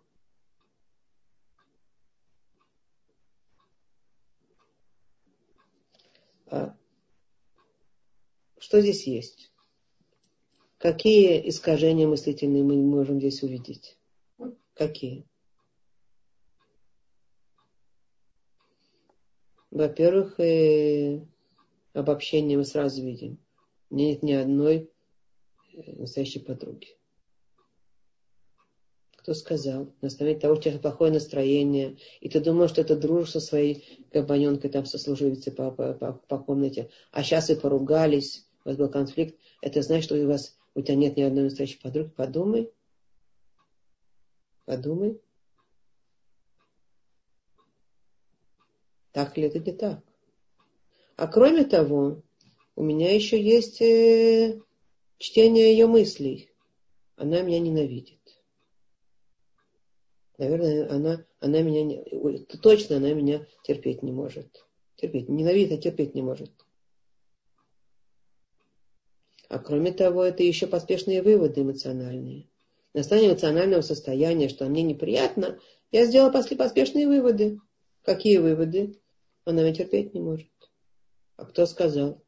А 6.48 6.76
что 8.60 8.82
здесь 8.82 9.08
есть? 9.08 9.54
Какие 10.80 11.48
искажения 11.48 12.10
мыслительные 12.10 12.66
мы 12.66 12.76
можем 12.76 13.20
здесь 13.20 13.42
увидеть? 13.42 13.98
Какие? 14.74 15.31
Во-первых, 19.72 20.38
э, 20.40 21.22
обобщение 21.94 22.58
мы 22.58 22.66
сразу 22.66 23.02
видим. 23.02 23.38
Нет 23.90 24.22
ни 24.22 24.34
одной 24.34 24.92
э, 25.74 25.92
настоящей 25.94 26.40
подруги. 26.40 26.90
Кто 29.16 29.34
сказал? 29.34 29.94
На 30.02 30.08
основании 30.08 30.40
того, 30.40 30.56
что 30.56 30.70
у 30.70 30.72
тебя 30.72 30.82
плохое 30.82 31.12
настроение, 31.12 31.98
и 32.20 32.28
ты 32.28 32.42
думаешь, 32.42 32.72
что 32.72 32.84
ты 32.84 32.96
дружишь 32.96 33.32
со 33.32 33.40
своей 33.40 34.08
компаньонкой, 34.12 34.72
там, 34.72 34.86
сослуживицей 34.86 35.54
по, 35.54 35.72
по, 35.72 35.94
по, 35.94 36.14
по 36.14 36.38
комнате, 36.40 36.90
а 37.12 37.24
сейчас 37.24 37.50
вы 37.50 37.56
поругались, 37.56 38.46
у 38.66 38.70
вас 38.70 38.78
был 38.78 38.90
конфликт, 38.90 39.40
это 39.62 39.82
значит, 39.84 40.06
что 40.06 40.16
у 40.16 40.28
вас 40.28 40.58
у 40.74 40.82
тебя 40.82 40.96
нет 40.96 41.18
ни 41.18 41.22
одной 41.22 41.46
настоящей 41.46 41.80
подруги. 41.80 42.10
Подумай. 42.10 42.72
Подумай. 44.66 45.22
Так 49.12 49.38
ли 49.38 49.44
это 49.44 49.60
не 49.60 49.74
так? 49.74 50.02
А 51.18 51.28
кроме 51.28 51.66
того, 51.66 52.24
у 52.76 52.84
меня 52.84 53.14
еще 53.14 53.42
есть 53.42 53.82
э, 53.82 54.60
чтение 55.18 55.72
ее 55.72 55.88
мыслей. 55.88 56.52
Она 57.16 57.42
меня 57.42 57.60
ненавидит. 57.60 58.20
Наверное, 60.38 60.90
она, 60.90 61.26
она 61.40 61.62
меня 61.62 61.84
не, 61.84 62.46
точно 62.64 62.98
она 62.98 63.14
меня 63.14 63.46
терпеть 63.64 64.02
не 64.02 64.12
может. 64.12 64.66
Терпеть, 64.96 65.30
ненавидит, 65.30 65.78
а 65.78 65.82
терпеть 65.82 66.16
не 66.16 66.24
может. 66.24 66.52
А 69.50 69.60
кроме 69.60 69.92
того, 69.92 70.24
это 70.24 70.42
еще 70.44 70.66
поспешные 70.66 71.22
выводы 71.22 71.62
эмоциональные. 71.62 72.48
На 72.94 73.02
основании 73.02 73.30
эмоционального 73.30 73.82
состояния, 73.82 74.50
что 74.50 74.66
мне 74.66 74.82
неприятно, 74.82 75.60
я 75.92 76.06
сделала 76.06 76.32
поспешные 76.32 77.08
выводы. 77.08 77.60
Какие 78.04 78.38
выводы? 78.38 79.01
Она 79.46 79.62
меня 79.62 79.74
терпеть 79.74 80.14
не 80.14 80.20
может. 80.20 80.48
А 81.38 81.46
кто 81.46 81.66
сказал? 81.66 82.24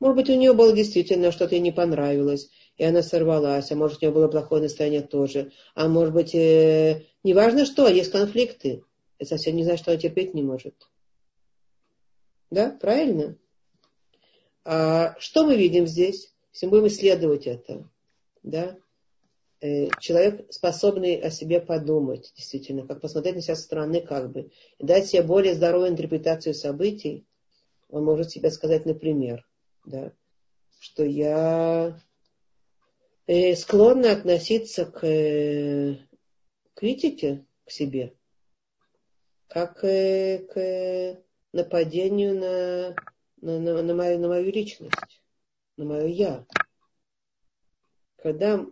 Может 0.00 0.16
быть, 0.16 0.30
у 0.30 0.34
нее 0.34 0.52
было 0.52 0.72
действительно 0.72 1.32
что-то 1.32 1.54
ей 1.54 1.60
не 1.60 1.72
понравилось, 1.72 2.50
и 2.76 2.84
она 2.84 3.02
сорвалась, 3.02 3.70
а 3.70 3.76
может, 3.76 3.98
у 3.98 4.06
нее 4.06 4.14
было 4.14 4.28
плохое 4.28 4.62
настроение 4.62 5.02
тоже. 5.02 5.52
А 5.74 5.88
может 5.88 6.12
быть, 6.12 6.34
э, 6.34 7.06
неважно 7.22 7.64
что, 7.64 7.88
есть 7.88 8.10
конфликты. 8.10 8.84
Это 9.18 9.30
совсем 9.30 9.56
не 9.56 9.64
значит, 9.64 9.82
что 9.82 9.92
она 9.92 10.00
терпеть 10.00 10.34
не 10.34 10.42
может. 10.42 10.74
Да, 12.50 12.76
правильно? 12.80 13.36
А 14.64 15.14
что 15.18 15.44
мы 15.44 15.56
видим 15.56 15.86
здесь? 15.86 16.34
Если 16.52 16.66
мы 16.66 16.70
будем 16.70 16.86
исследовать 16.86 17.46
это, 17.46 17.88
да, 18.42 18.76
человек, 19.98 20.52
способный 20.52 21.16
о 21.16 21.30
себе 21.30 21.60
подумать, 21.60 22.32
действительно, 22.36 22.86
как 22.86 23.00
посмотреть 23.00 23.36
на 23.36 23.40
себя 23.40 23.56
со 23.56 23.62
стороны, 23.62 24.02
как 24.02 24.30
бы, 24.30 24.50
и 24.78 24.84
дать 24.84 25.06
себе 25.06 25.22
более 25.22 25.54
здоровую 25.54 25.88
интерпретацию 25.88 26.54
событий, 26.54 27.26
он 27.88 28.04
может 28.04 28.30
себе 28.30 28.50
сказать, 28.50 28.84
например, 28.84 29.48
да, 29.86 30.12
что 30.80 31.04
я 31.04 31.98
э, 33.26 33.54
склонна 33.54 34.12
относиться 34.12 34.84
к 34.84 35.06
э, 35.06 35.96
критике 36.74 37.46
к 37.64 37.70
себе, 37.70 38.14
как 39.48 39.80
к 39.80 41.22
нападению 41.52 42.34
на, 42.34 42.96
на, 43.40 43.60
на, 43.60 43.82
на, 43.82 43.94
мою, 43.94 44.18
на 44.18 44.28
мою 44.28 44.52
личность, 44.52 45.22
на 45.76 45.86
мое 45.86 46.06
я. 46.06 46.46
Когда 48.16 48.66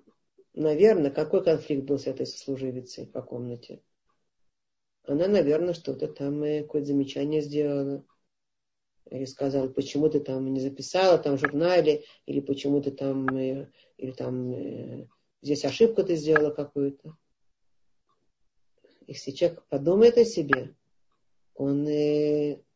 наверное, 0.55 1.11
какой 1.11 1.45
конфликт 1.45 1.85
был 1.85 1.99
с 1.99 2.07
этой 2.07 2.27
сослуживицей 2.27 3.07
по 3.07 3.23
комнате? 3.23 3.83
Она, 5.05 5.27
наверное, 5.27 5.75
что-то 5.75 6.09
там, 6.09 6.43
э, 6.43 6.63
какое-то 6.63 6.89
замечание 6.89 7.41
сделала. 7.41 8.05
Или 9.11 9.25
сказала, 9.25 9.69
почему 9.69 10.09
ты 10.09 10.21
там 10.21 10.53
не 10.53 10.61
записала 10.61 11.19
там 11.19 11.37
в 11.37 11.41
журнале, 11.41 12.05
или 12.27 12.41
почему 12.41 12.81
ты 12.81 12.93
там, 12.93 13.27
э, 13.37 13.71
или 13.97 14.13
там 14.13 14.53
э, 14.53 15.09
здесь 15.43 15.65
ошибку 15.65 16.05
ты 16.05 16.17
сделала 16.17 16.51
какую-то. 16.51 17.17
Если 19.07 19.33
человек 19.33 19.65
подумает 19.69 20.17
о 20.17 20.25
себе, 20.25 20.75
он 21.55 21.87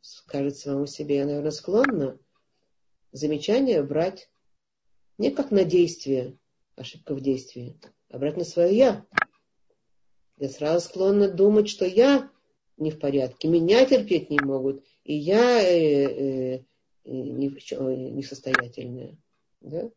скажет 0.00 0.56
самому 0.56 0.86
себе, 0.86 1.16
я, 1.16 1.24
наверное, 1.24 1.52
склонна 1.52 2.18
замечание 3.12 3.82
брать 3.82 4.28
не 5.18 5.30
как 5.30 5.50
на 5.50 5.64
действие, 5.64 6.36
ошибка 6.76 7.14
в 7.14 7.20
действии, 7.20 7.78
брать 8.10 8.36
на 8.36 8.44
свое 8.44 8.76
я. 8.76 9.06
Я 10.38 10.48
сразу 10.48 10.86
склонна 10.86 11.28
думать, 11.28 11.68
что 11.68 11.86
я 11.86 12.30
не 12.76 12.90
в 12.90 12.98
порядке, 12.98 13.48
меня 13.48 13.86
терпеть 13.86 14.30
не 14.30 14.38
могут, 14.38 14.84
и 15.02 15.14
я 15.14 15.62
э, 15.62 16.56
э, 16.56 16.64
не, 17.04 17.48
несостоятельная. 17.48 19.16
Да? 19.60 19.90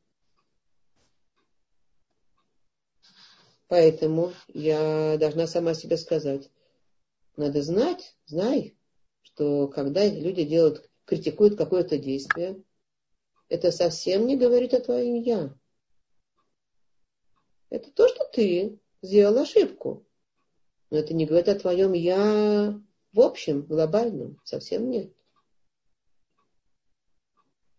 Поэтому 3.67 4.33
я 4.47 5.17
должна 5.19 5.45
сама 5.45 5.73
себе 5.73 5.97
сказать, 5.97 6.49
надо 7.35 7.61
знать, 7.61 8.15
знай, 8.25 8.75
что 9.21 9.67
когда 9.67 10.07
люди 10.07 10.43
делают, 10.43 10.89
критикуют 11.05 11.57
какое-то 11.57 11.97
действие, 11.97 12.63
это 13.49 13.71
совсем 13.71 14.25
не 14.25 14.37
говорит 14.37 14.73
о 14.73 14.79
твоем 14.79 15.15
я. 15.15 15.58
Это 17.69 17.91
то, 17.91 18.07
что 18.07 18.25
ты 18.25 18.79
сделал 19.01 19.37
ошибку. 19.37 20.05
Но 20.89 20.97
это 20.97 21.13
не 21.13 21.25
говорит 21.25 21.49
о 21.49 21.59
твоем 21.59 21.93
я 21.93 22.79
в 23.13 23.21
общем, 23.21 23.61
глобальном. 23.63 24.39
Совсем 24.43 24.89
нет. 24.89 25.11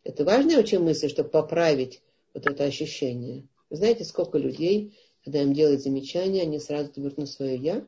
Это 0.03 0.24
важная 0.24 0.59
очень 0.59 0.80
мысль, 0.80 1.09
чтобы 1.09 1.28
поправить 1.28 2.03
вот 2.34 2.47
это 2.47 2.64
ощущение. 2.64 3.47
Вы 3.68 3.76
знаете, 3.76 4.05
сколько 4.05 4.38
людей, 4.38 4.99
когда 5.24 5.43
им 5.43 5.53
делают 5.53 5.82
замечания, 5.82 6.43
они 6.43 6.59
сразу 6.59 6.91
берут 6.97 7.18
на 7.18 7.26
свое 7.26 7.57
«я» 7.57 7.86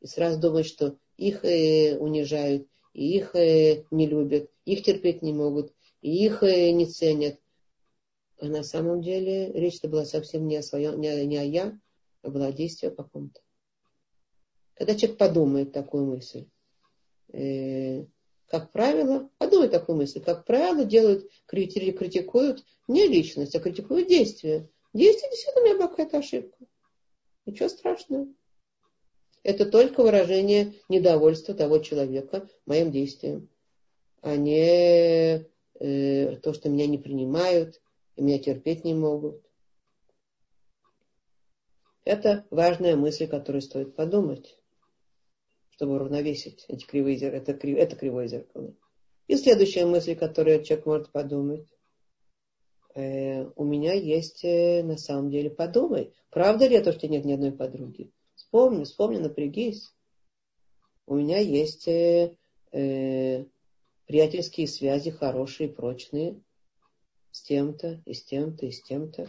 и 0.00 0.06
сразу 0.06 0.40
думают, 0.40 0.66
что 0.66 0.96
их 1.16 1.44
э, 1.44 1.96
унижают, 1.98 2.68
и 2.92 3.16
их 3.16 3.34
э, 3.34 3.84
не 3.90 4.06
любят, 4.06 4.50
их 4.64 4.82
терпеть 4.82 5.22
не 5.22 5.32
могут, 5.32 5.72
и 6.00 6.24
их 6.24 6.42
э, 6.42 6.70
не 6.70 6.86
ценят. 6.86 7.38
А 8.38 8.46
на 8.46 8.62
самом 8.62 9.00
деле 9.00 9.50
речь-то 9.52 9.88
была 9.88 10.04
совсем 10.04 10.46
не 10.46 10.56
о 10.56 10.62
своем, 10.62 11.00
не 11.00 11.08
о, 11.08 11.24
не 11.24 11.38
о 11.38 11.42
«я», 11.42 11.78
а 12.22 12.30
была 12.30 12.46
о 12.46 12.52
действии 12.52 12.88
каком-то. 12.88 13.40
Когда 14.74 14.94
человек 14.94 15.18
подумает 15.18 15.72
такую 15.72 16.04
мысль, 16.04 16.46
э, 17.32 18.04
как 18.48 18.70
правило, 18.72 19.30
подумай 19.38 19.68
такую 19.68 19.96
мысль, 19.96 20.20
как 20.20 20.44
правило, 20.44 20.84
делают, 20.84 21.30
критикуют 21.46 22.64
не 22.88 23.06
личность, 23.06 23.54
а 23.54 23.60
критикуют 23.60 24.08
действия. 24.08 24.68
Действие 24.92 25.30
действительно 25.30 25.62
у 25.62 25.64
меня 25.64 25.76
была 25.76 25.88
какая-то 25.88 26.18
ошибка. 26.18 26.58
Ничего 27.46 27.68
страшного. 27.68 28.28
Это 29.42 29.64
только 29.64 30.02
выражение 30.02 30.74
недовольства 30.88 31.54
того 31.54 31.78
человека 31.78 32.48
моим 32.66 32.90
действием, 32.90 33.48
а 34.20 34.36
не 34.36 35.46
э, 35.78 36.36
то, 36.36 36.52
что 36.52 36.68
меня 36.68 36.86
не 36.86 36.98
принимают, 36.98 37.80
и 38.16 38.22
меня 38.22 38.38
терпеть 38.38 38.84
не 38.84 38.94
могут. 38.94 39.42
Это 42.04 42.46
важная 42.50 42.96
мысль, 42.96 43.26
которую 43.26 43.62
стоит 43.62 43.94
подумать 43.94 44.56
чтобы 45.76 45.96
уравновесить 45.96 46.64
эти 46.68 46.86
кривые. 46.86 47.18
Это, 47.18 47.52
крив, 47.52 47.76
это 47.78 47.96
кривое 47.96 48.28
зеркало. 48.28 48.74
И 49.28 49.36
следующая 49.36 49.84
мысль, 49.84 50.16
которую 50.16 50.64
человек 50.64 50.86
может 50.86 51.12
подумать. 51.12 51.66
Э, 52.94 53.44
у 53.56 53.64
меня 53.64 53.92
есть, 53.92 54.42
э, 54.44 54.82
на 54.82 54.96
самом 54.96 55.30
деле, 55.30 55.50
подумай. 55.50 56.14
Правда 56.30 56.66
ли 56.66 56.76
это, 56.76 56.92
что 56.92 57.08
нет 57.08 57.24
ни 57.24 57.32
одной 57.32 57.52
подруги? 57.52 58.10
Вспомни, 58.34 58.84
вспомни, 58.84 59.18
напрягись. 59.18 59.92
У 61.06 61.16
меня 61.16 61.38
есть 61.38 61.86
э, 61.88 62.34
э, 62.72 63.44
приятельские 64.06 64.68
связи 64.68 65.10
хорошие, 65.10 65.68
прочные. 65.68 66.40
С 67.36 67.42
тем-то, 67.42 68.00
и 68.06 68.14
с 68.14 68.24
тем-то, 68.24 68.64
и 68.64 68.70
с 68.70 68.80
тем-то. 68.80 69.28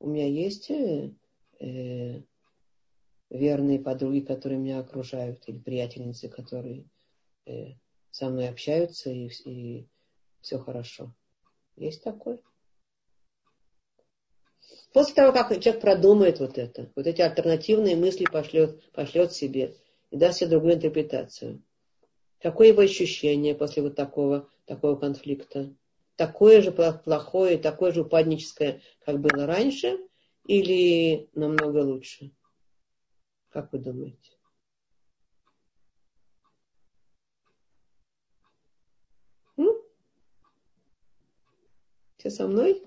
У 0.00 0.08
меня 0.08 0.26
есть 0.26 0.68
э, 0.68 1.12
э 1.60 2.22
верные 3.30 3.78
подруги, 3.78 4.18
которые 4.18 4.58
меня 4.58 4.80
окружают, 4.80 5.44
или 5.46 5.58
приятельницы, 5.58 6.28
которые 6.28 6.88
э, 7.46 7.74
со 8.10 8.28
мной 8.28 8.48
общаются, 8.48 9.10
и, 9.10 9.28
и 9.44 9.86
все 10.40 10.58
хорошо. 10.58 11.14
Есть 11.76 12.02
такое. 12.02 12.40
После 14.92 15.14
того, 15.14 15.32
как 15.32 15.50
человек 15.60 15.80
продумает 15.80 16.40
вот 16.40 16.58
это, 16.58 16.90
вот 16.96 17.06
эти 17.06 17.20
альтернативные 17.20 17.94
мысли 17.94 18.24
пошлет, 18.24 18.90
пошлет 18.90 19.32
себе 19.32 19.76
и 20.10 20.16
даст 20.16 20.40
себе 20.40 20.50
другую 20.50 20.74
интерпретацию. 20.74 21.62
Какое 22.40 22.68
его 22.68 22.80
ощущение 22.80 23.54
после 23.54 23.84
вот 23.84 23.94
такого, 23.94 24.50
такого 24.66 24.96
конфликта? 24.96 25.72
Такое 26.18 26.62
же 26.62 26.72
плохое, 26.72 27.58
такое 27.58 27.92
же 27.92 28.00
упадническое, 28.00 28.82
как 29.06 29.20
было 29.20 29.46
раньше, 29.46 30.00
или 30.42 31.30
намного 31.32 31.78
лучше? 31.78 32.32
Как 33.50 33.72
вы 33.72 33.78
думаете? 33.78 34.32
М? 39.56 39.68
Все 42.16 42.30
со 42.30 42.48
мной? 42.48 42.82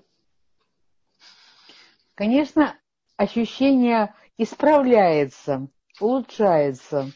Конечно, 2.14 2.78
ощущение 3.16 4.14
исправляется, 4.36 5.68
улучшается. 6.00 7.10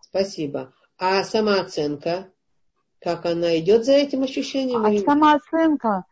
Спасибо. 0.00 0.74
А 0.98 1.22
самооценка, 1.22 2.32
как 3.00 3.26
она 3.26 3.58
идет 3.58 3.84
за 3.84 3.92
этим 3.92 4.22
ощущением? 4.22 4.84
А 4.84 4.98
самооценка, 4.98 6.04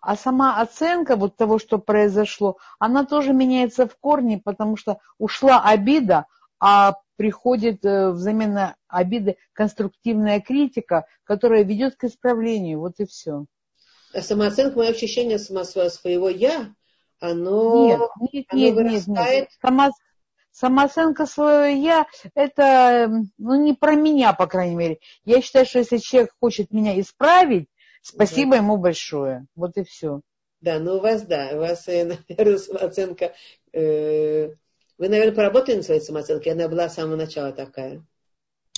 а 0.00 0.16
сама 0.16 0.60
оценка 0.60 1.16
вот 1.16 1.36
того, 1.36 1.58
что 1.58 1.78
произошло, 1.78 2.58
она 2.78 3.04
тоже 3.04 3.32
меняется 3.32 3.86
в 3.86 3.96
корне, 3.96 4.40
потому 4.42 4.76
что 4.76 4.98
ушла 5.18 5.62
обида, 5.62 6.26
а 6.58 6.94
приходит 7.16 7.84
э, 7.84 8.10
взамен 8.10 8.54
на 8.54 8.76
обиды 8.88 9.36
конструктивная 9.52 10.40
критика, 10.40 11.06
которая 11.24 11.64
ведет 11.64 11.96
к 11.96 12.04
исправлению. 12.04 12.80
Вот 12.80 12.94
и 12.98 13.06
все. 13.06 13.44
А 14.14 14.22
самооценка, 14.22 14.78
мое 14.78 14.90
ощущение 14.90 15.38
своего 15.38 16.28
я, 16.28 16.74
оно, 17.20 17.86
нет, 17.86 18.00
нет, 18.32 18.46
оно 18.48 18.60
нет, 18.60 18.74
вырастает... 18.74 19.08
нет, 19.08 19.40
нет. 19.40 19.48
Само, 19.60 19.90
самооценка 20.52 21.26
своего 21.26 21.64
я, 21.64 22.06
это 22.34 23.10
ну, 23.38 23.62
не 23.62 23.74
про 23.74 23.94
меня, 23.94 24.32
по 24.32 24.46
крайней 24.46 24.76
мере. 24.76 24.98
Я 25.24 25.40
считаю, 25.42 25.66
что 25.66 25.78
если 25.78 25.98
человек 25.98 26.32
хочет 26.40 26.72
меня 26.72 26.98
исправить, 27.00 27.68
Спасибо 28.02 28.52
да. 28.52 28.56
ему 28.58 28.76
большое. 28.76 29.46
Вот 29.54 29.76
и 29.76 29.84
все. 29.84 30.20
Да, 30.60 30.78
ну 30.78 30.96
у 30.96 31.00
вас, 31.00 31.22
да, 31.22 31.50
у 31.54 31.58
вас, 31.58 31.86
э, 31.88 32.04
наверное, 32.28 32.58
самооценка... 32.58 33.34
Э, 33.72 34.50
вы, 34.98 35.08
наверное, 35.08 35.34
поработали 35.34 35.76
над 35.76 35.86
своей 35.86 36.00
самооценкой, 36.00 36.52
она 36.52 36.68
была 36.68 36.88
с 36.88 36.94
самого 36.94 37.16
начала 37.16 37.52
такая. 37.52 38.04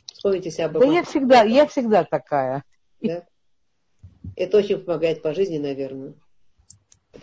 Вспомните 0.07 0.53
себя. 0.53 0.69
Да 0.69 0.85
я 0.85 1.03
всегда, 1.03 1.43
я 1.43 1.67
всегда 1.67 2.05
такая. 2.05 2.63
Да? 3.01 3.25
Это 4.37 4.59
очень 4.59 4.79
помогает 4.79 5.21
по 5.21 5.35
жизни, 5.35 5.59
наверное. 5.59 6.15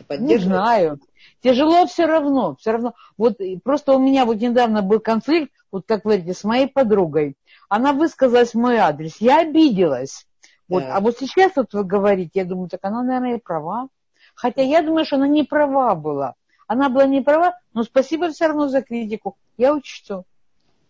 Не 0.09 0.37
знаю. 0.37 0.99
Тяжело 1.41 1.85
все 1.85 2.05
равно, 2.05 2.55
все 2.59 2.71
равно. 2.71 2.93
Вот 3.17 3.37
просто 3.63 3.93
у 3.93 3.99
меня 3.99 4.25
вот 4.25 4.37
недавно 4.37 4.81
был 4.81 4.99
конфликт, 4.99 5.51
вот 5.71 5.85
как 5.87 6.05
вы 6.05 6.17
говорите, 6.17 6.33
с 6.33 6.43
моей 6.43 6.67
подругой. 6.67 7.35
Она 7.69 7.93
высказалась 7.93 8.53
в 8.53 8.59
мой 8.59 8.77
адрес. 8.77 9.17
Я 9.19 9.41
обиделась. 9.41 10.25
Вот. 10.67 10.83
Да. 10.83 10.95
А 10.95 10.99
вот 10.99 11.17
сейчас 11.17 11.53
вот 11.55 11.73
вы 11.73 11.83
говорите, 11.83 12.31
я 12.35 12.45
думаю, 12.45 12.69
так 12.69 12.79
она, 12.83 13.01
наверное, 13.03 13.37
и 13.37 13.41
права. 13.41 13.89
Хотя 14.35 14.61
я 14.61 14.81
думаю, 14.81 15.05
что 15.05 15.17
она 15.17 15.27
не 15.27 15.43
права 15.43 15.95
была. 15.95 16.35
Она 16.67 16.89
была 16.89 17.05
не 17.05 17.21
права, 17.21 17.57
но 17.73 17.83
спасибо 17.83 18.29
все 18.29 18.47
равно 18.47 18.67
за 18.67 18.81
критику. 18.81 19.37
Я 19.57 19.73
учту. 19.73 20.23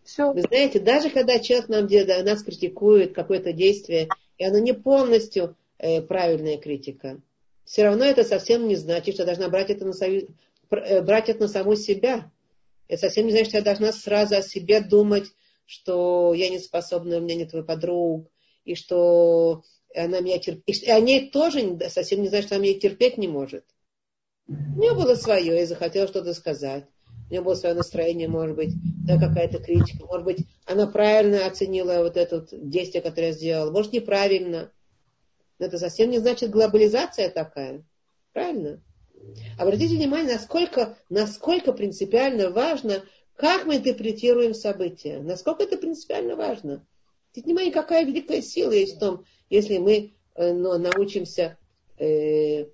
Все. 0.03 0.33
Вы 0.33 0.41
знаете, 0.41 0.79
даже 0.79 1.09
когда 1.09 1.39
человек 1.39 1.69
нам, 1.69 1.85
нас 2.25 2.43
критикует, 2.43 3.13
какое-то 3.13 3.53
действие, 3.53 4.09
и 4.37 4.45
оно 4.45 4.57
не 4.59 4.73
полностью 4.73 5.55
э, 5.77 6.01
правильная 6.01 6.57
критика, 6.57 7.19
все 7.69 7.83
равно 7.83 8.03
это 8.03 8.23
совсем 8.23 8.67
не 8.67 8.75
значит, 8.75 9.13
что 9.13 9.21
я 9.21 9.27
должна 9.27 9.47
брать 9.47 9.69
это 9.69 9.85
на, 9.85 9.93
союз, 9.93 10.23
э, 10.71 11.03
брать 11.03 11.29
это 11.29 11.41
на 11.41 11.47
саму 11.47 11.75
себя. 11.75 12.31
Это 12.87 13.01
совсем 13.01 13.27
не 13.27 13.31
значит, 13.31 13.49
что 13.49 13.57
я 13.57 13.63
должна 13.63 13.93
сразу 13.93 14.37
о 14.37 14.41
себе 14.41 14.81
думать, 14.81 15.25
что 15.67 16.33
я 16.33 16.49
не 16.49 16.57
способна, 16.57 17.17
у 17.17 17.21
меня 17.21 17.35
нет 17.35 17.51
твой 17.51 17.63
подруг, 17.63 18.27
и 18.65 18.73
что 18.73 19.61
она 19.95 20.19
меня 20.19 20.39
терпит. 20.39 20.81
И 20.81 20.89
о 20.89 20.99
ней 20.99 21.29
тоже 21.29 21.77
совсем 21.89 22.23
не 22.23 22.29
знает, 22.29 22.45
что 22.45 22.55
она 22.55 22.63
меня 22.63 22.79
терпеть 22.79 23.19
не 23.19 23.27
может. 23.27 23.65
У 24.47 24.79
нее 24.79 24.95
было 24.95 25.13
свое, 25.13 25.61
и 25.61 25.65
захотела 25.65 26.07
что-то 26.07 26.33
сказать. 26.33 26.85
У 27.27 27.33
нее 27.33 27.43
было 27.43 27.53
свое 27.53 27.75
настроение, 27.75 28.27
может 28.27 28.55
быть, 28.55 28.73
да, 29.05 29.19
какая-то 29.19 29.59
критика. 29.59 30.07
Может 30.07 30.25
быть, 30.25 30.39
она 30.65 30.87
правильно 30.87 31.45
оценила 31.45 32.01
вот 32.01 32.17
это 32.17 32.47
действие, 32.51 33.03
которое 33.03 33.27
я 33.27 33.33
сделала. 33.33 33.69
Может, 33.69 33.93
неправильно. 33.93 34.71
Но 35.59 35.65
это 35.65 35.77
совсем 35.77 36.09
не 36.09 36.19
значит 36.19 36.49
глобализация 36.49 37.29
такая. 37.29 37.83
Правильно? 38.33 38.81
Обратите 39.57 39.95
внимание, 39.95 40.33
насколько, 40.33 40.97
насколько 41.09 41.73
принципиально 41.73 42.49
важно, 42.49 43.03
как 43.35 43.65
мы 43.65 43.77
интерпретируем 43.77 44.53
события. 44.53 45.19
Насколько 45.19 45.63
это 45.63 45.77
принципиально 45.77 46.35
важно. 46.35 46.85
Обратите 47.31 47.45
внимание, 47.45 47.73
какая 47.73 48.05
великая 48.05 48.41
сила 48.41 48.71
есть 48.71 48.95
в 48.95 48.99
том, 48.99 49.25
если 49.49 49.77
мы 49.77 50.13
э, 50.35 50.53
но, 50.53 50.77
научимся 50.77 51.57
э, 51.97 52.65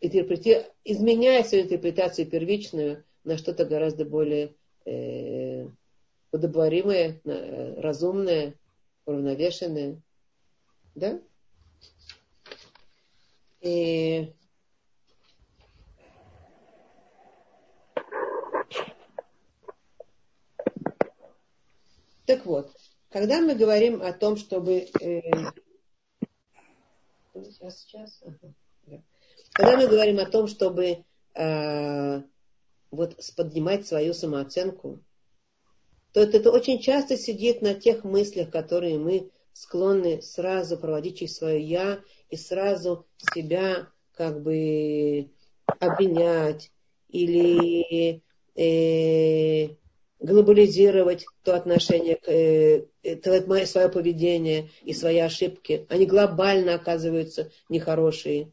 интерпретировать, 0.00 0.70
изменяя 0.84 1.42
свою 1.44 1.64
интерпретацию 1.64 2.26
первичную 2.26 3.04
на 3.24 3.36
что-то 3.36 3.64
гораздо 3.64 4.04
более 4.04 4.54
э, 4.84 5.66
удобоваримое, 6.32 7.20
э, 7.24 7.80
разумное, 7.80 8.54
уравновешенное. 9.06 10.00
Да? 10.94 11.20
И 13.60 14.32
Так 22.30 22.46
вот, 22.46 22.70
когда 23.08 23.40
мы 23.40 23.56
говорим 23.56 24.02
о 24.02 24.12
том, 24.12 24.36
чтобы... 24.36 24.86
Э, 25.00 25.20
сейчас, 27.34 27.80
сейчас. 27.80 28.22
Ага, 28.24 28.54
да. 28.86 29.02
Когда 29.52 29.76
мы 29.76 29.88
говорим 29.88 30.20
о 30.20 30.26
том, 30.26 30.46
чтобы 30.46 30.84
э, 30.84 31.04
э, 31.34 32.22
вот 32.92 33.16
поднимать 33.36 33.84
свою 33.88 34.14
самооценку, 34.14 35.02
то 36.12 36.20
это, 36.20 36.36
это 36.36 36.52
очень 36.52 36.78
часто 36.78 37.16
сидит 37.16 37.62
на 37.62 37.74
тех 37.74 38.04
мыслях, 38.04 38.50
которые 38.50 39.00
мы 39.00 39.32
склонны 39.52 40.22
сразу 40.22 40.78
проводить 40.78 41.18
через 41.18 41.34
свое 41.34 41.60
я 41.60 42.00
и 42.30 42.36
сразу 42.36 43.06
себя 43.34 43.88
как 44.14 44.42
бы 44.42 45.30
обвинять 45.78 46.70
или 47.08 48.22
э, 48.56 49.74
глобализировать 50.20 51.24
то 51.42 51.56
отношение, 51.56 52.18
э, 52.26 52.82
то 53.16 53.66
свое 53.66 53.88
поведение 53.88 54.68
и 54.82 54.92
свои 54.92 55.18
ошибки. 55.18 55.86
Они 55.88 56.06
глобально 56.06 56.74
оказываются 56.74 57.50
нехорошие. 57.68 58.52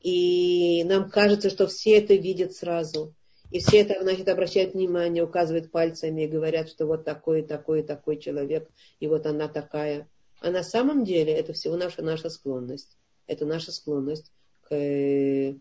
И 0.00 0.84
нам 0.84 1.10
кажется, 1.10 1.50
что 1.50 1.66
все 1.66 1.98
это 1.98 2.14
видят 2.14 2.54
сразу. 2.54 3.14
И 3.50 3.60
все 3.60 3.78
это, 3.78 4.02
значит, 4.02 4.28
обращают 4.28 4.74
внимание, 4.74 5.22
указывают 5.22 5.70
пальцами 5.70 6.22
и 6.22 6.28
говорят, 6.28 6.68
что 6.68 6.86
вот 6.86 7.04
такой, 7.04 7.42
такой, 7.42 7.82
такой 7.82 8.18
человек, 8.18 8.68
и 8.98 9.06
вот 9.06 9.26
она 9.26 9.48
такая. 9.48 10.08
А 10.40 10.50
на 10.50 10.62
самом 10.62 11.04
деле 11.04 11.32
это 11.32 11.52
всего 11.52 11.76
наша, 11.76 12.02
наша 12.02 12.30
склонность. 12.30 12.96
Это 13.26 13.46
наша 13.46 13.72
склонность 13.72 14.32
к, 14.62 15.54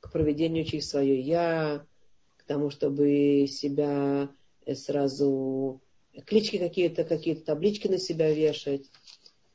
к 0.00 0.12
проведению 0.12 0.64
через 0.64 0.88
свое 0.88 1.20
«я», 1.20 1.86
к 2.36 2.44
тому, 2.44 2.70
чтобы 2.70 3.46
себя 3.48 4.28
сразу 4.74 5.80
клички 6.26 6.58
какие-то, 6.58 7.04
какие-то 7.04 7.44
таблички 7.44 7.88
на 7.88 7.98
себя 7.98 8.32
вешать, 8.32 8.90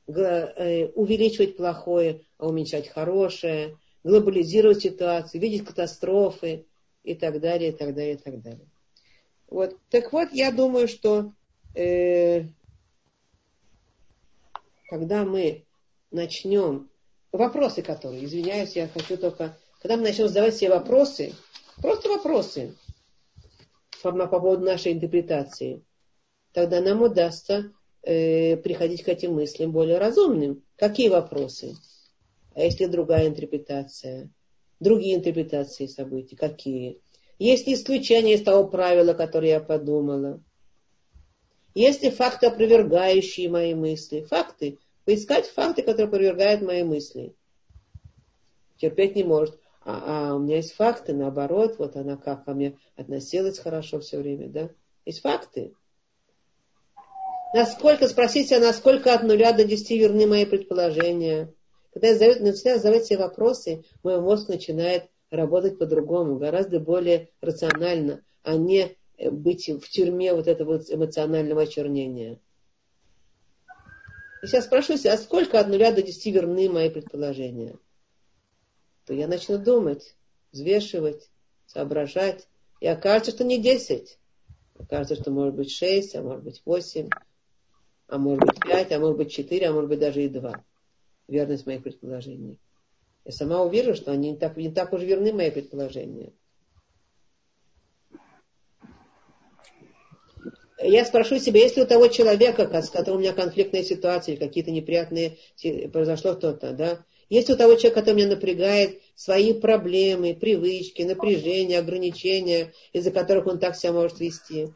э, 0.07 0.87
увеличивать 0.95 1.57
плохое, 1.57 2.21
а 2.37 2.47
уменьшать 2.47 2.87
хорошее, 2.87 3.77
глобализировать 4.03 4.81
ситуацию, 4.81 5.41
видеть 5.41 5.65
катастрофы 5.65 6.65
и 7.03 7.13
так 7.13 7.39
далее, 7.41 7.71
и 7.71 7.73
так 7.73 7.93
далее, 7.93 8.13
и 8.13 8.17
так 8.17 8.41
далее. 8.41 8.67
Вот. 9.49 9.77
Так 9.89 10.11
вот, 10.13 10.31
я 10.31 10.51
думаю, 10.51 10.87
что 10.87 11.33
э, 11.75 12.45
когда 14.87 15.25
мы 15.25 15.65
начнем, 16.11 16.89
вопросы 17.31 17.81
которые, 17.81 18.25
извиняюсь, 18.25 18.75
я 18.75 18.87
хочу 18.87 19.17
только, 19.17 19.57
когда 19.81 19.97
мы 19.97 20.03
начнем 20.03 20.27
задавать 20.27 20.55
себе 20.55 20.71
вопросы, 20.71 21.33
просто 21.81 22.09
вопросы 22.09 22.75
по, 24.01 24.11
по 24.11 24.39
поводу 24.39 24.65
нашей 24.65 24.93
интерпретации, 24.93 25.83
тогда 26.53 26.81
нам 26.81 27.01
удастся 27.01 27.71
э, 28.01 28.57
приходить 28.57 29.03
к 29.03 29.09
этим 29.09 29.33
мыслям 29.33 29.71
более 29.71 29.97
разумным. 29.97 30.63
Какие 30.77 31.09
вопросы? 31.09 31.75
А 32.55 32.61
если 32.61 32.85
другая 32.85 33.27
интерпретация? 33.27 34.29
Другие 34.79 35.15
интерпретации 35.15 35.87
событий 35.87 36.35
какие? 36.35 37.01
Есть 37.39 37.67
ли 37.67 37.73
исключение 37.73 38.35
из 38.35 38.43
того 38.43 38.67
правила, 38.67 39.13
которое 39.13 39.49
я 39.49 39.59
подумала? 39.59 40.41
Есть 41.77 42.01
ли 42.01 42.09
факты, 42.09 42.47
опровергающие 42.47 43.49
мои 43.49 43.75
мысли? 43.75 44.21
Факты. 44.21 44.79
Поискать 45.05 45.45
факты, 45.45 45.83
которые 45.83 46.07
опровергают 46.07 46.63
мои 46.63 46.81
мысли. 46.81 47.35
Терпеть 48.77 49.15
не 49.15 49.23
может. 49.23 49.59
А, 49.85 50.31
а 50.31 50.35
у 50.35 50.39
меня 50.39 50.55
есть 50.55 50.73
факты, 50.73 51.13
наоборот, 51.13 51.75
вот 51.77 51.95
она 51.95 52.17
как 52.17 52.45
ко 52.45 52.55
мне 52.55 52.79
относилась 52.95 53.59
хорошо 53.59 53.99
все 53.99 54.17
время, 54.17 54.49
да? 54.49 54.69
Есть 55.05 55.21
факты. 55.21 55.75
Насколько, 57.53 58.07
спросите, 58.07 58.55
себя, 58.55 58.59
насколько 58.59 59.13
от 59.13 59.21
нуля 59.21 59.53
до 59.53 59.63
десяти 59.63 59.99
верны 59.99 60.25
мои 60.25 60.45
предположения. 60.47 61.53
Когда 61.93 62.07
я 62.07 62.39
начинаю 62.39 62.79
задавать 62.79 63.05
себе 63.05 63.19
вопросы, 63.19 63.83
мой 64.01 64.19
мозг 64.19 64.49
начинает 64.49 65.11
работать 65.29 65.77
по-другому, 65.77 66.37
гораздо 66.37 66.79
более 66.79 67.29
рационально, 67.39 68.23
а 68.41 68.55
не 68.55 68.96
быть 69.19 69.67
в 69.69 69.89
тюрьме 69.89 70.33
вот 70.33 70.47
этого 70.47 70.81
эмоционального 70.89 71.63
очернения. 71.63 72.39
И 74.43 74.47
сейчас 74.47 74.65
спрошу 74.65 74.97
себя, 74.97 75.13
а 75.13 75.17
сколько 75.17 75.59
от 75.59 75.67
нуля 75.67 75.91
до 75.91 76.01
десяти 76.01 76.31
верны 76.31 76.69
мои 76.69 76.89
предположения? 76.89 77.75
То 79.05 79.13
я 79.13 79.27
начну 79.27 79.57
думать, 79.57 80.15
взвешивать, 80.51 81.29
соображать. 81.65 82.47
И 82.79 82.87
окажется, 82.87 83.31
что 83.31 83.43
не 83.43 83.59
десять. 83.59 84.19
Окажется, 84.77 85.15
что 85.15 85.31
может 85.31 85.55
быть 85.55 85.71
шесть, 85.71 86.15
а 86.15 86.21
может 86.21 86.43
быть 86.43 86.61
восемь, 86.65 87.09
а 88.07 88.19
может 88.19 88.43
быть 88.45 88.59
пять, 88.59 88.91
а 88.91 88.99
может 88.99 89.17
быть 89.17 89.31
четыре, 89.31 89.69
а 89.69 89.73
может 89.73 89.89
быть 89.89 89.99
даже 89.99 90.23
и 90.23 90.29
два. 90.29 90.63
Верность 91.27 91.65
моих 91.65 91.81
предположений. 91.81 92.59
Я 93.25 93.31
сама 93.31 93.63
увижу, 93.63 93.95
что 93.95 94.11
они 94.11 94.31
не 94.31 94.37
так, 94.37 94.55
не 94.55 94.71
так 94.71 94.93
уж 94.93 95.01
верны, 95.01 95.33
мои 95.33 95.49
предположения. 95.49 96.31
Я 100.79 101.05
спрошу 101.05 101.39
себя, 101.39 101.61
если 101.61 101.81
у 101.81 101.87
того 101.87 102.07
человека, 102.07 102.69
с 102.81 102.89
которым 102.89 103.19
у 103.19 103.21
меня 103.21 103.33
конфликтная 103.33 103.83
ситуация, 103.83 104.37
какие-то 104.37 104.71
неприятные, 104.71 105.37
произошло 105.91 106.33
что-то, 106.33 106.71
да, 106.73 107.03
если 107.29 107.53
у 107.53 107.57
того 107.57 107.75
человека, 107.75 107.99
который 108.01 108.15
меня 108.17 108.27
напрягает, 108.27 109.01
свои 109.15 109.53
проблемы, 109.53 110.35
привычки, 110.35 111.01
напряжения, 111.01 111.79
ограничения, 111.79 112.73
из-за 112.93 113.11
которых 113.11 113.47
он 113.47 113.59
так 113.59 113.75
себя 113.75 113.91
может 113.93 114.19
вести. 114.19 114.69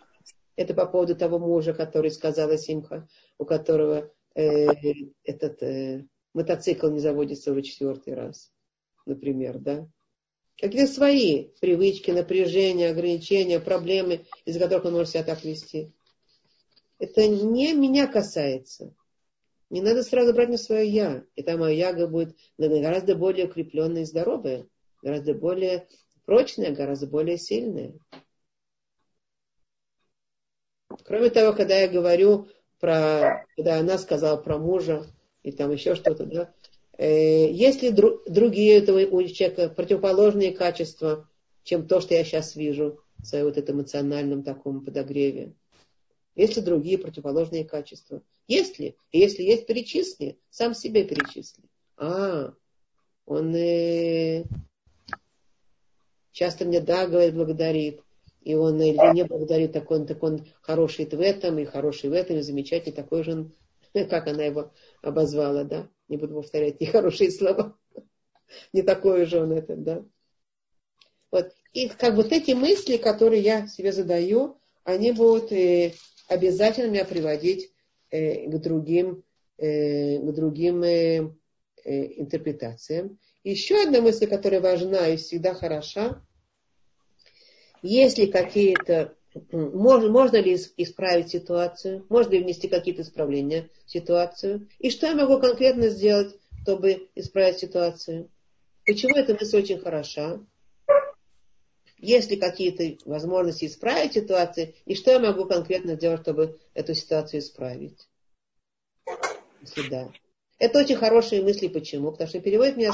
Это 0.55 0.73
по 0.73 0.85
поводу 0.85 1.15
того 1.15 1.39
мужа, 1.39 1.73
который 1.73 2.11
сказала 2.11 2.57
Симха, 2.57 3.07
у 3.37 3.45
которого 3.45 4.11
э, 4.35 4.67
этот 5.23 5.63
э, 5.63 6.05
мотоцикл 6.33 6.87
не 6.89 6.99
заводится 6.99 7.51
уже 7.51 7.61
четвертый 7.61 8.15
раз, 8.15 8.51
например, 9.05 9.59
да? 9.59 9.87
Какие-то 10.61 10.93
свои 10.93 11.47
привычки, 11.59 12.11
напряжения, 12.11 12.91
ограничения, 12.91 13.59
проблемы, 13.59 14.27
из-за 14.45 14.59
которых 14.59 14.85
он 14.85 14.93
может 14.93 15.09
себя 15.09 15.23
так 15.23 15.43
вести. 15.43 15.91
Это 16.99 17.27
не 17.27 17.73
меня 17.73 18.05
касается. 18.05 18.93
Не 19.71 19.81
надо 19.81 20.03
сразу 20.03 20.33
брать 20.33 20.49
на 20.49 20.57
свое 20.57 20.87
я. 20.87 21.25
И 21.35 21.41
там 21.41 21.61
мое 21.61 21.73
яго 21.73 22.07
будет 22.07 22.37
гораздо 22.59 23.15
более 23.15 23.47
укрепленное 23.47 24.03
и 24.03 24.05
здоровое, 24.05 24.67
гораздо 25.01 25.33
более 25.33 25.87
прочное, 26.25 26.69
гораздо 26.69 27.07
более 27.07 27.39
сильное. 27.39 27.93
Кроме 31.05 31.31
того, 31.31 31.53
когда 31.55 31.75
я 31.75 31.87
говорю 31.87 32.49
про, 32.79 33.47
когда 33.55 33.79
она 33.79 33.97
сказала 33.97 34.37
про 34.37 34.59
мужа, 34.59 35.07
и 35.41 35.51
там 35.51 35.71
еще 35.71 35.95
что-то, 35.95 36.25
да, 36.25 36.53
есть 37.05 37.81
ли 37.81 37.89
дру, 37.89 38.21
другие 38.27 38.77
этого 38.77 38.99
у 38.99 39.23
человека 39.23 39.69
противоположные 39.69 40.51
качества, 40.51 41.27
чем 41.63 41.87
то, 41.87 42.01
что 42.01 42.13
я 42.13 42.23
сейчас 42.23 42.55
вижу 42.55 42.99
в 43.17 43.25
своем 43.25 43.45
вот 43.45 43.57
этом 43.57 43.77
эмоциональном 43.77 44.43
таком 44.43 44.83
подогреве? 44.83 45.53
Есть 46.35 46.55
ли 46.55 46.61
другие 46.61 46.97
противоположные 46.97 47.65
качества? 47.65 48.21
Есть 48.47 48.79
ли? 48.79 48.95
И 49.11 49.19
если 49.19 49.43
есть, 49.43 49.67
перечисли. 49.67 50.37
Сам 50.49 50.73
себе 50.73 51.03
перечисли. 51.03 51.63
А, 51.97 52.53
он 53.25 53.55
э, 53.55 54.45
часто 56.31 56.65
мне 56.65 56.81
да, 56.81 57.07
говорит, 57.07 57.35
благодарит. 57.35 58.01
И 58.43 58.55
он 58.55 58.81
или 58.81 59.13
не 59.13 59.23
благодарит, 59.23 59.73
так 59.73 59.89
он, 59.91 60.07
так 60.07 60.23
он 60.23 60.47
хороший 60.61 61.05
в 61.05 61.21
этом, 61.21 61.59
и 61.59 61.65
хороший 61.65 62.09
в 62.09 62.13
этом, 62.13 62.37
и 62.37 62.41
замечательный, 62.41 62.93
такой 62.93 63.23
же 63.23 63.33
он, 63.33 63.51
как 63.93 64.27
она 64.27 64.43
его 64.43 64.73
обозвала, 65.01 65.63
да? 65.63 65.89
Не 66.07 66.17
буду 66.17 66.35
повторять 66.35 66.79
нехорошие 66.79 67.31
слова. 67.31 67.77
Не 68.73 68.81
такой 68.81 69.25
же 69.25 69.41
он 69.41 69.51
этот, 69.53 69.83
да? 69.83 70.05
Вот. 71.31 71.53
И 71.73 71.87
как 71.87 72.15
вот 72.15 72.31
эти 72.31 72.51
мысли, 72.51 72.97
которые 72.97 73.41
я 73.41 73.67
себе 73.67 73.91
задаю, 73.91 74.59
они 74.83 75.11
будут 75.11 75.51
э, 75.51 75.93
обязательно 76.27 76.91
меня 76.91 77.05
приводить 77.05 77.71
э, 78.09 78.47
к 78.49 78.61
другим, 78.61 79.23
э, 79.57 80.17
к 80.19 80.33
другим 80.33 80.83
э, 80.83 81.33
э, 81.83 82.19
интерпретациям. 82.19 83.19
Еще 83.43 83.81
одна 83.81 84.01
мысль, 84.01 84.27
которая 84.27 84.61
важна 84.61 85.07
и 85.07 85.17
всегда 85.17 85.53
хороша, 85.53 86.21
если 87.81 88.25
какие-то 88.27 89.15
можно, 89.51 90.09
можно 90.09 90.37
ли 90.37 90.55
исправить 90.77 91.29
ситуацию, 91.29 92.05
можно 92.09 92.31
ли 92.31 92.43
внести 92.43 92.67
какие-то 92.67 93.01
исправления 93.01 93.69
в 93.85 93.91
ситуацию, 93.91 94.67
и 94.79 94.89
что 94.89 95.07
я 95.07 95.15
могу 95.15 95.39
конкретно 95.39 95.89
сделать, 95.89 96.35
чтобы 96.63 97.09
исправить 97.15 97.59
ситуацию. 97.59 98.29
Почему 98.85 99.15
эта 99.15 99.33
мысль 99.33 99.57
очень 99.57 99.79
хороша? 99.79 100.39
Есть 101.97 102.31
ли 102.31 102.37
какие-то 102.37 102.97
возможности 103.09 103.65
исправить 103.65 104.13
ситуацию, 104.13 104.73
и 104.85 104.95
что 104.95 105.11
я 105.11 105.19
могу 105.19 105.45
конкретно 105.45 105.95
сделать, 105.95 106.21
чтобы 106.21 106.59
эту 106.73 106.95
ситуацию 106.95 107.41
исправить? 107.41 108.07
Если 109.61 109.87
да. 109.89 110.11
Это 110.57 110.79
очень 110.79 110.95
хорошие 110.95 111.41
мысли. 111.41 111.67
Почему? 111.67 112.11
Потому 112.11 112.27
что 112.27 112.39
переводит 112.39 112.77
меня 112.77 112.91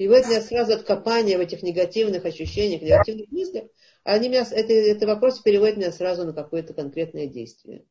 переводит 0.00 0.28
меня 0.28 0.40
сразу 0.40 0.72
от 0.72 0.84
копания 0.84 1.36
в 1.36 1.42
этих 1.42 1.62
негативных 1.62 2.24
ощущениях, 2.24 2.80
негативных 2.80 3.30
мыслях. 3.30 3.64
Они 4.02 4.30
меня, 4.30 4.46
это, 4.50 4.72
это 4.72 5.06
вопрос 5.06 5.40
переводит 5.40 5.76
меня 5.76 5.92
сразу 5.92 6.24
на 6.24 6.32
какое-то 6.32 6.72
конкретное 6.72 7.26
действие. 7.26 7.84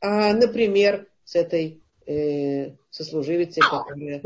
А, 0.00 0.32
например, 0.32 1.08
с 1.24 1.34
этой 1.34 1.82
э, 2.06 2.76
сослуживицей, 2.90 3.60
которая... 3.60 4.22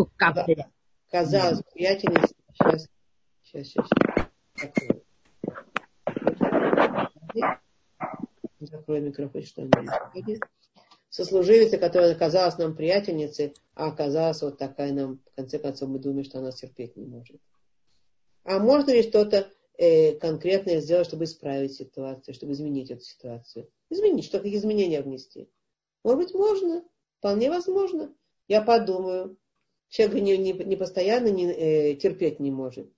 казалось 1.10 1.62
приятельница, 1.72 2.34
сейчас, 2.52 2.86
сейчас, 3.42 3.68
сейчас, 3.68 3.88
сейчас. 7.32 7.48
Закрой 8.60 9.00
микрофон, 9.00 9.42
что 9.42 9.62
не 9.62 10.38
Сослуживица, 11.16 11.78
которая 11.78 12.14
казалась 12.14 12.58
нам 12.58 12.76
приятельницей, 12.76 13.54
а 13.74 13.88
оказалась 13.88 14.42
вот 14.42 14.58
такая 14.58 14.92
нам, 14.92 15.22
в 15.32 15.36
конце 15.36 15.58
концов, 15.58 15.88
мы 15.88 15.98
думаем, 15.98 16.24
что 16.24 16.40
она 16.40 16.52
терпеть 16.52 16.94
не 16.94 17.06
может. 17.06 17.40
А 18.44 18.58
можно 18.58 18.90
ли 18.90 19.02
что-то 19.02 19.50
э, 19.78 20.12
конкретное 20.16 20.82
сделать, 20.82 21.06
чтобы 21.06 21.24
исправить 21.24 21.72
ситуацию, 21.72 22.34
чтобы 22.34 22.52
изменить 22.52 22.90
эту 22.90 23.00
ситуацию? 23.02 23.66
Изменить, 23.88 24.26
что 24.26 24.40
какие 24.40 24.58
изменения 24.58 25.00
внести? 25.00 25.48
Может 26.04 26.18
быть, 26.18 26.34
можно, 26.34 26.84
вполне 27.16 27.48
возможно. 27.48 28.14
Я 28.46 28.60
подумаю. 28.60 29.38
Человек 29.88 30.22
не, 30.22 30.36
не, 30.36 30.52
не 30.52 30.76
постоянно 30.76 31.28
не, 31.28 31.46
э, 31.46 31.94
терпеть 31.94 32.40
не 32.40 32.50
может. 32.50 32.92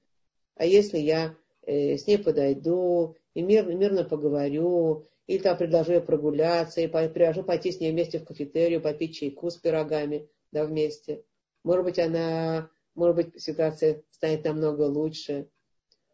А 0.56 0.66
если 0.66 0.98
я 0.98 1.36
э, 1.62 1.96
с 1.96 2.08
ней 2.08 2.18
подойду 2.18 3.14
и 3.34 3.42
мир, 3.42 3.72
мирно 3.72 4.02
поговорю, 4.02 5.06
или 5.28 5.38
там 5.38 5.56
предложу 5.56 5.92
ей 5.92 6.00
прогуляться, 6.00 6.80
и 6.80 6.88
предложу 6.88 7.44
пойти 7.44 7.70
с 7.70 7.80
ней 7.80 7.92
вместе 7.92 8.18
в 8.18 8.24
кафетерию, 8.24 8.80
попить 8.80 9.14
чайку 9.14 9.50
с 9.50 9.56
пирогами, 9.56 10.28
да, 10.50 10.64
вместе. 10.64 11.22
Может 11.62 11.84
быть, 11.84 11.98
она, 11.98 12.70
может 12.94 13.14
быть, 13.14 13.40
ситуация 13.40 14.02
станет 14.10 14.44
намного 14.44 14.82
лучше. 14.82 15.50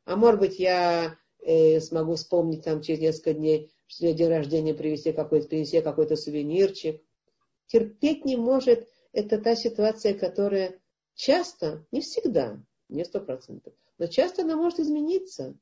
А 0.05 0.17
может 0.17 0.41
быть, 0.41 0.59
я 0.59 1.17
э, 1.41 1.81
смогу 1.81 2.17
вспомнить 2.17 2.65
там 2.65 2.83
через 2.83 3.01
несколько 3.01 3.35
дней, 3.35 3.73
что 3.87 4.09
у 4.09 4.13
день 4.13 4.29
рождения 4.29 4.75
привезти 4.75 5.13
какой-то, 5.13 5.47
привезти 5.47 5.81
какой-то 5.81 6.17
сувенирчик. 6.17 7.01
Терпеть 7.69 8.25
не 8.25 8.37
может 8.37 8.89
это 9.13 9.39
та 9.39 9.55
ситуация, 9.55 10.15
которая 10.15 10.81
часто, 11.15 11.87
не 11.93 12.01
всегда, 12.01 12.61
не 12.89 13.05
сто 13.05 13.21
процентов, 13.21 13.75
но 13.99 14.09
часто 14.09 14.43
она 14.43 14.57
может 14.57 14.81
измениться. 14.81 15.57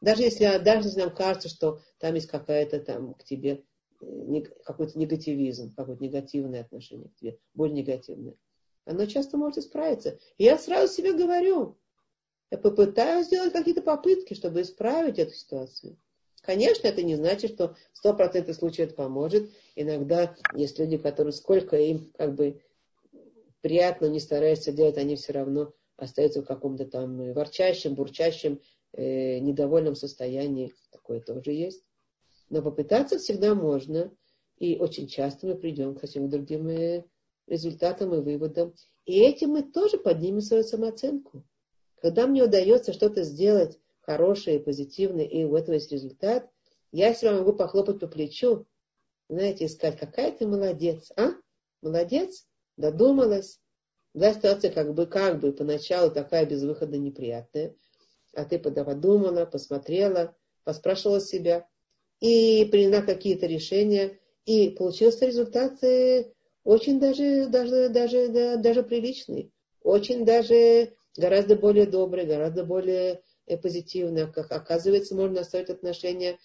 Даже 0.00 0.22
если, 0.22 0.58
даже 0.58 0.88
если 0.88 1.00
нам 1.00 1.14
кажется, 1.14 1.48
что 1.48 1.80
там 1.98 2.14
есть 2.14 2.26
какая-то 2.26 2.80
там 2.80 3.14
к 3.14 3.24
тебе 3.24 3.64
э, 4.00 4.40
какой-то 4.64 4.98
негативизм, 4.98 5.74
какое-то 5.74 6.02
негативное 6.02 6.62
отношение 6.62 7.08
к 7.08 7.16
тебе, 7.16 7.38
более 7.54 7.76
негативное. 7.76 8.34
Оно 8.86 9.06
часто 9.06 9.36
может 9.36 9.58
исправиться. 9.58 10.18
И 10.38 10.44
я 10.44 10.58
сразу 10.58 10.92
себе 10.92 11.12
говорю, 11.12 11.76
я 12.50 12.58
попытаюсь 12.58 13.26
сделать 13.26 13.52
какие-то 13.52 13.82
попытки, 13.82 14.34
чтобы 14.34 14.62
исправить 14.62 15.18
эту 15.18 15.34
ситуацию. 15.34 15.96
Конечно, 16.42 16.88
это 16.88 17.02
не 17.02 17.16
значит, 17.16 17.52
что 17.52 17.76
в 17.92 18.04
100% 18.04 18.52
случаев 18.54 18.88
это 18.88 18.96
поможет. 18.96 19.50
Иногда 19.76 20.34
есть 20.54 20.78
люди, 20.78 20.96
которые 20.96 21.32
сколько 21.32 21.76
им 21.76 22.10
как 22.16 22.34
бы 22.34 22.62
приятно 23.60 24.06
не 24.06 24.20
стараются 24.20 24.72
делать, 24.72 24.96
они 24.96 25.16
все 25.16 25.34
равно 25.34 25.74
остаются 25.96 26.42
в 26.42 26.46
каком-то 26.46 26.86
там 26.86 27.34
ворчащем, 27.34 27.94
бурчащем, 27.94 28.60
э, 28.92 29.38
недовольном 29.38 29.94
состоянии. 29.94 30.74
Такое 30.90 31.20
тоже 31.20 31.52
есть. 31.52 31.84
Но 32.48 32.62
попытаться 32.62 33.18
всегда 33.18 33.54
можно. 33.54 34.12
И 34.58 34.76
очень 34.76 35.06
часто 35.06 35.46
мы 35.46 35.54
придем 35.54 35.94
к 35.94 36.00
совсем 36.00 36.28
другим 36.28 36.68
э, 36.68 37.04
результатам 37.46 38.14
и 38.14 38.20
выводам. 38.20 38.74
И 39.06 39.18
этим 39.18 39.50
мы 39.50 39.62
тоже 39.62 39.98
поднимем 39.98 40.40
свою 40.40 40.62
самооценку. 40.62 41.44
Когда 42.00 42.26
мне 42.26 42.44
удается 42.44 42.92
что-то 42.92 43.22
сделать 43.22 43.78
хорошее, 44.00 44.60
позитивное, 44.60 45.24
и 45.24 45.44
у 45.44 45.56
этого 45.56 45.74
есть 45.74 45.92
результат, 45.92 46.48
я 46.92 47.14
себя 47.14 47.32
могу 47.32 47.52
похлопать 47.52 48.00
по 48.00 48.06
плечу, 48.06 48.66
знаете, 49.28 49.66
и 49.66 49.68
сказать, 49.68 49.98
какая 49.98 50.32
ты 50.32 50.46
молодец, 50.46 51.12
а? 51.16 51.32
Молодец, 51.82 52.46
додумалась. 52.76 53.60
Да, 54.12 54.34
ситуация 54.34 54.72
как 54.72 54.92
бы, 54.94 55.06
как 55.06 55.38
бы 55.38 55.52
поначалу 55.52 56.10
такая 56.10 56.44
безвыходно 56.44 56.96
неприятная, 56.96 57.76
а 58.34 58.44
ты 58.44 58.58
подумала, 58.58 59.44
посмотрела, 59.44 60.36
поспрашивала 60.64 61.20
себя 61.20 61.66
и 62.20 62.68
приняла 62.70 63.02
какие-то 63.02 63.46
решения, 63.46 64.18
и 64.44 64.70
получился 64.70 65.26
результат 65.26 65.82
очень 66.64 67.00
даже, 67.00 67.46
даже, 67.48 67.88
даже, 67.88 68.28
даже 68.58 68.82
приличный, 68.82 69.52
очень 69.82 70.24
даже 70.24 70.92
гораздо 71.16 71.56
более 71.56 71.86
добрый, 71.86 72.26
гораздо 72.26 72.64
более 72.64 73.22
э, 73.46 73.56
позитивный. 73.56 74.30
Как 74.30 74.52
оказывается, 74.52 75.14
можно 75.14 75.40
оставить 75.40 75.70
отношения, 75.70 76.38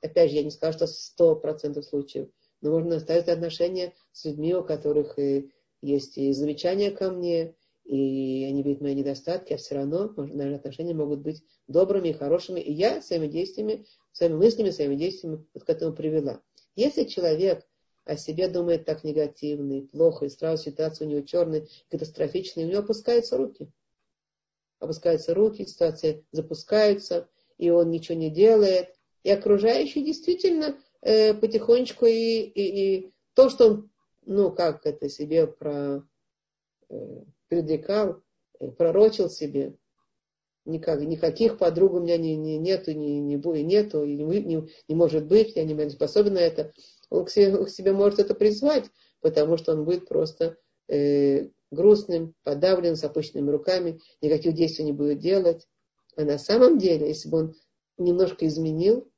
опять 0.00 0.30
же, 0.30 0.36
я 0.36 0.42
не 0.42 0.50
скажу, 0.50 0.78
что 0.78 0.86
сто 0.86 1.36
процентов 1.36 1.84
случаев, 1.84 2.28
но 2.60 2.70
можно 2.70 2.96
оставить 2.96 3.28
отношения 3.28 3.94
с 4.12 4.24
людьми, 4.24 4.54
у 4.54 4.64
которых 4.64 5.18
э, 5.18 5.48
есть 5.80 6.18
и 6.18 6.32
замечания 6.32 6.90
ко 6.90 7.10
мне, 7.10 7.54
и 7.84 8.44
они 8.44 8.62
видят 8.62 8.80
мои 8.80 8.94
недостатки, 8.94 9.52
а 9.52 9.56
все 9.56 9.74
равно 9.74 10.12
наши 10.16 10.54
отношения 10.54 10.94
могут 10.94 11.20
быть 11.20 11.42
добрыми 11.66 12.08
и 12.08 12.12
хорошими. 12.12 12.60
И 12.60 12.72
я 12.72 13.02
своими 13.02 13.26
действиями, 13.26 13.84
своими 14.12 14.34
мыслями, 14.34 14.70
своими 14.70 14.94
действиями 14.94 15.44
вот 15.52 15.64
к 15.64 15.70
этому 15.70 15.94
привела. 15.94 16.40
Если 16.76 17.04
человек 17.04 17.66
о 18.04 18.16
себе 18.16 18.48
думает 18.48 18.84
так 18.84 19.04
негативно 19.04 19.78
и 19.78 19.82
плохо, 19.82 20.26
и 20.26 20.28
сразу 20.28 20.64
ситуация 20.64 21.06
у 21.06 21.10
него 21.10 21.22
черная, 21.22 21.66
катастрофичная, 21.90 22.66
у 22.66 22.68
него 22.68 22.80
опускаются 22.80 23.36
руки. 23.36 23.70
Опускаются 24.78 25.34
руки, 25.34 25.66
ситуации 25.66 26.24
запускаются, 26.32 27.28
и 27.58 27.70
он 27.70 27.90
ничего 27.90 28.16
не 28.16 28.30
делает. 28.30 28.94
И 29.22 29.30
окружающие 29.30 30.04
действительно 30.04 30.76
э, 31.00 31.34
потихонечку 31.34 32.06
и, 32.06 32.40
и, 32.40 32.96
и 32.96 33.12
то, 33.34 33.48
что 33.48 33.66
он, 33.68 33.90
ну, 34.24 34.50
как 34.50 34.84
это 34.84 35.08
себе 35.08 35.46
про, 35.46 36.04
э, 36.88 37.24
предрекал, 37.52 38.22
э, 38.60 38.68
пророчил 38.68 39.28
себе, 39.28 39.76
никак, 40.64 41.02
никаких 41.02 41.58
подруг 41.58 41.92
у 41.92 42.00
меня 42.00 42.16
не, 42.16 42.34
не, 42.34 42.56
нету, 42.56 42.92
не, 42.92 43.20
не, 43.20 43.36
не, 43.36 43.62
нету, 43.62 44.06
не, 44.06 44.24
не, 44.24 44.68
не 44.88 44.94
может 44.94 45.26
быть, 45.26 45.54
я 45.54 45.64
не 45.64 45.90
способен 45.90 46.32
на 46.34 46.38
это 46.38 46.72
он 47.10 47.26
к 47.26 47.30
себе, 47.30 47.62
к 47.62 47.68
себе 47.68 47.92
может 47.92 48.20
это 48.20 48.34
призвать, 48.34 48.86
потому 49.20 49.58
что 49.58 49.72
он 49.72 49.84
будет 49.84 50.08
просто 50.08 50.56
э, 50.88 51.50
грустным, 51.70 52.34
подавлен, 52.42 52.96
с 52.96 53.04
опущенными 53.04 53.50
руками, 53.50 54.00
никаких 54.22 54.54
действий 54.54 54.86
не 54.86 54.92
будет 54.92 55.18
делать. 55.18 55.68
А 56.16 56.24
на 56.24 56.38
самом 56.38 56.78
деле, 56.78 57.08
если 57.08 57.28
бы 57.28 57.38
он 57.38 57.54
немножко 57.98 58.46
изменил, 58.46 59.10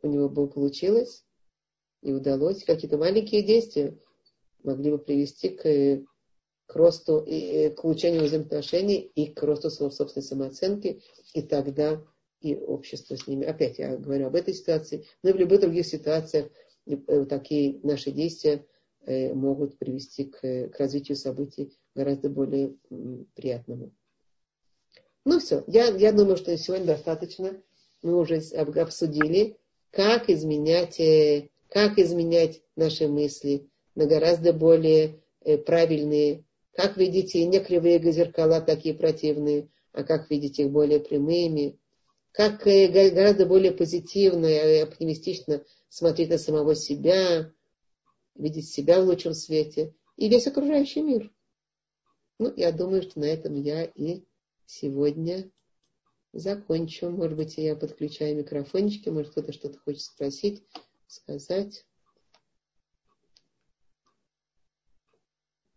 у 0.00 0.08
него 0.08 0.30
бы 0.30 0.48
получилось 0.48 1.26
и 2.00 2.10
удалось, 2.10 2.64
какие-то 2.64 2.96
маленькие 2.96 3.42
действия 3.42 3.98
могли 4.62 4.92
бы 4.92 4.98
привести 4.98 5.50
к, 5.50 6.02
к 6.70 6.76
росту, 6.76 7.18
и, 7.26 7.70
к 7.70 7.84
улучшению 7.84 8.24
взаимоотношений 8.24 9.10
и 9.14 9.26
к 9.26 9.42
росту 9.42 9.70
собственной 9.70 10.22
самооценки, 10.22 11.02
и 11.34 11.42
тогда 11.42 12.00
и 12.40 12.54
общество 12.56 13.16
с 13.16 13.26
ними. 13.26 13.44
Опять 13.44 13.78
я 13.78 13.96
говорю 13.96 14.28
об 14.28 14.36
этой 14.36 14.54
ситуации, 14.54 15.04
но 15.22 15.30
и 15.30 15.32
в 15.32 15.36
любых 15.36 15.60
других 15.60 15.86
ситуациях 15.86 16.46
Э, 16.86 17.24
такие 17.26 17.78
наши 17.82 18.10
действия 18.10 18.66
э, 19.06 19.32
могут 19.34 19.78
привести 19.78 20.24
к, 20.24 20.40
к 20.40 20.78
развитию 20.78 21.16
событий 21.16 21.72
гораздо 21.94 22.28
более 22.28 22.74
приятному. 23.34 23.92
Ну 25.24 25.38
все, 25.38 25.62
я, 25.66 25.86
я 25.88 26.12
думаю, 26.12 26.36
что 26.36 26.56
сегодня 26.56 26.86
достаточно. 26.86 27.60
Мы 28.02 28.18
уже 28.18 28.36
обсудили, 28.36 29.58
как 29.90 30.30
изменять, 30.30 30.98
э, 31.00 31.50
как 31.68 31.98
изменять 31.98 32.62
наши 32.76 33.06
мысли 33.08 33.68
на 33.94 34.06
гораздо 34.06 34.52
более 34.52 35.20
правильные, 35.66 36.44
как 36.80 36.96
видите, 36.96 37.44
не 37.44 37.60
кривые 37.60 38.00
зеркала 38.10 38.62
такие 38.62 38.94
противные, 38.94 39.68
а 39.92 40.02
как 40.02 40.30
видите 40.30 40.62
их 40.62 40.70
более 40.70 40.98
прямыми, 40.98 41.78
как 42.32 42.62
гораздо 42.64 43.44
более 43.44 43.72
позитивно 43.72 44.46
и 44.46 44.78
оптимистично 44.78 45.62
смотреть 45.90 46.30
на 46.30 46.38
самого 46.38 46.74
себя, 46.74 47.52
видеть 48.34 48.70
себя 48.70 49.02
в 49.02 49.04
лучшем 49.04 49.34
свете 49.34 49.94
и 50.16 50.30
весь 50.30 50.46
окружающий 50.46 51.02
мир. 51.02 51.30
Ну, 52.38 52.50
я 52.56 52.72
думаю, 52.72 53.02
что 53.02 53.20
на 53.20 53.26
этом 53.26 53.56
я 53.56 53.84
и 53.84 54.24
сегодня 54.64 55.50
закончу. 56.32 57.10
Может 57.10 57.36
быть, 57.36 57.58
я 57.58 57.76
подключаю 57.76 58.38
микрофончики, 58.38 59.10
может, 59.10 59.32
кто-то 59.32 59.52
что-то 59.52 59.78
хочет 59.80 60.00
спросить, 60.00 60.64
сказать. 61.06 61.84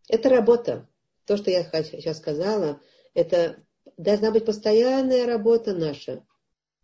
Это 0.07 0.29
работа. 0.29 0.87
То, 1.25 1.37
что 1.37 1.51
я 1.51 1.63
сейчас 1.63 2.17
сказала, 2.17 2.81
это 3.13 3.57
должна 3.97 4.31
быть 4.31 4.45
постоянная 4.45 5.25
работа 5.25 5.73
наша 5.73 6.25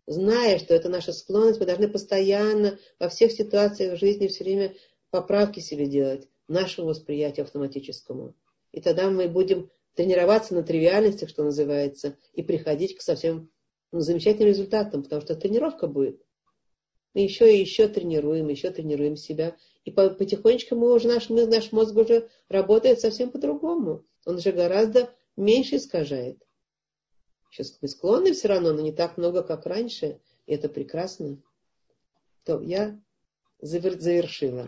зная, 0.09 0.57
что 0.57 0.73
это 0.73 0.89
наша 0.89 1.13
склонность, 1.13 1.59
мы 1.59 1.65
должны 1.65 1.87
постоянно 1.87 2.79
во 2.99 3.09
всех 3.09 3.31
ситуациях 3.31 3.99
жизни 3.99 4.27
все 4.27 4.43
время 4.43 4.75
поправки 5.11 5.59
себе 5.59 5.85
делать, 5.85 6.27
нашему 6.47 6.87
восприятию 6.87 7.43
автоматическому. 7.43 8.35
И 8.71 8.81
тогда 8.81 9.09
мы 9.09 9.27
будем 9.27 9.69
тренироваться 9.93 10.55
на 10.55 10.63
тривиальностях, 10.63 11.29
что 11.29 11.43
называется, 11.43 12.17
и 12.33 12.41
приходить 12.41 12.97
к 12.97 13.01
совсем 13.01 13.51
ну, 13.91 13.99
замечательным 13.99 14.49
результатам, 14.49 15.03
потому 15.03 15.21
что 15.21 15.35
тренировка 15.35 15.87
будет. 15.87 16.21
Мы 17.13 17.21
еще 17.21 17.55
и 17.55 17.59
еще 17.59 17.87
тренируем, 17.87 18.47
еще 18.47 18.71
тренируем 18.71 19.15
себя. 19.15 19.55
И 19.83 19.91
потихонечку 19.91 20.75
мы 20.75 20.93
уже, 20.93 21.07
наш, 21.07 21.29
наш 21.29 21.71
мозг 21.71 21.95
уже 21.95 22.29
работает 22.49 22.99
совсем 22.99 23.31
по-другому. 23.31 24.05
Он 24.25 24.35
уже 24.35 24.51
гораздо 24.51 25.13
меньше 25.35 25.77
искажает. 25.77 26.41
Сейчас 27.49 27.77
мы 27.81 27.87
склонны 27.87 28.33
все 28.33 28.47
равно, 28.47 28.73
но 28.73 28.81
не 28.81 28.91
так 28.91 29.17
много, 29.17 29.43
как 29.43 29.65
раньше. 29.65 30.21
И 30.45 30.53
это 30.53 30.69
прекрасно. 30.69 31.41
То 32.43 32.61
я 32.61 32.99
завершила. 33.59 34.65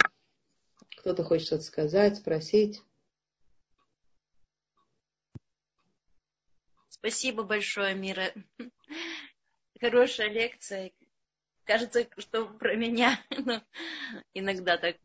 Кто-то 0.97 1.23
хочет 1.23 1.47
что-то 1.47 1.63
сказать, 1.63 2.17
спросить? 2.17 2.81
Спасибо 6.89 7.43
большое, 7.43 7.95
Мира. 7.95 8.31
Хорошая 9.79 10.29
лекция. 10.29 10.91
Кажется, 11.63 12.07
что 12.17 12.45
про 12.45 12.75
меня 12.75 13.19
иногда 14.33 14.77
так 14.77 14.97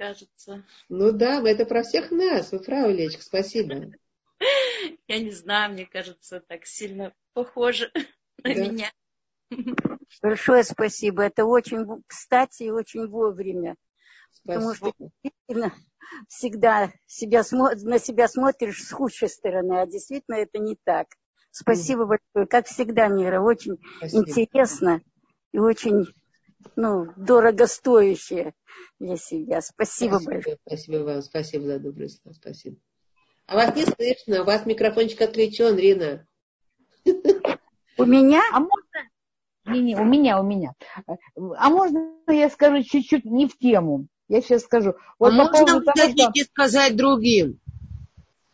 кажется. 0.00 0.64
Ну 0.88 1.12
да, 1.12 1.46
это 1.46 1.66
про 1.66 1.82
всех 1.82 2.10
нас. 2.10 2.52
Вы 2.52 2.60
правы, 2.60 2.94
Лечка, 2.94 3.22
спасибо. 3.22 3.92
Я 5.06 5.20
не 5.20 5.30
знаю, 5.30 5.72
мне 5.72 5.84
кажется, 5.84 6.40
так 6.40 6.64
сильно 6.64 7.12
похоже 7.34 7.92
на 8.42 8.54
да. 8.54 8.66
меня. 8.66 8.90
Большое 10.22 10.64
спасибо. 10.64 11.22
Это 11.22 11.44
очень 11.44 11.86
кстати 12.06 12.62
и 12.62 12.70
очень 12.70 13.08
вовремя. 13.08 13.76
Спасибо. 14.30 14.72
Потому 14.72 14.74
что 14.74 14.92
действительно 15.22 15.74
всегда 16.28 16.92
себя, 17.06 17.42
на 17.50 17.98
себя 17.98 18.28
смотришь 18.28 18.82
с 18.82 18.90
худшей 18.92 19.28
стороны, 19.28 19.80
а 19.80 19.86
действительно 19.86 20.36
это 20.36 20.58
не 20.58 20.78
так. 20.82 21.08
Спасибо 21.50 22.06
большое. 22.06 22.46
Как 22.46 22.66
всегда, 22.66 23.08
Мира, 23.08 23.42
очень 23.42 23.76
спасибо. 23.98 24.30
интересно 24.30 25.02
и 25.52 25.58
очень 25.58 26.06
ну, 26.76 27.08
дорогостоящее 27.16 28.54
для 28.98 29.16
себя. 29.16 29.60
Спасибо, 29.60 30.18
спасибо 30.18 30.32
большое. 30.32 30.58
Спасибо 30.66 30.96
вам, 30.98 31.22
спасибо 31.22 31.64
за 31.66 31.78
добрые 31.78 32.08
слова, 32.08 32.34
спасибо. 32.34 32.76
А 33.46 33.56
вас 33.56 33.74
не 33.74 33.84
слышно, 33.84 34.42
у 34.42 34.44
вас 34.44 34.66
микрофончик 34.66 35.20
отключен, 35.22 35.76
Рина. 35.76 36.26
У 37.04 38.04
меня? 38.04 38.42
А 38.52 38.60
можно? 38.60 39.10
Не, 39.66 39.80
не, 39.80 39.96
у 39.96 40.04
меня, 40.04 40.40
у 40.40 40.44
меня. 40.44 40.72
А 41.36 41.70
можно 41.70 42.14
я 42.28 42.48
скажу 42.48 42.82
чуть-чуть 42.82 43.24
не 43.24 43.46
в 43.48 43.58
тему? 43.58 44.06
Я 44.28 44.40
сейчас 44.40 44.62
скажу. 44.62 44.94
Вот 45.18 45.32
а 45.32 45.36
можно 45.36 45.78
вы 45.78 45.84
того, 45.84 46.08
что... 46.08 46.44
сказать 46.44 46.96
другим? 46.96 47.60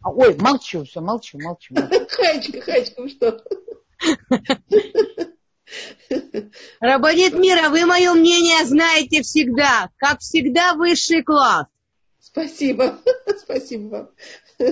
А, 0.02 0.10
ой, 0.10 0.36
молчу, 0.38 0.84
все, 0.84 1.00
молчу, 1.00 1.38
молчу. 1.38 1.74
молчу. 1.74 2.06
Хачка, 2.08 2.60
Хачка, 2.60 3.08
что? 3.08 3.44
Рабанит 6.80 7.34
мира, 7.34 7.68
вы 7.68 7.86
мое 7.86 8.12
мнение 8.12 8.64
знаете 8.64 9.22
всегда. 9.22 9.90
Как 9.96 10.20
всегда, 10.20 10.74
высший 10.74 11.22
класс. 11.22 11.66
Спасибо, 12.20 12.98
спасибо 13.38 13.88
вам. 13.88 14.10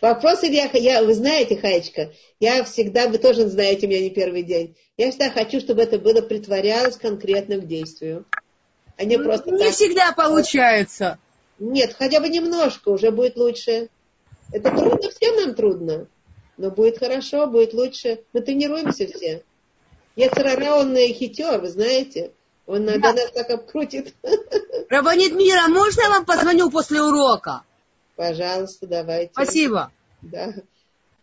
Вопрос, 0.00 0.44
Илья, 0.44 0.68
я, 0.74 1.02
вы 1.02 1.14
знаете, 1.14 1.56
Хаечка, 1.56 2.12
я 2.38 2.64
всегда, 2.64 3.08
вы 3.08 3.18
тоже 3.18 3.48
знаете 3.48 3.86
меня 3.86 4.00
не 4.00 4.10
первый 4.10 4.42
день, 4.42 4.76
я 4.96 5.10
всегда 5.10 5.30
хочу, 5.30 5.60
чтобы 5.60 5.82
это 5.82 5.98
было 5.98 6.20
притворялось 6.20 6.96
конкретно 6.96 7.56
к 7.56 7.66
действию. 7.66 8.24
А 8.96 9.04
не 9.04 9.18
просто 9.18 9.50
Не 9.50 9.58
так. 9.58 9.74
всегда 9.74 10.12
получается. 10.12 11.18
Нет, 11.58 11.94
хотя 11.98 12.20
бы 12.20 12.28
немножко, 12.28 12.88
уже 12.90 13.10
будет 13.10 13.36
лучше. 13.36 13.88
Это 14.52 14.70
трудно, 14.70 15.10
всем 15.10 15.36
нам 15.36 15.54
трудно. 15.54 16.06
Но 16.56 16.70
будет 16.70 16.98
хорошо, 16.98 17.46
будет 17.46 17.74
лучше. 17.74 18.20
Мы 18.32 18.40
тренируемся 18.40 19.06
все. 19.06 19.42
Яцерара, 20.16 20.76
он 20.76 20.96
хитер, 20.96 21.60
вы 21.60 21.68
знаете. 21.68 22.32
Он 22.66 22.84
да. 22.86 22.94
до 22.94 23.12
нас 23.12 23.30
так 23.32 23.48
обкрутит. 23.50 24.14
Рабанит 24.90 25.32
Мира, 25.34 25.68
можно 25.68 26.00
я 26.00 26.10
вам 26.10 26.24
позвоню 26.24 26.70
после 26.70 27.00
урока? 27.00 27.62
Пожалуйста, 28.16 28.86
давайте. 28.86 29.32
Спасибо. 29.32 29.92
Да. 30.22 30.54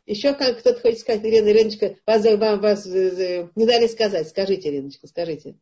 Еще 0.06 0.34
как 0.34 0.60
кто-то 0.60 0.82
хочет 0.82 1.00
сказать, 1.00 1.24
Ирина, 1.24 1.50
Ириночка, 1.50 1.96
вас, 2.06 2.24
вам, 2.24 2.60
вас 2.62 2.86
не 2.86 3.66
дали 3.66 3.88
сказать. 3.88 4.30
Скажите, 4.30 4.70
Ириночка, 4.70 5.08
скажите. 5.08 5.56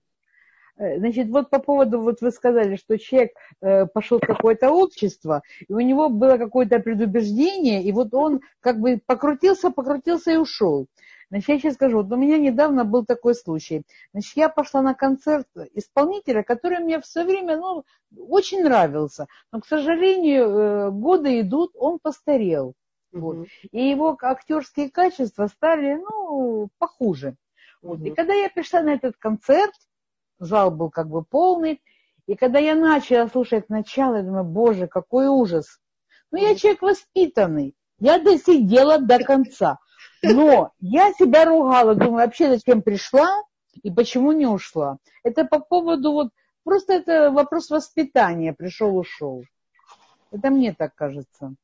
Э, 0.78 0.98
значит, 0.98 1.30
вот 1.30 1.50
по 1.50 1.60
поводу, 1.60 2.02
вот 2.02 2.22
вы 2.22 2.32
сказали, 2.32 2.76
что 2.76 2.98
человек 2.98 3.32
э, 3.62 3.86
пошел 3.86 4.20
в 4.20 4.26
какое-то 4.26 4.72
общество, 4.72 5.44
и 5.68 5.74
у 5.74 5.80
него 5.80 6.10
было 6.10 6.38
какое-то 6.38 6.80
предубеждение, 6.80 7.84
и 7.84 7.92
вот 7.92 8.14
он 8.14 8.42
как 8.60 8.80
бы 8.80 9.00
покрутился, 9.06 9.70
покрутился 9.70 10.32
и 10.32 10.38
ушел. 10.38 10.88
Значит, 11.32 11.48
я 11.48 11.60
сейчас 11.60 11.74
скажу, 11.76 12.04
вот 12.04 12.12
у 12.12 12.18
меня 12.18 12.38
недавно 12.38 12.84
был 12.84 13.06
такой 13.06 13.36
случай. 13.36 13.84
Значит, 14.12 14.36
я 14.36 14.50
пошла 14.50 14.82
на 14.82 14.94
концерт 14.94 15.48
исполнителя, 15.74 16.44
который 16.44 16.80
мне 16.80 17.00
все 17.00 17.24
время, 17.24 17.56
ну, 17.56 17.86
очень 18.18 18.64
нравился. 18.64 19.28
Но, 19.50 19.62
к 19.62 19.66
сожалению, 19.66 20.50
э, 20.50 20.92
годы 20.92 21.40
идут, 21.40 21.72
он 21.76 22.00
постарел. 22.00 22.74
Mm-hmm. 23.14 23.20
Вот. 23.20 23.48
И 23.72 23.82
его 23.82 24.18
актерские 24.22 24.92
качества 24.92 25.48
стали, 25.48 25.96
ну, 25.96 26.68
похуже. 26.78 27.38
Вот. 27.82 28.00
Mm-hmm. 28.00 28.08
И 28.08 28.12
когда 28.12 28.34
я 28.34 28.50
пришла 28.50 28.82
на 28.82 28.94
этот 28.94 29.16
концерт, 29.16 29.74
зал 30.38 30.70
был 30.70 30.90
как 30.90 31.08
бы 31.08 31.24
полный, 31.24 31.82
и 32.28 32.36
когда 32.36 32.60
я 32.60 32.76
начала 32.76 33.30
слушать 33.30 33.70
начало, 33.70 34.18
я 34.18 34.24
думаю, 34.24 34.44
боже, 34.44 34.88
какой 34.88 35.28
ужас. 35.28 35.80
Ну, 36.30 36.40
я 36.40 36.56
человек 36.56 36.82
воспитанный, 36.82 37.74
я 38.00 38.20
досидела 38.20 39.00
до 39.00 39.24
конца. 39.24 39.80
Но 40.24 40.72
я 40.80 41.14
себя 41.14 41.46
ругала, 41.46 41.96
думаю, 41.96 42.26
вообще 42.26 42.50
зачем 42.50 42.82
пришла 42.82 43.28
и 43.82 43.92
почему 43.92 44.32
не 44.32 44.46
ушла. 44.46 44.98
Это 45.24 45.46
по 45.46 45.60
поводу 45.60 46.12
вот, 46.12 46.30
просто 46.64 46.94
это 46.94 47.32
вопрос 47.32 47.70
воспитания, 47.70 48.54
пришел, 48.54 48.96
ушел. 48.96 49.44
Это 50.32 50.50
мне 50.50 50.74
так 50.74 50.94
кажется. 50.96 51.56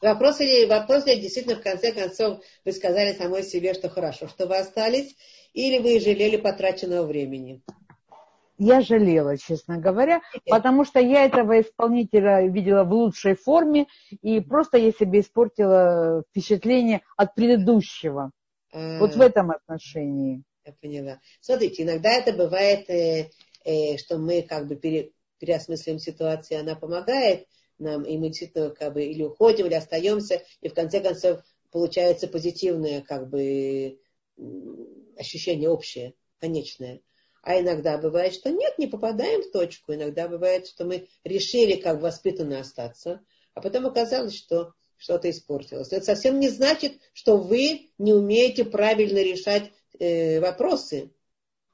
Вопрос 0.00 0.40
или 0.40 0.66
вопрос 0.66 1.06
ли 1.06 1.20
действительно 1.20 1.56
в 1.56 1.62
конце 1.62 1.92
концов 1.92 2.40
вы 2.64 2.72
сказали 2.72 3.12
самой 3.12 3.42
себе, 3.42 3.74
что 3.74 3.88
хорошо, 3.88 4.28
что 4.28 4.46
вы 4.46 4.58
остались, 4.58 5.16
или 5.52 5.78
вы 5.78 6.00
жалели 6.00 6.36
потраченного 6.36 7.06
времени? 7.06 7.60
Я 8.62 8.80
жалела, 8.80 9.36
честно 9.36 9.78
говоря, 9.78 10.20
потому 10.46 10.84
что 10.84 11.00
я 11.00 11.24
этого 11.24 11.60
исполнителя 11.60 12.46
видела 12.46 12.84
в 12.84 12.92
лучшей 12.92 13.34
форме, 13.34 13.86
и 14.22 14.40
просто 14.40 14.78
я 14.78 14.92
себе 14.92 15.20
испортила 15.20 16.22
впечатление 16.30 17.02
от 17.16 17.34
предыдущего. 17.34 18.30
А, 18.72 18.98
вот 19.00 19.16
в 19.16 19.20
этом 19.20 19.50
отношении. 19.50 20.42
Я 20.64 20.72
поняла. 20.80 21.20
Смотрите, 21.40 21.82
иногда 21.82 22.10
это 22.12 22.32
бывает, 22.32 22.88
э, 22.88 23.30
э, 23.64 23.96
что 23.96 24.18
мы 24.18 24.42
как 24.42 24.68
бы 24.68 24.76
пере, 24.76 25.10
переосмысливаем 25.38 25.98
ситуацию, 25.98 26.60
она 26.60 26.76
помогает 26.76 27.48
нам, 27.78 28.04
и 28.04 28.16
мы 28.16 28.28
действительно 28.28 28.70
как 28.70 28.92
бы 28.92 29.04
или 29.04 29.24
уходим, 29.24 29.66
или 29.66 29.74
остаемся, 29.74 30.40
и 30.60 30.68
в 30.68 30.74
конце 30.74 31.00
концов 31.00 31.40
получается 31.72 32.28
позитивное 32.28 33.00
как 33.00 33.28
бы 33.28 33.98
ощущение 35.18 35.68
общее, 35.68 36.14
конечное. 36.38 37.00
А 37.42 37.60
иногда 37.60 37.98
бывает, 37.98 38.34
что 38.34 38.50
нет, 38.50 38.78
не 38.78 38.86
попадаем 38.86 39.42
в 39.42 39.50
точку. 39.50 39.92
Иногда 39.92 40.28
бывает, 40.28 40.68
что 40.68 40.84
мы 40.84 41.08
решили 41.24 41.74
как 41.74 42.00
воспитанно 42.00 42.60
остаться, 42.60 43.20
а 43.54 43.60
потом 43.60 43.86
оказалось, 43.86 44.36
что 44.36 44.74
что-то 44.96 45.28
испортилось. 45.28 45.92
Это 45.92 46.04
совсем 46.04 46.38
не 46.38 46.48
значит, 46.48 47.00
что 47.12 47.36
вы 47.36 47.90
не 47.98 48.12
умеете 48.12 48.64
правильно 48.64 49.18
решать 49.18 49.72
э, 49.98 50.38
вопросы. 50.38 51.10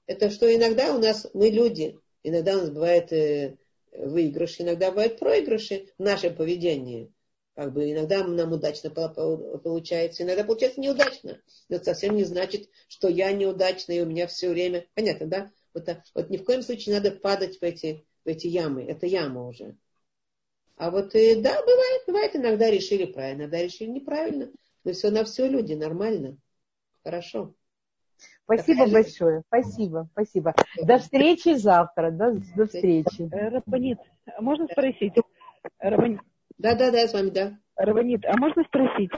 Это 0.07 0.31
что 0.31 0.53
иногда 0.53 0.95
у 0.95 0.99
нас, 0.99 1.29
мы 1.35 1.51
люди, 1.51 2.01
иногда 2.23 2.57
у 2.57 2.61
нас 2.63 2.71
бывает 2.71 3.13
э, 3.13 3.59
выигрыши, 3.93 4.63
иногда 4.63 4.91
бывают 4.91 5.19
проигрыши 5.19 5.89
в 5.99 6.03
нашем 6.03 6.35
поведении. 6.35 7.13
Как 7.55 7.75
бы 7.75 7.91
иногда 7.91 8.25
нам 8.25 8.53
удачно 8.53 8.89
получается, 8.89 10.23
иногда 10.23 10.45
получается 10.45 10.81
неудачно. 10.81 11.43
Но 11.69 11.77
это 11.77 11.87
совсем 11.87 12.17
не 12.17 12.25
значит, 12.25 12.71
что 12.87 13.09
я 13.09 13.33
неудачна 13.33 13.93
и 13.93 14.01
у 14.01 14.07
меня 14.07 14.27
все 14.29 14.49
время... 14.49 14.87
Понятно, 14.95 15.27
да? 15.27 15.51
Вот, 15.75 15.89
вот 16.15 16.31
ни 16.31 16.37
в 16.37 16.45
коем 16.45 16.63
случае 16.63 16.95
не 16.95 17.01
надо 17.01 17.17
падать 17.17 17.59
в 17.59 17.63
эти, 17.63 18.07
в 18.25 18.29
эти 18.29 18.47
ямы. 18.47 18.83
Это 18.83 19.07
яма 19.07 19.47
уже. 19.47 19.77
А 20.77 20.91
вот 20.91 21.15
и, 21.15 21.35
э, 21.35 21.43
да, 21.43 21.61
бывает, 21.61 22.03
бывает, 22.07 22.37
иногда 22.37 22.71
решили 22.71 23.05
правильно, 23.05 23.43
иногда 23.43 23.63
решили 23.63 23.91
неправильно. 23.91 24.51
Но 24.85 24.93
все 24.93 25.11
на 25.11 25.25
все 25.25 25.49
люди, 25.49 25.75
нормально. 25.75 26.39
Хорошо. 27.03 27.55
Спасибо 28.45 28.87
Такая 28.87 28.93
большое. 29.03 29.35
Жизнь. 29.35 29.47
Спасибо, 29.49 30.09
спасибо. 30.13 30.55
До 30.83 30.99
встречи 30.99 31.55
завтра. 31.57 32.11
До, 32.11 32.33
до 32.57 32.67
встречи. 32.67 33.29
Э, 33.33 33.49
Рабанит, 33.49 33.99
можно 34.41 34.67
спросить? 34.67 35.15
Рабанит. 35.79 36.21
Да, 36.59 36.75
да, 36.75 36.91
да, 36.91 37.07
с 37.07 37.13
вами, 37.13 37.31
да. 37.31 37.59
Рабанит, 37.77 38.25
а 38.25 38.37
можно 38.37 38.65
спросить? 38.65 39.11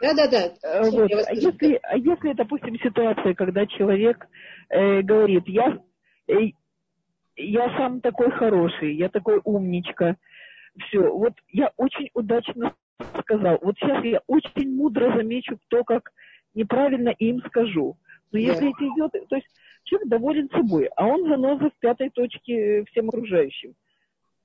Да, 0.00 0.14
да, 0.14 0.28
да. 0.28 0.90
Вот. 0.90 1.10
А, 1.10 1.32
если, 1.32 1.80
а 1.82 1.96
если, 1.96 2.32
допустим, 2.34 2.78
ситуация, 2.78 3.34
когда 3.34 3.66
человек 3.66 4.26
э, 4.68 5.00
говорит, 5.02 5.44
я, 5.46 5.78
э, 6.28 6.50
я 7.36 7.76
сам 7.78 8.00
такой 8.00 8.30
хороший, 8.30 8.94
я 8.94 9.08
такой 9.08 9.40
умничка, 9.44 10.16
все, 10.78 11.00
вот 11.00 11.32
я 11.48 11.72
очень 11.76 12.10
удачно 12.12 12.74
сказал, 13.20 13.58
вот 13.62 13.76
сейчас 13.78 14.04
я 14.04 14.20
очень 14.26 14.74
мудро 14.74 15.16
замечу, 15.16 15.58
кто 15.66 15.84
как 15.84 16.12
неправильно 16.54 17.10
им 17.10 17.42
скажу. 17.46 17.96
Но 18.32 18.38
если 18.38 18.70
это 18.70 18.84
идет, 18.84 19.28
то 19.28 19.36
есть 19.36 19.48
человек 19.84 20.08
доволен 20.08 20.50
собой, 20.50 20.90
а 20.96 21.06
он 21.06 21.28
заноза 21.28 21.70
в 21.70 21.78
пятой 21.78 22.10
точке 22.10 22.84
всем 22.90 23.08
окружающим. 23.08 23.74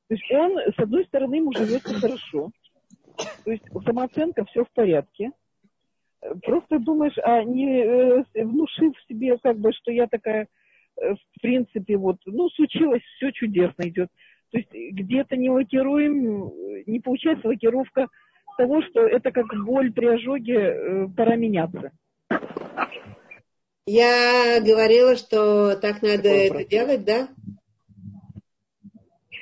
То 0.07 0.15
есть 0.15 0.31
он, 0.31 0.57
с 0.57 0.79
одной 0.79 1.05
стороны, 1.05 1.35
ему 1.35 1.51
живется 1.53 1.93
хорошо, 1.95 2.51
то 3.43 3.51
есть 3.51 3.63
самооценка, 3.85 4.45
все 4.45 4.63
в 4.63 4.71
порядке. 4.71 5.31
Просто 6.43 6.79
думаешь, 6.79 7.17
а 7.23 7.43
не 7.43 7.83
э, 7.83 8.23
внушив 8.35 8.93
себе, 9.07 9.37
как 9.37 9.57
бы, 9.57 9.71
что 9.73 9.91
я 9.91 10.07
такая, 10.07 10.47
э, 10.97 11.13
в 11.15 11.41
принципе, 11.41 11.97
вот, 11.97 12.17
ну, 12.25 12.49
случилось, 12.49 13.01
все 13.15 13.31
чудесно 13.31 13.83
идет. 13.89 14.09
То 14.51 14.57
есть 14.57 14.71
где-то 14.71 15.35
не 15.37 15.49
лакируем, 15.49 16.51
не 16.85 16.99
получается 16.99 17.47
лакировка 17.47 18.07
того, 18.57 18.81
что 18.83 19.07
это 19.07 19.31
как 19.31 19.47
боль 19.65 19.91
при 19.91 20.05
ожоге, 20.07 20.55
э, 20.55 21.07
пора 21.15 21.35
меняться. 21.35 21.91
Я 23.87 24.61
говорила, 24.61 25.15
что 25.15 25.75
так 25.75 26.01
надо 26.03 26.23
Какой 26.23 26.47
это 26.47 26.65
делать, 26.65 27.03
да? 27.03 27.29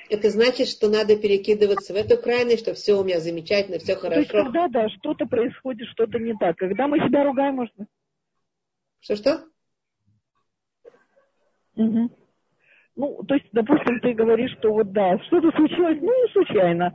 Это 0.10 0.30
значит, 0.32 0.68
что 0.68 0.90
надо 0.90 1.16
перекидываться 1.16 1.94
в 1.94 1.96
эту 1.96 2.18
крайность, 2.18 2.62
что 2.62 2.74
все 2.74 2.94
у 3.00 3.04
меня 3.04 3.20
замечательно, 3.20 3.78
все 3.78 3.96
хорошо. 3.96 4.16
То 4.16 4.20
есть, 4.20 4.32
когда, 4.32 4.68
да, 4.68 4.90
что-то 4.90 5.28
происходит, 5.28 5.88
что-то 5.90 6.18
не 6.18 6.34
так. 6.34 6.58
Когда 6.58 6.88
мы 6.88 6.98
себя 7.00 7.24
ругаем, 7.24 7.56
можно. 7.56 7.86
Что-что? 9.02 9.44
Угу. 11.76 12.10
Ну, 12.96 13.24
то 13.24 13.36
есть, 13.36 13.46
допустим, 13.54 14.00
ты 14.02 14.14
говоришь, 14.14 14.52
что 14.58 14.74
вот 14.74 14.92
да, 14.92 15.18
что-то 15.28 15.52
случилось, 15.56 16.00
ну, 16.02 16.12
случайно. 16.34 16.92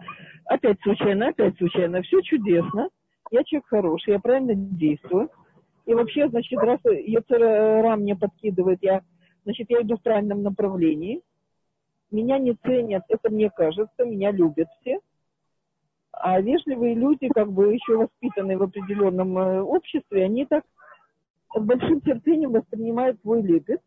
Опять 0.46 0.78
случайно, 0.82 1.28
опять 1.28 1.56
случайно. 1.56 2.02
Все 2.02 2.20
чудесно. 2.20 2.90
Я 3.30 3.44
человек 3.44 3.66
хороший, 3.68 4.14
я 4.14 4.18
правильно 4.18 4.54
действую. 4.54 5.30
И 5.86 5.94
вообще, 5.94 6.28
значит, 6.28 6.58
раз 6.58 6.80
Яцера 6.84 7.96
мне 7.96 8.16
подкидывает, 8.16 8.80
я, 8.82 9.02
значит, 9.44 9.70
я 9.70 9.82
иду 9.82 9.96
в 9.96 10.02
правильном 10.02 10.42
направлении. 10.42 11.22
Меня 12.14 12.38
не 12.38 12.54
ценят, 12.64 13.02
это 13.08 13.28
мне 13.28 13.50
кажется, 13.50 14.04
меня 14.04 14.30
любят 14.30 14.68
все. 14.80 15.00
А 16.12 16.40
вежливые 16.40 16.94
люди, 16.94 17.28
как 17.28 17.50
бы 17.50 17.74
еще 17.74 17.96
воспитанные 17.96 18.56
в 18.56 18.62
определенном 18.62 19.36
э, 19.36 19.60
обществе, 19.60 20.24
они 20.24 20.46
так 20.46 20.64
с 21.56 21.60
большим 21.60 22.00
терпением 22.00 22.52
воспринимают 22.52 23.20
свой 23.20 23.42
легость, 23.42 23.82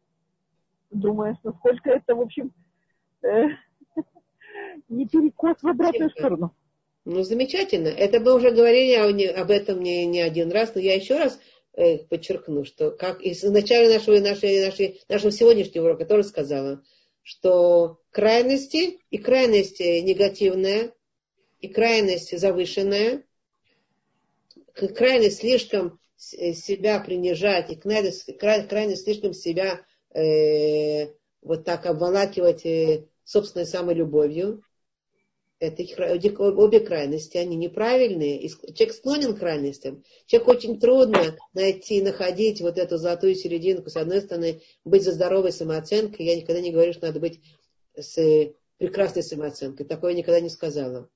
думая, 0.92 1.40
насколько 1.42 1.90
это, 1.90 2.16
в 2.16 2.22
общем, 2.22 2.52
э, 3.24 3.46
не 4.90 5.08
перекос 5.08 5.56
в 5.62 5.68
обратную 5.68 6.10
сторону. 6.10 6.54
Ну, 7.06 7.24
замечательно. 7.24 7.88
Это 7.88 8.20
мы 8.20 8.36
уже 8.36 8.52
говорили 8.52 9.30
об 9.32 9.50
этом 9.52 9.82
не, 9.82 10.06
не 10.06 10.20
один 10.20 10.52
раз, 10.52 10.76
но 10.76 10.82
я 10.82 10.96
еще 10.96 11.18
раз 11.18 11.40
Э, 11.78 12.00
подчеркну, 12.00 12.66
что 12.66 12.90
как 12.90 13.22
из 13.22 13.44
начала 13.44 13.88
нашего, 13.88 14.20
нашей, 14.20 14.66
нашей, 14.66 15.00
нашего 15.08 15.32
сегодняшнего 15.32 15.86
урока 15.86 16.06
тоже 16.06 16.24
сказала, 16.24 16.82
что 17.28 18.00
крайности 18.12 19.02
и 19.10 19.18
крайность 19.18 19.82
негативная, 19.82 20.94
и 21.60 21.68
крайность 21.68 22.40
завышенная, 22.40 23.26
крайность 24.74 25.40
слишком 25.40 26.00
себя 26.16 27.02
принижать, 27.02 27.70
и 27.70 27.76
крайность, 27.76 28.38
крайность 28.38 29.04
слишком 29.04 29.34
себя 29.34 29.86
э, 30.14 31.08
вот 31.42 31.66
так 31.66 31.86
обволакивать 31.86 32.66
э, 32.66 33.08
собственной 33.26 33.66
самолюбовью, 33.66 34.64
это 35.60 35.84
обе 36.40 36.80
крайности, 36.80 37.38
они 37.38 37.56
неправильные. 37.56 38.48
Человек 38.48 38.94
склонен 38.94 39.36
к 39.36 39.40
крайностям. 39.40 40.04
Человек 40.26 40.48
очень 40.50 40.80
трудно 40.80 41.36
найти, 41.54 42.02
находить 42.02 42.62
вот 42.62 42.78
эту 42.78 42.98
золотую 42.98 43.36
серединку. 43.36 43.90
С 43.90 43.98
одной 43.98 44.22
стороны, 44.22 44.62
быть 44.86 45.04
за 45.04 45.14
здоровой 45.14 45.52
самооценкой. 45.52 46.26
Я 46.26 46.36
никогда 46.36 46.62
не 46.62 46.72
говорю, 46.72 46.94
что 46.94 47.08
надо 47.08 47.20
быть 47.20 47.42
с 47.96 48.54
прекрасной 48.78 49.24
самооценкой. 49.24 49.86
Такое 49.86 50.12
я 50.12 50.18
никогда 50.18 50.40
не 50.40 50.50
сказала. 50.50 51.10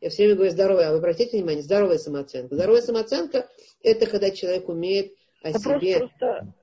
Я 0.00 0.10
все 0.10 0.24
время 0.24 0.36
говорю 0.36 0.52
здоровая. 0.52 0.88
А 0.88 0.92
вы 0.92 0.98
обратите 0.98 1.36
внимание, 1.36 1.62
здоровая 1.62 1.98
самооценка. 1.98 2.54
Здоровая 2.54 2.82
самооценка– 2.82 3.48
это 3.82 4.06
когда 4.06 4.30
человек 4.30 4.68
умеет 4.68 5.14
о 5.42 5.50
Вопрос 5.50 5.82
себе... 5.82 5.98
Просто... 5.98 6.54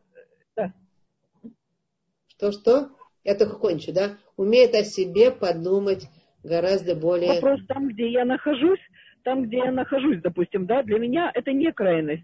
Да. 0.55 0.73
Что-что? 2.27 2.89
Я 3.23 3.35
только 3.35 3.57
кончу, 3.57 3.91
да? 3.91 4.17
Умеет 4.38 4.73
о 4.75 4.83
себе 4.83 5.31
подумать, 5.31 6.05
гораздо 6.43 6.95
более... 6.95 7.34
Вопрос 7.34 7.59
там, 7.68 7.89
где 7.89 8.11
я 8.11 8.26
нахожусь, 8.26 8.80
там, 9.23 9.43
где 9.43 9.57
я 9.57 9.72
нахожусь, 9.72 10.22
допустим, 10.22 10.65
да, 10.65 10.84
для 10.84 10.99
меня 10.99 11.31
это 11.34 11.51
не 11.51 11.72
крайность. 11.72 12.23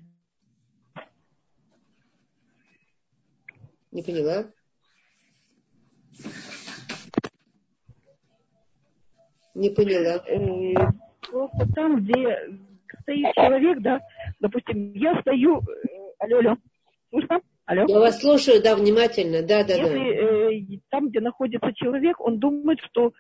Не 3.92 4.04
поняла? 4.04 4.46
Не 9.56 9.70
поняла. 9.72 10.24
Э, 10.28 10.92
просто 11.30 11.74
там, 11.74 12.04
где 12.04 12.38
стоит 13.02 13.34
человек, 13.34 13.80
да, 13.82 14.02
допустим, 14.40 14.94
я 14.94 15.20
стою... 15.22 15.62
Э, 15.62 15.64
алло, 16.20 16.38
алло, 16.40 16.58
слышно? 17.10 17.42
Алло? 17.66 17.86
Я 17.88 18.00
вас 18.00 18.20
слушаю, 18.20 18.62
да, 18.62 18.76
внимательно, 18.76 19.42
да, 19.42 19.64
да, 19.64 19.74
Если, 19.74 19.98
да. 19.98 20.76
Э, 20.76 20.80
там, 20.90 21.10
где 21.10 21.20
находится 21.22 21.74
человек, 21.74 22.20
он 22.20 22.40
думает, 22.40 22.80
что 22.90 23.14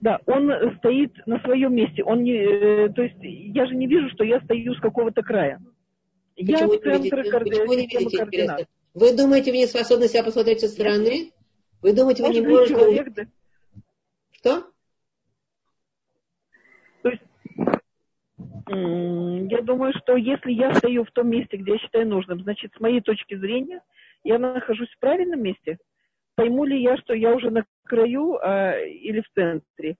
да, 0.00 0.20
он 0.26 0.50
стоит 0.78 1.12
на 1.26 1.40
своем 1.40 1.74
месте. 1.74 2.04
Он 2.04 2.22
не, 2.22 2.34
э, 2.34 2.88
то 2.90 3.02
есть 3.02 3.16
я 3.20 3.66
же 3.66 3.74
не 3.74 3.86
вижу, 3.86 4.08
что 4.10 4.24
я 4.24 4.40
стою 4.40 4.74
с 4.74 4.80
какого-то 4.80 5.22
края. 5.22 5.60
Почему 6.36 6.72
я 6.72 6.98
не 6.98 7.10
видите? 7.10 7.38
Почему 7.38 7.72
не 7.72 7.86
видите 7.86 8.18
координат. 8.18 8.68
Вы 8.94 9.16
думаете, 9.16 9.50
вы 9.50 9.58
не 9.58 9.66
способны 9.66 10.08
себя 10.08 10.24
посмотреть 10.24 10.60
со 10.60 10.68
стороны? 10.68 11.32
Вы 11.82 11.92
думаете, 11.92 12.22
вы 12.22 12.30
не 12.30 12.40
можете... 12.40 12.74
Человек, 12.74 13.12
да. 13.12 13.22
Что? 14.32 14.64
То 17.02 17.08
есть, 17.08 17.22
я 18.68 19.62
думаю, 19.62 19.92
что 19.98 20.16
если 20.16 20.52
я 20.52 20.74
стою 20.74 21.04
в 21.04 21.10
том 21.12 21.28
месте, 21.28 21.56
где 21.56 21.72
я 21.72 21.78
считаю 21.78 22.08
нужным, 22.08 22.42
значит, 22.42 22.72
с 22.76 22.80
моей 22.80 23.00
точки 23.00 23.36
зрения, 23.36 23.80
я 24.24 24.38
нахожусь 24.38 24.90
в 24.90 24.98
правильном 24.98 25.42
месте– 25.42 25.78
пойму 26.40 26.64
ли 26.64 26.82
я, 26.82 26.96
что 26.96 27.12
я 27.12 27.34
уже 27.34 27.50
на 27.50 27.66
краю 27.84 28.38
а, 28.40 28.78
или 28.78 29.20
в 29.20 29.30
центре? 29.34 29.96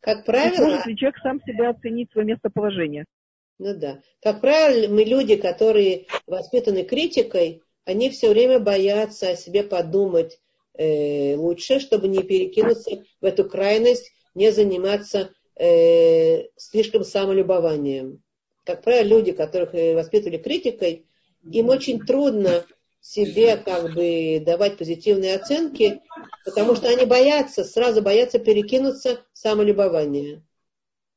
Как 0.00 0.26
правило... 0.26 0.66
может 0.66 0.86
ли 0.86 0.96
человек 0.96 1.18
сам 1.22 1.40
себя 1.40 1.70
оценить 1.70 2.10
свое 2.12 2.26
местоположение? 2.26 3.06
Ну 3.58 3.74
да. 3.74 4.00
Как 4.22 4.42
правило, 4.42 4.92
мы 4.92 5.04
люди, 5.04 5.36
которые 5.36 6.06
воспитаны 6.26 6.82
критикой, 6.82 7.62
они 7.86 8.10
все 8.10 8.28
время 8.28 8.58
боятся 8.58 9.30
о 9.30 9.36
себе 9.36 9.62
подумать 9.62 10.38
э, 10.74 11.34
лучше, 11.36 11.80
чтобы 11.80 12.08
не 12.08 12.22
перекинуться 12.22 13.02
в 13.20 13.24
эту 13.24 13.48
крайность, 13.48 14.12
не 14.34 14.50
заниматься 14.50 15.30
э, 15.56 16.42
слишком 16.56 17.04
самолюбованием. 17.04 18.22
Как 18.64 18.82
правило, 18.82 19.06
люди, 19.06 19.32
которых 19.32 19.74
э, 19.74 19.94
воспитывали 19.94 20.36
критикой, 20.36 21.06
им 21.42 21.68
очень 21.68 22.00
трудно 22.00 22.64
себе 23.02 23.56
как 23.56 23.92
бы 23.92 24.40
давать 24.40 24.78
позитивные 24.78 25.34
оценки, 25.34 26.00
потому 26.44 26.76
что 26.76 26.88
они 26.88 27.04
боятся, 27.04 27.64
сразу 27.64 28.00
боятся 28.00 28.38
перекинуться 28.38 29.20
в 29.32 29.38
самолюбование. 29.38 30.42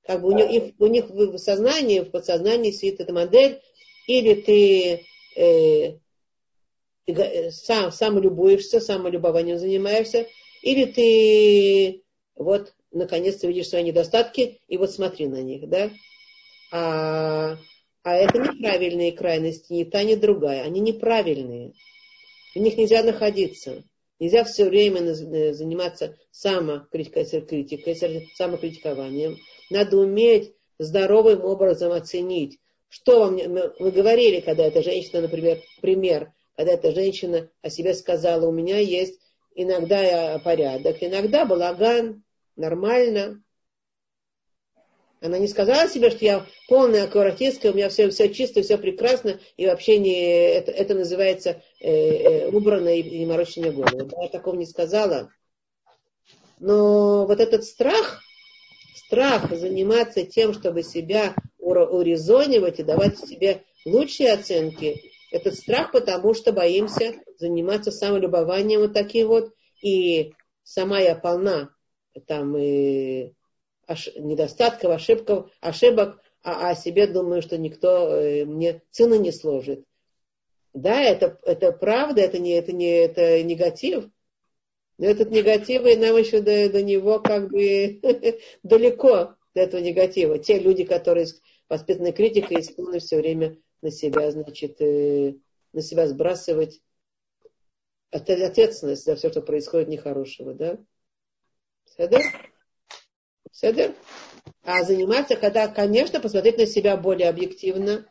Как 0.05 0.21
бы 0.21 0.29
у 0.29 0.31
них, 0.31 0.73
у 0.79 0.87
них 0.87 1.09
в 1.09 1.37
сознании, 1.37 1.99
в 1.99 2.09
подсознании 2.09 2.71
сидит 2.71 2.99
эта 2.99 3.13
модель, 3.13 3.61
или 4.07 4.33
ты 4.33 5.05
э, 5.35 5.99
э 7.07 7.51
сам, 7.51 7.91
сам 7.91 8.19
любуешься, 8.19 8.79
самолюбованием 8.79 9.59
занимаешься, 9.59 10.27
или 10.63 10.85
ты 10.85 12.03
вот 12.35 12.73
наконец-то 12.91 13.47
видишь 13.47 13.69
свои 13.69 13.83
недостатки, 13.83 14.59
и 14.67 14.77
вот 14.77 14.91
смотри 14.91 15.27
на 15.27 15.41
них, 15.41 15.69
да. 15.69 15.91
А 16.71 17.57
а 18.05 18.15
это 18.17 18.37
неправильные 18.37 19.11
крайности, 19.13 19.73
ни 19.73 19.83
та, 19.83 20.03
ни 20.03 20.13
другая. 20.13 20.61
Они 20.63 20.79
неправильные. 20.79 21.73
В 22.53 22.59
них 22.59 22.77
нельзя 22.77 23.01
находиться. 23.01 23.83
Нельзя 24.19 24.43
все 24.43 24.65
время 24.65 25.01
э, 25.01 25.53
заниматься 25.53 26.15
самокритикой, 26.29 27.25
самокритикованием. 28.35 29.37
Надо 29.71 29.97
уметь 29.97 30.53
здоровым 30.77 31.43
образом 31.43 31.93
оценить, 31.93 32.59
что 32.89 33.21
вам... 33.21 33.37
Мы 33.37 33.91
говорили, 33.91 34.39
когда 34.39 34.65
эта 34.65 34.83
женщина, 34.83 35.21
например, 35.21 35.57
пример, 35.81 36.31
когда 36.55 36.73
эта 36.73 36.91
женщина 36.91 37.49
о 37.63 37.71
себе 37.71 37.95
сказала, 37.95 38.45
у 38.45 38.51
меня 38.51 38.77
есть 38.77 39.19
иногда 39.55 40.37
порядок, 40.43 40.97
иногда 41.01 41.43
балаган, 41.43 42.23
нормально, 42.55 43.41
она 45.25 45.37
не 45.37 45.47
сказала 45.47 45.89
себе, 45.89 46.09
что 46.09 46.23
я 46.23 46.45
полная 46.67 47.05
аккуратистка, 47.05 47.67
у 47.67 47.73
меня 47.73 47.89
все, 47.89 48.09
все 48.09 48.33
чисто, 48.33 48.61
все 48.61 48.77
прекрасно, 48.77 49.39
и 49.57 49.65
вообще 49.65 49.97
не, 49.97 50.13
это, 50.13 50.71
это 50.71 50.95
называется 50.95 51.61
э, 51.79 51.91
э, 51.91 52.49
убрано 52.49 52.89
и, 52.89 53.19
не 53.19 53.25
морочь 53.25 53.57
мне 53.57 53.71
голову. 53.71 54.05
Да, 54.05 54.23
я 54.23 54.29
такого 54.29 54.55
не 54.55 54.65
сказала. 54.65 55.29
Но 56.59 57.25
вот 57.25 57.39
этот 57.39 57.63
страх, 57.63 58.21
страх 58.95 59.51
заниматься 59.51 60.23
тем, 60.23 60.53
чтобы 60.53 60.83
себя 60.83 61.35
урезонивать 61.57 62.79
и 62.79 62.83
давать 62.83 63.17
себе 63.19 63.63
лучшие 63.85 64.31
оценки, 64.31 65.01
этот 65.31 65.55
страх, 65.55 65.91
потому 65.91 66.33
что 66.33 66.53
боимся 66.53 67.15
заниматься 67.37 67.91
самолюбованием 67.91 68.81
вот 68.81 68.93
таким 68.93 69.27
вот, 69.27 69.53
и 69.81 70.33
сама 70.63 70.99
я 70.99 71.15
полна 71.15 71.69
там 72.27 72.55
и. 72.57 73.34
Недостатков, 74.15 74.91
ошибков, 74.91 75.51
ошибок, 75.61 76.21
а 76.43 76.69
о 76.69 76.75
себе 76.75 77.07
думаю, 77.07 77.41
что 77.41 77.57
никто 77.57 78.15
э, 78.15 78.45
мне 78.45 78.81
цены 78.91 79.17
не 79.17 79.31
сложит. 79.31 79.83
Да, 80.73 81.01
это, 81.01 81.39
это 81.43 81.71
правда, 81.71 82.21
это 82.21 82.37
не, 82.37 82.51
это 82.51 82.71
не 82.71 82.89
это 82.89 83.41
негатив, 83.43 84.09
но 84.97 85.05
этот 85.05 85.31
негатив, 85.31 85.85
и 85.85 85.95
нам 85.95 86.17
еще 86.17 86.41
до, 86.41 86.69
до 86.69 86.81
него 86.83 87.19
как 87.19 87.49
бы 87.49 87.99
далеко, 88.63 89.35
до 89.53 89.61
этого 89.61 89.81
негатива. 89.81 90.37
Те 90.37 90.59
люди, 90.59 90.83
которые 90.83 91.27
воспитаны 91.69 92.11
критикой, 92.11 92.63
склонны 92.63 92.99
все 92.99 93.17
время 93.17 93.57
на 93.81 93.91
себя, 93.91 94.31
значит, 94.31 94.81
э, 94.81 95.35
на 95.73 95.81
себя 95.81 96.07
сбрасывать 96.07 96.81
ответственность 98.11 99.03
за 99.03 99.15
все, 99.15 99.29
что 99.29 99.41
происходит 99.41 99.89
нехорошего, 99.89 100.53
да? 100.53 100.77
Седер? 101.97 102.21
Седер? 103.55 103.93
А 104.63 104.83
заниматься, 104.83 105.37
когда, 105.37 105.69
конечно, 105.69 106.19
посмотреть 106.19 106.57
на 106.57 106.65
себя 106.65 106.97
более 106.97 107.29
объективно 107.29 108.05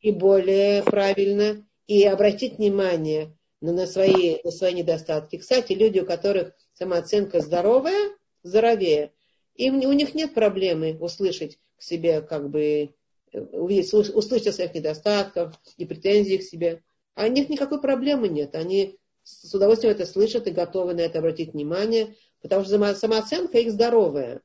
и 0.00 0.10
более 0.10 0.82
правильно, 0.82 1.66
и 1.86 2.04
обратить 2.04 2.58
внимание 2.58 3.34
на, 3.62 3.72
на, 3.72 3.86
свои, 3.86 4.40
на 4.44 4.50
свои 4.50 4.74
недостатки. 4.74 5.38
Кстати, 5.38 5.72
люди, 5.72 6.00
у 6.00 6.06
которых 6.06 6.52
самооценка 6.74 7.40
здоровая, 7.40 8.10
здоровее, 8.42 9.12
им, 9.54 9.76
у 9.76 9.92
них 9.92 10.14
нет 10.14 10.34
проблемы 10.34 10.98
услышать 11.00 11.58
к 11.78 11.82
себе, 11.82 12.20
как 12.20 12.50
бы, 12.50 12.90
увидеть, 13.32 13.92
услышать 13.94 14.48
о 14.48 14.52
своих 14.52 14.74
недостатках 14.74 15.54
и 15.78 15.86
претензий 15.86 16.36
к 16.36 16.42
себе. 16.42 16.82
А 17.14 17.24
у 17.24 17.28
них 17.28 17.48
никакой 17.48 17.80
проблемы 17.80 18.28
нет. 18.28 18.54
Они 18.54 18.98
с 19.22 19.54
удовольствием 19.54 19.94
это 19.94 20.04
слышат 20.04 20.46
и 20.46 20.50
готовы 20.50 20.92
на 20.92 21.00
это 21.00 21.20
обратить 21.20 21.54
внимание, 21.54 22.16
потому 22.42 22.64
что 22.64 22.94
самооценка 22.94 23.58
их 23.58 23.72
здоровая. 23.72 24.42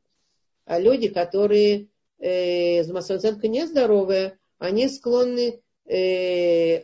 А 0.65 0.79
люди, 0.79 1.07
которые 1.09 1.89
э, 2.19 2.83
самооценка 2.83 3.47
нездоровая, 3.47 4.39
они 4.57 4.89
склонны 4.89 5.61
э, 5.85 6.83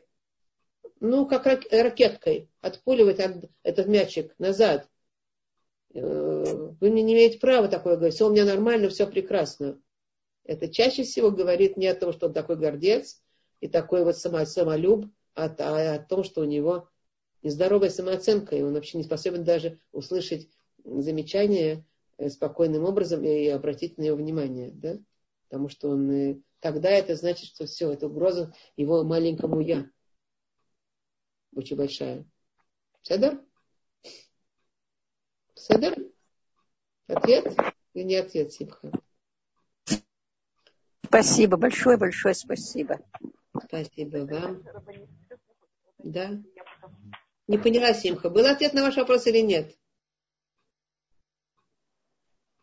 ну, 0.99 1.25
как 1.25 1.47
ракеткой, 1.71 2.49
отпуливать 2.61 3.19
этот 3.63 3.87
мячик 3.87 4.35
назад. 4.37 4.87
Э, 5.93 6.71
вы 6.79 6.89
мне 6.89 7.01
не 7.01 7.13
имеете 7.13 7.39
права 7.39 7.67
такое 7.67 7.95
говорить. 7.95 8.15
Все 8.15 8.27
у 8.27 8.31
меня 8.31 8.45
нормально, 8.45 8.89
все 8.89 9.07
прекрасно. 9.07 9.81
Это 10.43 10.67
чаще 10.67 11.03
всего 11.03 11.31
говорит 11.31 11.75
не 11.75 11.87
о 11.87 11.95
том, 11.95 12.13
что 12.13 12.27
он 12.27 12.33
такой 12.33 12.55
гордец 12.55 13.21
и 13.59 13.67
такой 13.67 14.03
вот 14.03 14.17
самолюб, 14.17 15.05
а, 15.35 15.45
а 15.57 15.95
о 15.95 15.99
том, 15.99 16.23
что 16.23 16.41
у 16.41 16.45
него 16.45 16.89
нездоровая 17.41 17.89
самооценка, 17.89 18.55
и 18.55 18.61
он 18.61 18.73
вообще 18.73 18.97
не 18.97 19.03
способен 19.03 19.43
даже 19.43 19.79
услышать 19.91 20.49
замечание 20.83 21.77
э, 21.77 21.81
спокойным 22.29 22.83
образом 22.83 23.23
и 23.23 23.47
обратить 23.47 23.97
на 23.97 24.03
него 24.03 24.17
внимание. 24.17 24.71
Да? 24.71 24.99
Потому 25.49 25.69
что 25.69 25.89
он 25.89 26.11
э, 26.11 26.41
тогда 26.59 26.89
это 26.89 27.15
значит, 27.15 27.49
что 27.49 27.65
все, 27.65 27.91
это 27.91 28.07
угроза 28.07 28.53
его 28.75 29.03
маленькому 29.03 29.59
я. 29.59 29.89
Очень 31.55 31.75
большая. 31.75 32.25
Седер? 33.01 33.41
Седер? 35.55 35.95
Ответ 37.07 37.53
или 37.93 38.03
не 38.03 38.15
ответ, 38.15 38.53
Симха? 38.53 38.91
Спасибо, 41.05 41.57
большое-большое 41.57 42.33
спасибо. 42.33 42.99
Спасибо 43.67 44.17
вам. 44.19 44.63
Да. 45.97 46.41
Не 47.47 47.57
поняла, 47.57 47.93
Симха. 47.93 48.29
Был 48.29 48.45
ответ 48.45 48.73
на 48.73 48.83
ваш 48.83 48.95
вопрос 48.95 49.27
или 49.27 49.39
нет? 49.39 49.77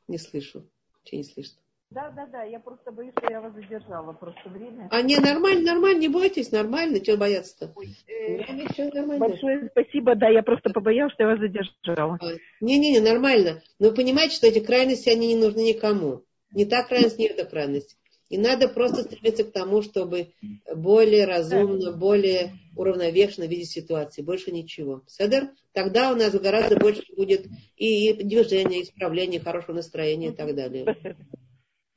Не 0.09 0.19
слышу. 0.19 0.65
Ничего 1.05 1.19
не 1.19 1.25
слышно. 1.25 1.59
Да, 1.91 2.11
да, 2.11 2.27
да, 2.27 2.43
я 2.43 2.61
просто 2.61 2.93
боюсь, 2.93 3.15
что 3.19 3.31
я 3.31 3.41
вас 3.41 3.55
задержала 3.55 4.13
просто 4.13 4.49
время. 4.51 4.89
А 4.91 5.01
не, 5.01 5.17
нормально, 5.17 5.73
нормально, 5.73 6.01
не 6.01 6.09
бойтесь, 6.09 6.53
нормально, 6.53 7.01
чего 7.01 7.17
бояться-то? 7.17 7.75
Э, 8.09 9.19
большое 9.19 9.71
спасибо, 9.71 10.15
да, 10.15 10.29
я 10.29 10.43
просто 10.43 10.69
побоялась, 10.71 11.15
что 11.15 11.23
я 11.23 11.31
вас 11.31 11.39
задержала. 11.39 12.19
А, 12.21 12.33
Не-не-не, 12.61 13.01
нормально. 13.01 13.63
Но 13.79 13.89
вы 13.89 13.95
понимаете, 13.95 14.37
что 14.37 14.47
эти 14.47 14.61
крайности, 14.61 15.09
они 15.09 15.29
не 15.29 15.37
нужны 15.37 15.61
никому. 15.61 16.25
Не 16.53 16.67
та 16.67 16.83
крайность, 16.83 17.19
не 17.19 17.27
эта 17.27 17.47
крайность. 17.47 17.98
И 18.29 18.37
надо 18.37 18.69
просто 18.69 19.05
стремиться 19.05 19.45
к 19.45 19.53
тому, 19.53 19.81
чтобы 19.81 20.33
более 20.75 21.25
разумно, 21.25 21.93
более 21.93 22.53
уравновешенно 22.77 23.45
видеть 23.45 23.71
ситуации. 23.71 24.23
Больше 24.23 24.53
ничего. 24.53 25.03
Седер? 25.07 25.51
Тогда 25.73 26.13
у 26.13 26.17
нас 26.17 26.39
гораздо 26.39 26.77
больше 26.77 27.05
будет 27.17 27.47
и 27.77 28.13
движения, 28.13 28.83
исправления, 28.83 29.41
хорошего 29.41 29.77
настроения 29.77 30.29
и 30.29 30.35
так 30.35 30.55
далее. 30.55 30.97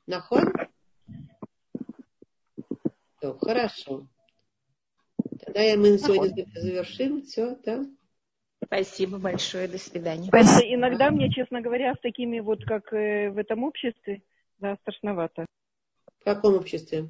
Нахон? 0.06 0.52
Все, 3.18 3.36
хорошо. 3.38 4.08
Тогда 5.44 5.60
мы 5.76 5.90
на 5.90 5.98
сегодня 5.98 6.46
завершим. 6.54 7.22
Все, 7.22 7.56
да? 7.64 7.84
Спасибо 8.64 9.18
большое. 9.18 9.68
До 9.68 9.78
свидания. 9.78 10.28
Спасибо. 10.28 10.74
Иногда 10.74 11.10
мне, 11.10 11.30
честно 11.30 11.60
говоря, 11.60 11.94
с 11.94 12.00
такими 12.00 12.40
вот, 12.40 12.64
как 12.64 12.92
э, 12.92 13.30
в 13.30 13.36
этом 13.36 13.64
обществе, 13.64 14.22
да, 14.58 14.76
страшновато. 14.76 15.46
В 16.22 16.24
каком 16.24 16.54
обществе? 16.54 17.08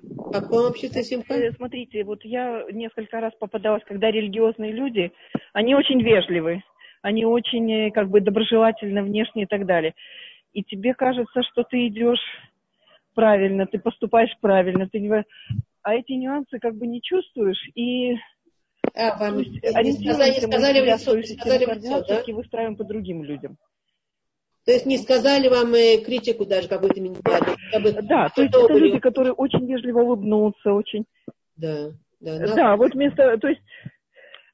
В 0.00 0.32
каком 0.32 0.66
обществе 0.66 1.04
Симха? 1.04 1.34
Э, 1.34 1.52
смотрите, 1.52 2.02
вот 2.02 2.24
я 2.24 2.64
несколько 2.72 3.20
раз 3.20 3.32
попадалась, 3.38 3.84
когда 3.86 4.10
религиозные 4.10 4.72
люди, 4.72 5.12
они 5.52 5.76
очень 5.76 6.02
вежливы, 6.02 6.64
они 7.02 7.24
очень 7.24 7.70
э, 7.70 7.90
как 7.92 8.10
бы 8.10 8.20
доброжелательны 8.20 9.04
внешне 9.04 9.44
и 9.44 9.46
так 9.46 9.64
далее. 9.64 9.94
И 10.52 10.64
тебе 10.64 10.92
кажется, 10.94 11.44
что 11.44 11.62
ты 11.62 11.86
идешь 11.86 12.18
правильно, 13.14 13.68
ты 13.68 13.78
поступаешь 13.78 14.36
правильно, 14.40 14.88
ты 14.88 14.98
не... 14.98 15.24
а 15.82 15.94
эти 15.94 16.12
нюансы 16.14 16.58
как 16.58 16.74
бы 16.74 16.88
не 16.88 17.00
чувствуешь 17.00 17.64
и 17.76 18.16
а, 18.96 19.16
вам 19.18 19.38
не 19.38 19.92
сказали, 19.92 20.32
сказали 20.32 20.80
в 20.80 20.84
лицо, 20.84 21.22
сказали 21.22 21.64
в 21.64 21.68
лицо, 21.68 22.04
да? 22.08 22.22
выстраиваем 22.34 22.76
по 22.76 22.82
другим 22.82 23.22
людям. 23.22 23.56
То 24.64 24.72
есть 24.72 24.86
не 24.86 24.96
сказали 24.96 25.48
вам 25.48 25.74
э, 25.74 25.98
критику 26.04 26.46
даже 26.46 26.68
какую-то 26.68 27.00
минимальную? 27.00 27.56
Да, 28.08 28.30
то 28.30 28.42
есть 28.42 28.54
это 28.54 28.72
люди, 28.72 28.98
которые 28.98 29.32
очень 29.34 29.66
вежливо 29.66 30.00
улыбнутся, 30.00 30.72
очень... 30.72 31.04
Да, 31.56 31.90
да. 32.20 32.38
Да, 32.38 32.54
да 32.54 32.76
вот 32.76 32.94
вместо... 32.94 33.36
То 33.38 33.48
есть, 33.48 33.60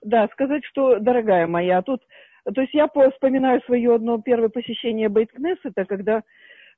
да, 0.03 0.27
сказать, 0.33 0.65
что, 0.65 0.99
дорогая 0.99 1.47
моя, 1.47 1.81
тут... 1.83 2.01
То 2.53 2.61
есть 2.61 2.75
я 2.75 2.89
вспоминаю 2.89 3.61
свое 3.63 3.95
одно 3.95 4.21
первое 4.21 4.49
посещение 4.49 5.09
Бейткнессета, 5.09 5.85
когда 5.85 6.23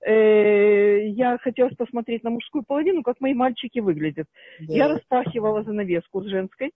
э, 0.05 1.07
я 1.09 1.39
хотела 1.39 1.71
посмотреть 1.71 2.25
на 2.25 2.31
мужскую 2.31 2.65
половину, 2.65 3.03
как 3.03 3.21
мои 3.21 3.33
мальчики 3.33 3.79
выглядят. 3.79 4.27
Да. 4.61 4.75
Я 4.75 4.89
распахивала 4.89 5.63
занавеску 5.63 6.21
с 6.23 6.27
женской, 6.27 6.73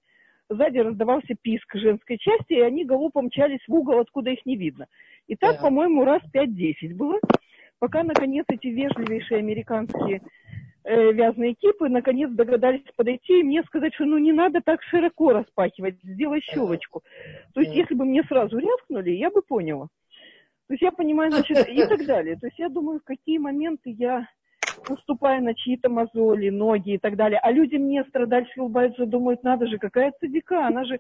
сзади 0.49 0.79
раздавался 0.79 1.35
писк 1.41 1.75
женской 1.75 2.19
части, 2.19 2.55
и 2.55 2.61
они 2.61 2.85
голубо 2.85 3.23
мчались 3.23 3.67
в 3.67 3.75
угол, 3.75 4.01
откуда 4.01 4.31
их 4.31 4.45
не 4.47 4.57
видно. 4.57 4.87
И 5.27 5.37
так, 5.37 5.57
да. 5.57 5.63
по-моему, 5.63 6.05
раз 6.05 6.23
5-10 6.33 6.95
было, 6.95 7.19
пока, 7.79 8.03
наконец, 8.03 8.45
эти 8.49 8.69
вежливейшие 8.69 9.39
американские 9.39 10.23
э, 10.85 11.13
вязаные 11.13 11.55
кипы, 11.55 11.89
наконец, 11.89 12.31
догадались 12.31 12.83
подойти 12.97 13.41
и 13.41 13.43
мне 13.43 13.63
сказать, 13.65 13.95
что 13.95 14.05
ну 14.05 14.19
не 14.19 14.33
надо 14.33 14.61
так 14.65 14.83
широко 14.83 15.33
распахивать, 15.33 15.97
сделай 16.03 16.41
щелочку. 16.41 17.03
То 17.55 17.61
есть, 17.61 17.75
если 17.75 17.95
бы 17.95 18.05
мне 18.05 18.23
сразу 18.25 18.59
рявкнули, 18.59 19.11
я 19.11 19.31
бы 19.31 19.43
поняла. 19.43 19.89
То 20.69 20.75
есть 20.75 20.83
я 20.83 20.91
понимаю, 20.91 21.31
значит, 21.31 21.69
и 21.69 21.87
так 21.87 22.05
далее. 22.07 22.37
То 22.37 22.47
есть 22.47 22.59
я 22.59 22.69
думаю, 22.69 23.01
в 23.01 23.05
какие 23.05 23.39
моменты 23.39 23.91
я 23.91 24.29
наступаю 24.89 25.43
на 25.43 25.55
чьи-то 25.55 25.89
мозоли, 25.89 26.51
ноги 26.51 26.95
и 26.95 26.99
так 26.99 27.17
далее. 27.17 27.39
А 27.43 27.51
люди 27.51 27.77
мне 27.77 28.05
страдальцы 28.05 28.61
улыбаются, 28.61 29.07
думают, 29.07 29.43
надо 29.43 29.67
же, 29.67 29.79
какая 29.79 30.13
цадика, 30.21 30.67
она 30.67 30.85
же 30.85 30.99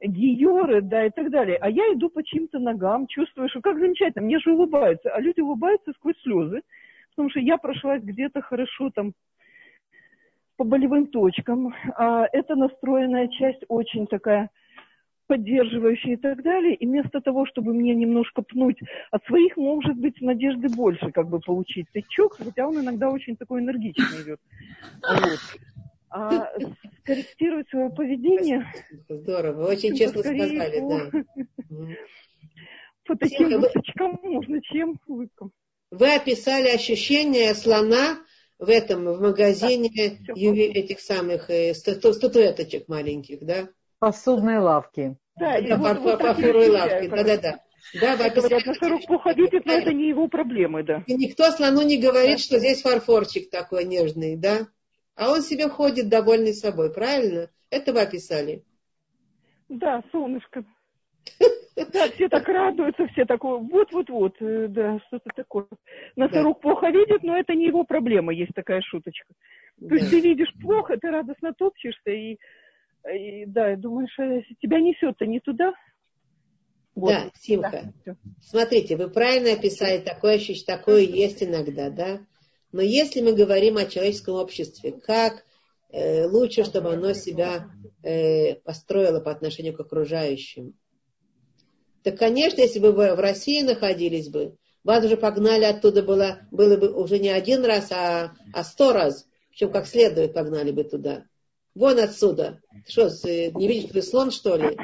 гиоры, 0.00 0.80
да, 0.82 1.06
и 1.06 1.10
так 1.10 1.30
далее. 1.30 1.56
А 1.60 1.68
я 1.68 1.92
иду 1.92 2.08
по 2.08 2.22
чьим-то 2.22 2.58
ногам, 2.58 3.06
чувствую, 3.06 3.48
что 3.48 3.60
как 3.60 3.78
замечательно, 3.78 4.24
мне 4.24 4.38
же 4.38 4.52
улыбаются. 4.52 5.10
А 5.10 5.20
люди 5.20 5.40
улыбаются 5.40 5.92
сквозь 5.92 6.18
слезы, 6.22 6.62
потому 7.10 7.30
что 7.30 7.40
я 7.40 7.56
прошлась 7.56 8.02
где-то 8.02 8.40
хорошо 8.40 8.90
там 8.90 9.12
по 10.56 10.64
болевым 10.64 11.06
точкам. 11.06 11.74
А 11.96 12.26
эта 12.32 12.56
настроенная 12.56 13.28
часть 13.28 13.64
очень 13.68 14.06
такая 14.06 14.50
поддерживающая 15.32 16.12
и 16.12 16.16
так 16.16 16.42
далее. 16.42 16.74
И 16.74 16.86
вместо 16.86 17.22
того, 17.22 17.46
чтобы 17.46 17.72
мне 17.72 17.94
немножко 17.94 18.42
пнуть 18.42 18.78
от 19.10 19.24
своих, 19.24 19.56
может 19.56 19.96
быть, 19.96 20.20
надежды 20.20 20.68
больше 20.68 21.10
как 21.10 21.28
бы 21.28 21.40
получить 21.40 21.86
тычок, 21.92 22.36
хотя 22.36 22.68
он 22.68 22.80
иногда 22.80 23.08
очень 23.08 23.36
такой 23.36 23.62
энергичный 23.62 24.22
идет. 24.22 24.40
Вот 25.02 25.40
а 26.14 26.46
скорректировать 27.00 27.66
свое 27.70 27.88
поведение. 27.88 28.66
Здорово, 29.08 29.70
очень 29.70 29.96
честно 29.96 30.20
сказали, 30.20 30.80
по, 30.80 31.10
да. 31.10 31.94
По 33.06 33.16
таким 33.16 33.58
высочкам 33.58 34.18
можно, 34.22 34.60
чем 34.60 35.00
улыбкам. 35.06 35.52
Вы 35.90 36.14
описали 36.14 36.68
ощущение 36.68 37.54
слона 37.54 38.18
в 38.58 38.68
этом, 38.68 39.06
в 39.06 39.22
магазине 39.22 40.18
да, 40.28 40.34
этих 40.34 41.00
самых 41.00 41.48
э, 41.48 41.72
стату, 41.72 42.12
статуэточек 42.12 42.88
маленьких, 42.88 43.42
да? 43.42 43.70
Посудные 43.98 44.58
лавки. 44.58 45.16
Да, 45.36 45.60
да 45.60 45.76
по, 45.76 45.94
вот 45.94 46.18
по, 46.18 46.34
по 46.34 46.70
лавки, 46.70 47.08
да-да-да. 47.08 47.60
Да, 48.00 48.16
вы 48.16 48.30
говорят, 48.30 48.64
носорог 48.64 49.06
плохо 49.06 49.32
видит, 49.32 49.66
но 49.66 49.72
это 49.72 49.92
не 49.92 50.08
его 50.08 50.28
проблемы, 50.28 50.82
да. 50.82 51.02
И 51.06 51.14
никто 51.14 51.50
слону 51.50 51.82
не 51.82 51.98
говорит, 51.98 52.36
да. 52.36 52.42
что 52.42 52.58
здесь 52.58 52.82
фарфорчик 52.82 53.50
такой 53.50 53.84
нежный, 53.84 54.36
да? 54.36 54.68
А 55.14 55.30
он 55.30 55.42
себе 55.42 55.68
ходит 55.68 56.08
довольный 56.08 56.54
собой, 56.54 56.92
правильно? 56.92 57.50
Это 57.70 57.92
вы 57.92 58.00
описали. 58.00 58.64
Да, 59.68 60.02
солнышко. 60.10 60.64
Да, 61.74 62.08
все 62.10 62.28
так 62.28 62.46
радуются, 62.48 63.06
все 63.08 63.24
такое, 63.24 63.58
вот-вот-вот, 63.58 64.34
э, 64.40 64.66
да, 64.68 64.98
что-то 65.06 65.30
такое. 65.34 65.66
Носорог 66.16 66.58
да. 66.58 66.60
плохо 66.60 66.88
видит, 66.90 67.22
но 67.22 67.36
это 67.36 67.54
не 67.54 67.66
его 67.66 67.84
проблема, 67.84 68.32
есть 68.34 68.52
такая 68.54 68.82
шуточка. 68.82 69.32
То 69.80 69.88
да. 69.88 69.94
есть 69.96 70.10
ты 70.10 70.20
видишь 70.20 70.52
плохо, 70.60 70.96
ты 70.98 71.10
радостно 71.10 71.54
топчешься, 71.54 72.10
и, 72.10 72.36
и 73.10 73.46
да, 73.46 73.76
думаешь, 73.76 74.16
э, 74.18 74.42
тебя 74.60 74.80
несет-то 74.80 75.26
не 75.26 75.40
туда. 75.40 75.72
Вот. 76.94 77.10
Да, 77.10 77.30
Симка, 77.40 77.92
да. 78.04 78.16
смотрите, 78.42 78.96
вы 78.96 79.08
правильно 79.08 79.52
описали, 79.52 80.00
такое 80.00 80.34
ощущение, 80.34 80.66
такое 80.66 81.00
есть 81.00 81.42
иногда, 81.42 81.88
да? 81.90 82.20
Но 82.70 82.82
если 82.82 83.20
мы 83.20 83.32
говорим 83.32 83.76
о 83.76 83.86
человеческом 83.86 84.34
обществе, 84.34 84.92
как 84.92 85.44
э, 85.90 86.26
лучше, 86.26 86.64
чтобы 86.64 86.92
оно 86.92 87.14
себя 87.14 87.70
э, 88.02 88.56
построило 88.56 89.20
по 89.20 89.30
отношению 89.30 89.74
к 89.74 89.80
окружающим, 89.80 90.74
так, 92.02 92.18
конечно, 92.18 92.60
если 92.60 92.80
бы 92.80 92.92
вы 92.92 93.14
в 93.14 93.20
России 93.20 93.62
находились 93.62 94.28
бы, 94.28 94.56
вас 94.84 95.04
уже 95.04 95.16
погнали 95.16 95.64
оттуда 95.64 96.02
было, 96.02 96.40
было 96.50 96.76
бы 96.76 96.92
уже 96.92 97.18
не 97.18 97.28
один 97.28 97.64
раз, 97.64 97.92
а, 97.92 98.34
а 98.52 98.64
сто 98.64 98.92
раз. 98.92 99.26
Причем 99.50 99.70
как 99.70 99.86
следует 99.86 100.34
погнали 100.34 100.72
бы 100.72 100.82
туда. 100.82 101.24
Вон 101.74 101.98
отсюда. 101.98 102.60
Что, 102.86 103.08
не 103.24 103.68
видишь 103.68 103.90
ты 103.90 104.02
слон, 104.02 104.30
что 104.30 104.56
ли? 104.56 104.76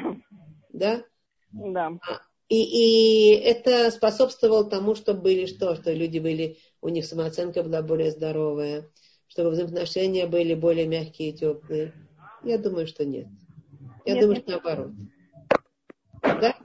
Да? 0.73 1.03
Да. 1.51 1.91
А, 2.07 2.21
и, 2.47 2.63
и 2.63 3.35
это 3.35 3.91
способствовало 3.91 4.69
тому, 4.69 4.95
что 4.95 5.13
были 5.13 5.45
что? 5.45 5.75
Что 5.75 5.93
люди 5.93 6.19
были, 6.19 6.57
у 6.81 6.89
них 6.89 7.05
самооценка 7.05 7.63
была 7.63 7.81
более 7.81 8.11
здоровая, 8.11 8.89
чтобы 9.27 9.51
взаимоотношения 9.51 10.25
были 10.25 10.55
более 10.55 10.87
мягкие 10.87 11.29
и 11.29 11.33
теплые. 11.33 11.93
Я 12.43 12.57
думаю, 12.57 12.87
что 12.87 13.05
нет. 13.05 13.27
Я 14.05 14.13
нет, 14.13 14.21
думаю, 14.21 14.35
нет. 14.37 14.43
что 14.43 14.51
наоборот. 14.51 14.91
Да? 16.21 16.55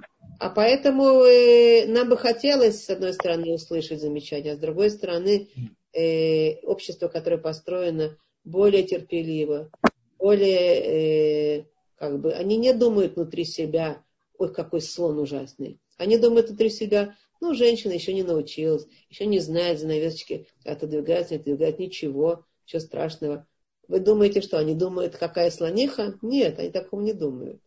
А 0.41 0.51
поэтому 0.51 1.25
э, 1.25 1.87
нам 1.87 2.09
бы 2.09 2.17
хотелось, 2.17 2.85
с 2.85 2.91
одной 2.91 3.13
стороны, 3.13 3.55
услышать 3.55 4.01
замечания, 4.01 4.53
а 4.53 4.57
с 4.57 4.59
другой 4.59 4.91
стороны, 4.91 5.49
э, 5.93 6.61
общество, 6.63 7.09
которое 7.09 7.39
построено 7.39 8.17
более 8.45 8.83
терпеливо, 8.83 9.71
более, 10.19 11.61
э, 11.61 11.65
как 11.97 12.21
бы, 12.21 12.33
они 12.33 12.57
не 12.57 12.73
думают 12.73 13.17
внутри 13.17 13.45
себя, 13.45 14.03
ой, 14.39 14.53
какой 14.53 14.81
слон 14.81 15.19
ужасный. 15.19 15.79
Они 15.97 16.19
думают 16.19 16.49
внутри 16.49 16.71
себя, 16.71 17.17
ну, 17.41 17.55
женщина 17.55 17.93
еще 17.93 18.13
не 18.15 18.23
научилась, 18.23 18.87
еще 19.11 19.27
не 19.27 19.39
знает 19.39 19.79
занавесочки, 19.79 20.49
отодвигается, 20.65 21.35
не 21.35 21.41
отодвигает, 21.41 21.79
ничего, 21.79 22.45
ничего 22.65 22.81
страшного. 22.81 23.47
Вы 23.87 24.01
думаете, 24.01 24.41
что 24.41 24.59
они 24.59 24.75
думают, 24.75 25.17
какая 25.17 25.51
слониха? 25.51 26.19
Нет, 26.23 26.59
они 26.59 26.71
такого 26.71 27.03
не 27.03 27.13
думают. 27.13 27.61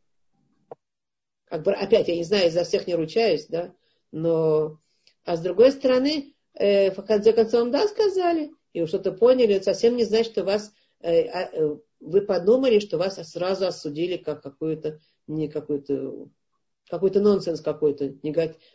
Как 1.46 1.64
бы, 1.64 1.72
опять, 1.72 2.08
я 2.08 2.16
не 2.16 2.24
знаю, 2.24 2.52
за 2.52 2.64
всех 2.64 2.88
не 2.88 2.96
ручаюсь, 2.96 3.46
да, 3.48 3.74
но, 4.12 4.80
а 5.24 5.38
с 5.38 5.42
другой 5.42 5.72
стороны, 5.72 6.34
э, 6.54 6.92
в 6.92 7.02
конце 7.04 7.32
концов, 7.32 7.70
да, 7.70 7.88
сказали, 7.88 8.52
и 8.74 8.82
вы 8.82 8.88
что-то 8.88 9.12
поняли, 9.12 9.56
это 9.56 9.66
совсем 9.66 9.96
не 9.96 10.04
значит, 10.04 10.34
что 10.34 10.44
вас, 10.44 10.74
э, 11.00 11.22
э, 11.22 11.78
вы 12.00 12.22
подумали, 12.22 12.80
что 12.80 12.98
вас 12.98 13.16
сразу 13.30 13.68
осудили 13.68 14.18
как 14.18 14.42
какую-то, 14.42 15.00
не 15.28 15.48
какую-то, 15.48 16.30
какой-то 16.90 17.22
нонсенс 17.22 17.62
какой-то, 17.62 18.14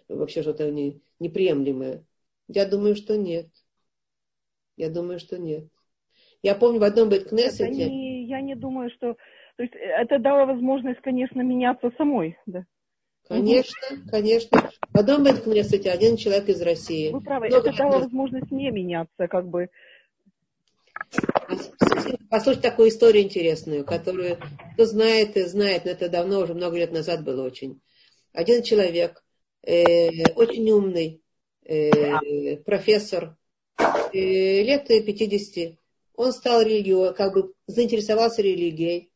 вообще 0.09 0.43
что-то 0.43 0.71
не, 0.71 1.01
неприемлемое. 1.19 2.05
Я 2.49 2.67
думаю, 2.67 2.97
что 2.97 3.17
нет. 3.17 3.49
Я 4.77 4.91
думаю, 4.91 5.19
что 5.19 5.39
нет. 5.39 5.69
Я 6.43 6.55
помню 6.55 6.81
в 6.81 6.85
одном 6.85 7.09
Бэткнессете... 7.09 7.89
Не, 7.89 8.27
я 8.27 8.41
не 8.41 8.57
думаю, 8.57 8.91
что 8.91 9.17
то 9.57 9.63
есть 9.63 9.75
это 9.75 10.19
дало 10.19 10.47
возможность, 10.47 11.01
конечно, 11.03 11.41
меняться 11.41 11.93
самой, 11.97 12.39
да. 12.47 12.65
Конечно, 13.29 13.89
конечно. 14.11 14.71
Потом 14.93 15.25
в 15.25 15.63
кстати, 15.63 15.89
один 15.89 16.17
человек 16.17 16.49
из 16.49 16.61
России. 16.61 17.13
Вы 17.13 17.21
правы, 17.21 17.49
Много 17.49 17.69
это 17.69 17.79
дало 17.79 18.01
возможность 18.01 18.51
не 18.51 18.71
меняться, 18.71 19.29
как 19.29 19.49
бы. 19.49 19.69
Послушайте 22.31 22.71
такую 22.71 22.89
историю 22.89 23.25
интересную, 23.25 23.85
которую 23.85 24.39
кто 24.75 24.87
знает 24.87 25.37
знает, 25.49 25.85
но 25.85 25.91
это 25.91 26.09
давно, 26.09 26.41
уже 26.41 26.55
много 26.55 26.77
лет 26.77 26.93
назад 26.93 27.25
было 27.25 27.45
очень. 27.45 27.81
Один 28.33 28.63
человек, 28.63 29.23
э, 29.63 30.09
очень 30.35 30.71
умный, 30.71 31.21
э, 31.65 32.57
профессор, 32.59 33.37
э, 33.79 34.63
лет 34.63 34.87
50, 34.89 35.79
он 36.15 36.33
стал 36.33 36.63
религией, 36.63 37.15
как 37.15 37.35
бы 37.35 37.53
заинтересовался 37.67 38.43
религией, 38.43 39.13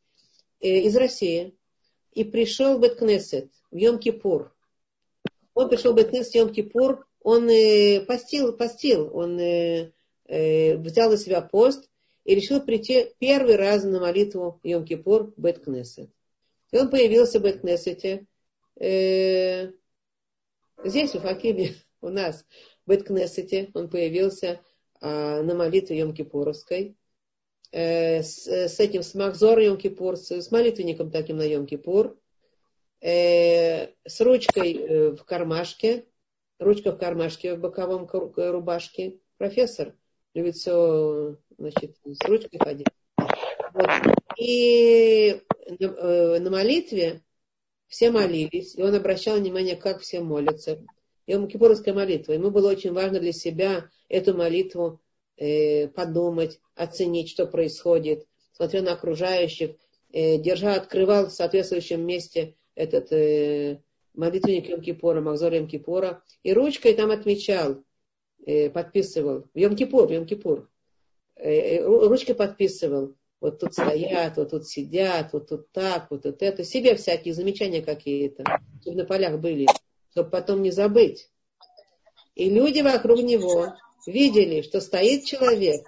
Э, 0.59 0.79
из 0.79 0.95
России 0.95 1.55
и 2.13 2.23
пришел 2.23 2.77
в 2.77 2.81
Беткнесет 2.81 3.51
в 3.69 3.75
Йом-Кипур. 3.75 4.49
Он 5.53 5.69
пришел 5.69 5.93
в 5.93 5.95
Беткнесет 5.95 6.33
в 6.33 6.35
Йом-Кипур, 6.35 7.03
он 7.21 7.47
э, 7.49 8.01
постил, 8.01 8.53
постил, 8.53 9.15
он 9.15 9.39
э, 9.39 9.91
э, 10.25 10.77
взял 10.77 11.11
на 11.11 11.17
себя 11.17 11.41
пост 11.41 11.86
и 12.27 12.35
решил 12.35 12.61
прийти 12.61 13.13
первый 13.19 13.55
раз 13.55 13.85
на 13.85 14.01
молитву 14.01 14.59
Йом-Кипур 14.61 15.33
в 15.35 15.41
Беткнесет. 15.41 16.09
И 16.71 16.77
он 16.77 16.89
появился 16.89 17.39
в 17.39 17.43
Беткнесете 17.43 18.27
э, 18.75 19.71
здесь, 20.83 21.15
в 21.15 21.21
Факиме, 21.21 21.75
у 22.01 22.09
нас, 22.09 22.45
в 22.85 22.91
Беткнесете. 22.91 23.71
Он 23.73 23.89
появился 23.89 24.59
э, 24.99 25.41
на 25.41 25.55
молитве 25.55 26.01
Йом-Кипуровской. 26.01 26.97
Э, 27.71 28.21
с, 28.21 28.45
с 28.45 28.77
этим, 28.81 29.03
с 29.03 29.15
Махзор 29.15 29.59
Йом-Кипур, 29.59 30.17
с, 30.17 30.29
с 30.29 30.51
молитвенником 30.51 31.11
таким 31.11 31.37
на 31.37 31.47
Йом-Кипур, 31.47 32.17
э, 32.99 33.87
с 34.05 34.19
ручкой 34.19 34.73
э, 34.73 35.09
в 35.11 35.23
кармашке, 35.23 36.05
ручка 36.59 36.91
в 36.91 36.97
кармашке 36.97 37.55
в 37.55 37.61
боковом 37.61 38.05
рубашке. 38.11 39.21
Профессор 39.37 39.95
любит 40.37 40.55
все, 40.55 41.35
значит, 41.57 41.95
с 42.05 42.25
ручкой 42.25 42.59
ходить. 42.59 42.87
Вот. 43.73 43.89
И 44.37 45.41
на, 45.79 46.39
на 46.39 46.49
молитве 46.51 47.21
все 47.87 48.11
молились, 48.11 48.75
и 48.75 48.83
он 48.83 48.93
обращал 48.93 49.37
внимание, 49.37 49.75
как 49.75 50.01
все 50.01 50.21
молятся. 50.21 50.85
Йом-Кипуровская 51.27 51.93
молитва. 51.93 52.33
Ему 52.33 52.51
было 52.51 52.69
очень 52.69 52.93
важно 52.93 53.19
для 53.19 53.33
себя 53.33 53.89
эту 54.07 54.35
молитву 54.35 55.01
э, 55.37 55.87
подумать, 55.87 56.59
оценить, 56.75 57.29
что 57.29 57.47
происходит, 57.47 58.25
смотря 58.53 58.81
на 58.81 58.93
окружающих, 58.93 59.71
э, 60.13 60.37
держа, 60.37 60.75
открывал 60.75 61.27
в 61.27 61.33
соответствующем 61.33 62.05
месте 62.05 62.55
этот 62.75 63.11
э, 63.11 63.81
молитвенник 64.13 64.69
Йом-Кипора, 64.69 65.19
Махзор 65.21 65.53
Йом-Кипора, 65.53 66.19
и 66.43 66.53
ручкой 66.53 66.93
там 66.93 67.11
отмечал, 67.11 67.71
э, 67.71 67.81
подписывал, 68.73 69.45
в 69.53 69.57
Йом-Кипур, 69.57 70.07
в 70.07 70.11
Йом-Кипур, 70.11 70.67
э, 71.35 71.77
э 71.77 71.85
ручкой 71.85 72.33
подписывал, 72.33 73.15
вот 73.41 73.59
тут 73.59 73.73
стоят, 73.73 74.37
вот 74.37 74.51
тут 74.51 74.67
сидят, 74.67 75.33
вот 75.33 75.49
тут 75.49 75.71
так, 75.71 76.09
вот 76.09 76.23
тут 76.23 76.41
это, 76.41 76.63
себе 76.63 76.95
всякие 76.95 77.33
замечания 77.33 77.81
какие-то, 77.81 78.43
чтобы 78.81 78.97
на 78.97 79.05
полях 79.05 79.39
были, 79.39 79.67
чтобы 80.11 80.29
потом 80.29 80.61
не 80.61 80.71
забыть. 80.71 81.29
И 82.35 82.49
люди 82.49 82.81
вокруг 82.81 83.21
него 83.21 83.73
видели, 84.05 84.61
что 84.61 84.79
стоит 84.79 85.25
человек 85.25 85.85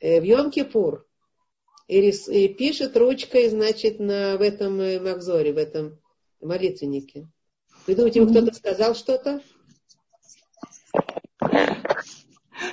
э, 0.00 0.20
в 0.20 0.24
Йом-Кипур 0.24 1.04
и, 1.86 2.00
рис, 2.00 2.28
и 2.28 2.48
пишет 2.48 2.96
ручкой, 2.96 3.48
значит, 3.48 4.00
на, 4.00 4.36
в 4.36 4.42
этом 4.42 4.80
э, 4.80 4.98
Макзоре, 4.98 5.52
в 5.52 5.58
этом 5.58 5.98
молитвеннике. 6.40 7.28
Вы 7.86 7.94
думаете, 7.94 8.20
ему 8.20 8.30
кто-то 8.30 8.52
сказал 8.52 8.94
что-то? 8.94 9.40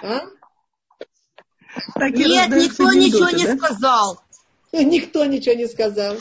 А? 0.04 0.26
Нет, 1.98 2.50
никто 2.50 2.92
ничего 2.92 3.32
да? 3.32 3.32
не 3.32 3.58
сказал. 3.58 4.22
Никто 4.74 5.26
ничего 5.26 5.56
не 5.56 5.68
сказал. 5.68 6.18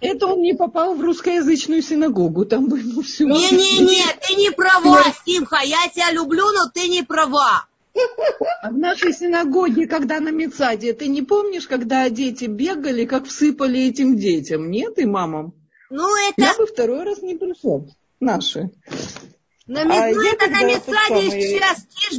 Это 0.00 0.26
он 0.26 0.42
не 0.42 0.54
попал 0.54 0.94
в 0.94 1.00
русскоязычную 1.00 1.80
синагогу, 1.80 2.44
там 2.44 2.68
было 2.68 3.02
все. 3.02 3.24
Не-не-не, 3.24 4.04
ты 4.20 4.34
не 4.34 4.50
права, 4.50 5.02
Симха, 5.24 5.60
я 5.64 5.88
тебя 5.88 6.10
люблю, 6.10 6.44
но 6.52 6.68
ты 6.68 6.88
не 6.88 7.02
права. 7.02 7.66
А 8.62 8.70
в 8.70 8.76
нашей 8.76 9.14
синагоге, 9.14 9.86
когда 9.86 10.20
на 10.20 10.30
Мецаде, 10.30 10.92
ты 10.92 11.06
не 11.06 11.22
помнишь, 11.22 11.68
когда 11.68 12.10
дети 12.10 12.46
бегали, 12.46 13.06
как 13.06 13.26
всыпали 13.26 13.88
этим 13.88 14.18
детям, 14.18 14.70
нет, 14.70 14.98
и 14.98 15.06
мамам? 15.06 15.54
Ну, 15.90 16.08
это... 16.28 16.42
Я 16.42 16.54
бы 16.54 16.66
второй 16.66 17.04
раз 17.04 17.22
не 17.22 17.36
пришел, 17.36 17.88
наши. 18.20 18.70
На, 19.66 19.82
а 19.82 19.84
ну, 19.84 20.22
это 20.22 20.50
на 20.50 20.64
Мецаде 20.64 21.30
сейчас 21.30 21.86
тишь, 21.86 22.18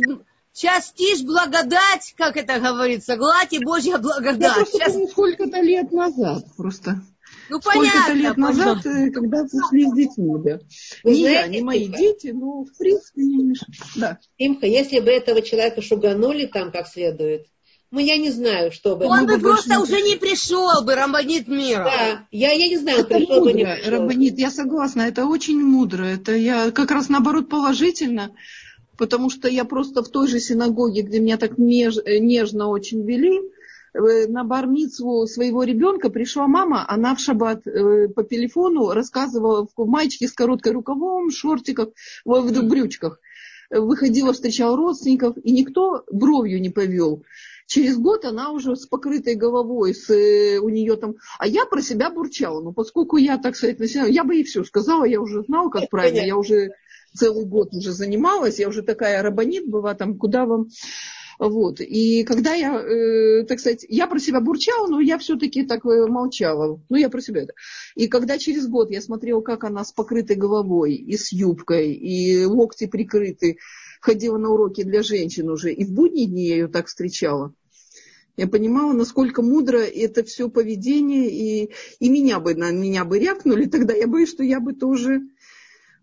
сейчас 0.55 0.91
тишь 0.93 1.21
благодать, 1.21 2.13
как 2.17 2.37
это 2.37 2.59
говорится, 2.59 3.17
гладь 3.17 3.51
и 3.51 3.63
Божья 3.63 3.97
благодать. 3.97 4.41
Я 4.41 4.53
просто 4.53 4.77
сейчас... 4.77 5.11
сколько-то 5.11 5.61
лет 5.61 5.91
назад 5.91 6.45
просто. 6.55 7.01
ну, 7.49 7.59
сколько-то 7.59 8.13
лет 8.13 8.37
назад, 8.37 8.83
понятно. 8.83 9.11
когда 9.11 9.43
ушли 9.43 9.85
с 9.85 9.93
детьми, 9.93 10.33
да. 10.43 10.59
Вы 11.03 11.11
не 11.11 11.21
знаете, 11.21 11.41
я, 11.41 11.47
не 11.47 11.61
мои 11.61 11.87
Имха? 11.87 11.97
дети, 11.97 12.27
но 12.27 12.63
в 12.63 12.77
принципе, 12.77 13.21
не 13.21 13.53
да. 13.97 14.17
Имха, 14.37 14.65
если 14.65 14.99
бы 15.01 15.11
этого 15.11 15.41
человека 15.41 15.81
шуганули 15.81 16.45
там 16.45 16.71
как 16.71 16.87
следует, 16.87 17.47
ну, 17.91 17.99
я 17.99 18.17
не 18.17 18.31
знаю, 18.31 18.71
что 18.71 18.95
бы. 18.95 19.05
Он 19.05 19.25
бы 19.25 19.37
просто 19.39 19.79
уже 19.79 20.01
не 20.01 20.15
пришел 20.15 20.83
бы, 20.83 20.95
Рамбанит 20.95 21.47
мира. 21.47 21.83
Да, 21.83 22.27
я, 22.31 22.51
я 22.51 22.67
не 22.67 22.77
знаю, 22.77 23.01
это 23.01 23.15
пришел 23.15 23.35
мудро, 23.35 23.51
бы, 23.51 23.53
не 23.53 23.63
пришел. 23.63 23.91
Рамбанит, 23.91 24.39
я 24.39 24.51
согласна, 24.51 25.01
это 25.03 25.25
очень 25.25 25.61
мудро. 25.61 26.03
Это 26.03 26.33
я 26.33 26.71
как 26.71 26.91
раз 26.91 27.09
наоборот 27.09 27.47
положительно, 27.47 28.31
потому 28.97 29.29
что 29.29 29.47
я 29.47 29.65
просто 29.65 30.03
в 30.03 30.09
той 30.09 30.27
же 30.27 30.39
синагоге, 30.39 31.01
где 31.01 31.19
меня 31.19 31.37
так 31.37 31.57
неж, 31.57 31.97
нежно 32.05 32.67
очень 32.69 33.05
вели, 33.05 33.41
э, 33.93 34.27
на 34.27 34.43
бармицу 34.43 35.25
своего 35.27 35.63
ребенка 35.63 36.09
пришла 36.09 36.47
мама, 36.47 36.85
она 36.87 37.15
в 37.15 37.19
шаббат 37.19 37.65
э, 37.67 38.07
по 38.09 38.23
телефону 38.23 38.91
рассказывала 38.91 39.67
в 39.75 39.85
маечке 39.85 40.27
с 40.27 40.33
короткой 40.33 40.73
рукавом, 40.73 41.31
шортиках, 41.31 41.89
в 42.23 42.67
брючках. 42.67 43.19
Выходила, 43.71 44.31
встречала 44.31 44.77
родственников, 44.77 45.37
и 45.37 45.51
никто 45.51 46.03
бровью 46.11 46.61
не 46.61 46.69
повел. 46.69 47.23
Через 47.67 47.97
год 47.97 48.25
она 48.25 48.51
уже 48.51 48.75
с 48.75 48.85
покрытой 48.85 49.35
головой, 49.35 49.95
с, 49.95 50.09
э, 50.11 50.59
у 50.59 50.69
нее 50.69 50.95
там... 50.97 51.15
А 51.39 51.47
я 51.47 51.65
про 51.65 51.81
себя 51.81 52.11
бурчала. 52.11 52.61
Но 52.61 52.71
поскольку 52.71 53.17
я, 53.17 53.37
так 53.37 53.55
сказать, 53.55 53.79
на 53.79 53.87
себя, 53.87 54.05
я 54.05 54.23
бы 54.23 54.35
ей 54.35 54.43
все 54.43 54.63
сказала, 54.63 55.03
я 55.05 55.19
уже 55.19 55.43
знала, 55.43 55.69
как 55.69 55.89
правильно, 55.89 56.21
я 56.21 56.37
уже 56.37 56.73
целый 57.15 57.45
год 57.45 57.73
уже 57.73 57.91
занималась, 57.91 58.59
я 58.59 58.67
уже 58.67 58.81
такая 58.81 59.21
рабонит 59.21 59.67
была, 59.67 59.93
там, 59.93 60.17
куда 60.17 60.45
вам... 60.45 60.67
Вот. 61.37 61.81
И 61.81 62.23
когда 62.23 62.53
я, 62.53 62.79
э, 62.79 63.43
так 63.43 63.59
сказать, 63.59 63.85
я 63.89 64.07
про 64.07 64.19
себя 64.19 64.39
бурчала, 64.39 64.87
но 64.87 65.01
я 65.01 65.17
все-таки 65.17 65.63
так 65.63 65.85
э, 65.85 66.07
молчала. 66.07 66.81
Ну, 66.87 66.95
я 66.95 67.09
про 67.09 67.19
себя 67.19 67.41
это. 67.41 67.53
И 67.95 68.07
когда 68.07 68.37
через 68.37 68.67
год 68.67 68.89
я 68.89 69.01
смотрела, 69.01 69.41
как 69.41 69.65
она 69.65 69.83
с 69.83 69.91
покрытой 69.91 70.37
головой 70.37 70.93
и 70.93 71.17
с 71.17 71.33
юбкой, 71.33 71.91
и 71.93 72.45
локти 72.45 72.87
прикрыты, 72.87 73.57
ходила 73.99 74.37
на 74.37 74.49
уроки 74.49 74.83
для 74.83 75.03
женщин 75.03 75.49
уже, 75.49 75.73
и 75.73 75.83
в 75.83 75.91
будние 75.91 76.27
дни 76.27 76.47
я 76.47 76.55
ее 76.55 76.67
так 76.67 76.87
встречала. 76.87 77.53
Я 78.37 78.47
понимала, 78.47 78.91
насколько 78.91 79.41
мудро 79.41 79.79
это 79.79 80.23
все 80.23 80.49
поведение, 80.49 81.29
и, 81.29 81.71
и 81.99 82.09
меня 82.09 82.39
бы 82.39 82.53
на 82.53 82.71
меня 82.71 83.05
бы 83.05 83.17
рякнули, 83.17 83.65
тогда 83.65 83.93
я 83.93 84.07
боюсь, 84.07 84.29
что 84.29 84.43
я 84.43 84.59
бы 84.59 84.73
тоже 84.73 85.21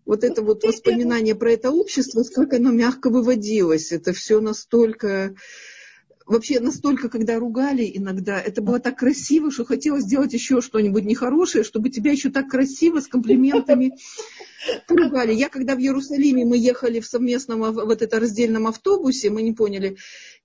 вот 0.04 0.24
это 0.24 0.42
вот 0.42 0.64
воспоминание 0.64 1.34
про 1.34 1.52
это 1.52 1.70
общество, 1.70 2.24
как 2.34 2.54
оно 2.54 2.70
мягко 2.70 3.10
выводилось, 3.10 3.92
это 3.92 4.12
все 4.12 4.40
настолько 4.40 5.34
вообще 6.26 6.60
настолько, 6.60 7.08
когда 7.08 7.38
ругали 7.38 7.90
иногда, 7.94 8.40
это 8.40 8.62
было 8.62 8.78
так 8.78 8.98
красиво, 8.98 9.50
что 9.50 9.64
хотелось 9.64 10.04
сделать 10.04 10.32
еще 10.32 10.60
что-нибудь 10.60 11.04
нехорошее, 11.04 11.64
чтобы 11.64 11.90
тебя 11.90 12.12
еще 12.12 12.30
так 12.30 12.48
красиво 12.48 13.00
с 13.00 13.06
комплиментами 13.06 13.96
поругали. 14.86 15.32
Я 15.32 15.48
когда 15.48 15.74
в 15.74 15.80
Иерусалиме 15.80 16.44
мы 16.44 16.56
ехали 16.56 17.00
в 17.00 17.06
совместном 17.06 17.72
вот 17.72 18.02
это 18.02 18.20
раздельном 18.20 18.66
автобусе, 18.66 19.30
мы 19.30 19.42
не 19.42 19.52
поняли, 19.52 19.96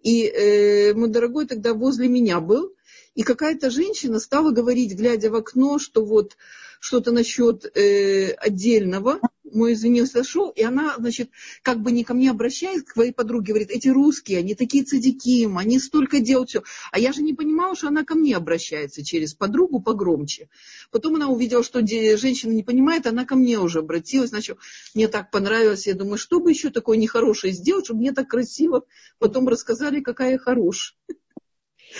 и 0.01 0.25
э, 0.25 0.93
мой 0.93 1.09
дорогой 1.09 1.47
тогда 1.47 1.73
возле 1.73 2.07
меня 2.07 2.39
был, 2.39 2.73
и 3.15 3.23
какая-то 3.23 3.69
женщина 3.69 4.19
стала 4.19 4.51
говорить, 4.51 4.95
глядя 4.95 5.31
в 5.31 5.35
окно, 5.35 5.79
что 5.79 6.05
вот 6.05 6.37
что-то 6.79 7.11
насчет 7.11 7.65
э, 7.75 8.31
отдельного, 8.31 9.19
мой 9.51 9.73
извинился, 9.73 10.23
шел, 10.23 10.49
и 10.49 10.63
она, 10.63 10.95
значит, 10.97 11.29
как 11.61 11.81
бы 11.81 11.91
не 11.91 12.03
ко 12.03 12.13
мне 12.13 12.31
обращаясь, 12.31 12.83
к 12.83 12.93
твоей 12.93 13.11
подруге, 13.11 13.53
говорит, 13.53 13.71
эти 13.71 13.87
русские, 13.87 14.39
они 14.39 14.55
такие 14.55 14.83
цадиким, 14.83 15.57
они 15.57 15.79
столько 15.79 16.19
делают 16.19 16.49
все. 16.49 16.63
А 16.91 16.99
я 16.99 17.13
же 17.13 17.21
не 17.21 17.33
понимала, 17.33 17.75
что 17.75 17.87
она 17.87 18.03
ко 18.03 18.15
мне 18.15 18.35
обращается 18.35 19.03
через 19.03 19.33
подругу 19.33 19.81
погромче. 19.81 20.49
Потом 20.91 21.15
она 21.15 21.27
увидела, 21.27 21.63
что 21.63 21.79
женщина 21.79 22.51
не 22.51 22.63
понимает, 22.63 23.07
она 23.07 23.25
ко 23.25 23.35
мне 23.35 23.59
уже 23.59 23.79
обратилась, 23.79 24.29
значит, 24.29 24.57
мне 24.93 25.07
так 25.07 25.31
понравилось, 25.31 25.87
я 25.87 25.93
думаю, 25.93 26.17
что 26.17 26.39
бы 26.39 26.51
еще 26.51 26.69
такое 26.69 26.97
нехорошее 26.97 27.53
сделать, 27.53 27.85
чтобы 27.85 28.01
мне 28.01 28.11
так 28.11 28.27
красиво 28.27 28.83
потом 29.19 29.47
рассказали, 29.47 30.01
какая 30.01 30.33
я 30.33 30.37
хорошая. 30.37 30.97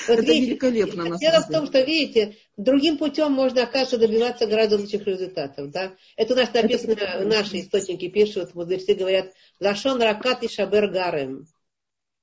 Вот 0.07 0.19
это 0.19 0.21
видите, 0.21 0.45
великолепно. 0.51 1.05
На 1.05 1.17
дело 1.17 1.41
в 1.41 1.49
том, 1.49 1.65
что, 1.67 1.81
видите, 1.81 2.35
другим 2.55 2.97
путем 2.97 3.31
можно, 3.31 3.63
оказывается, 3.63 3.97
добиваться 3.97 4.47
гораздо 4.47 4.77
лучших 4.77 5.05
результатов. 5.05 5.71
Да? 5.71 5.93
Это 6.15 6.33
у 6.33 6.37
нас 6.37 6.53
написано, 6.53 6.91
это 6.91 7.25
наши 7.25 7.61
источники 7.61 8.09
пишут, 8.09 8.53
мудрецы 8.55 8.93
говорят, 8.93 9.31
Лашон 9.59 10.01
ракат 10.01 10.43
и 10.43 10.49
шабер 10.49 10.89
гарем. 10.89 11.47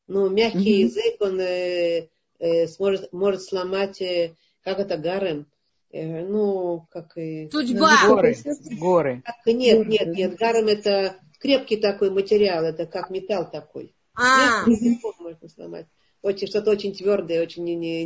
Ну, 0.06 0.28
мягкий 0.28 0.84
угу. 0.84 0.92
язык, 0.92 1.16
он 1.20 1.40
э, 1.40 2.08
э, 2.38 2.66
сможет, 2.66 3.12
может 3.12 3.42
сломать, 3.42 4.00
э, 4.02 4.34
как 4.62 4.78
это 4.78 4.98
гарем? 4.98 5.46
Э, 5.90 6.24
ну, 6.26 6.86
как 6.90 7.16
и... 7.16 7.48
Судьба! 7.50 8.00
Ну, 8.04 8.14
горы. 8.14 8.36
горы. 8.78 9.22
Как, 9.24 9.46
нет, 9.46 9.86
нет, 9.86 10.08
нет, 10.08 10.36
гарем 10.36 10.66
это 10.66 11.16
крепкий 11.40 11.76
такой 11.76 12.10
материал, 12.10 12.64
это 12.64 12.86
как 12.86 13.10
металл 13.10 13.50
такой. 13.50 13.94
А. 14.14 14.66
Мягкий 14.66 14.84
язык 14.84 15.18
можно 15.18 15.48
сломать 15.48 15.86
очень, 16.24 16.48
что-то 16.48 16.70
очень 16.72 16.94
твердое, 16.94 17.42
очень 17.42 17.64
не, 17.64 17.76
не, 17.76 18.04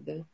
да. 0.00 0.26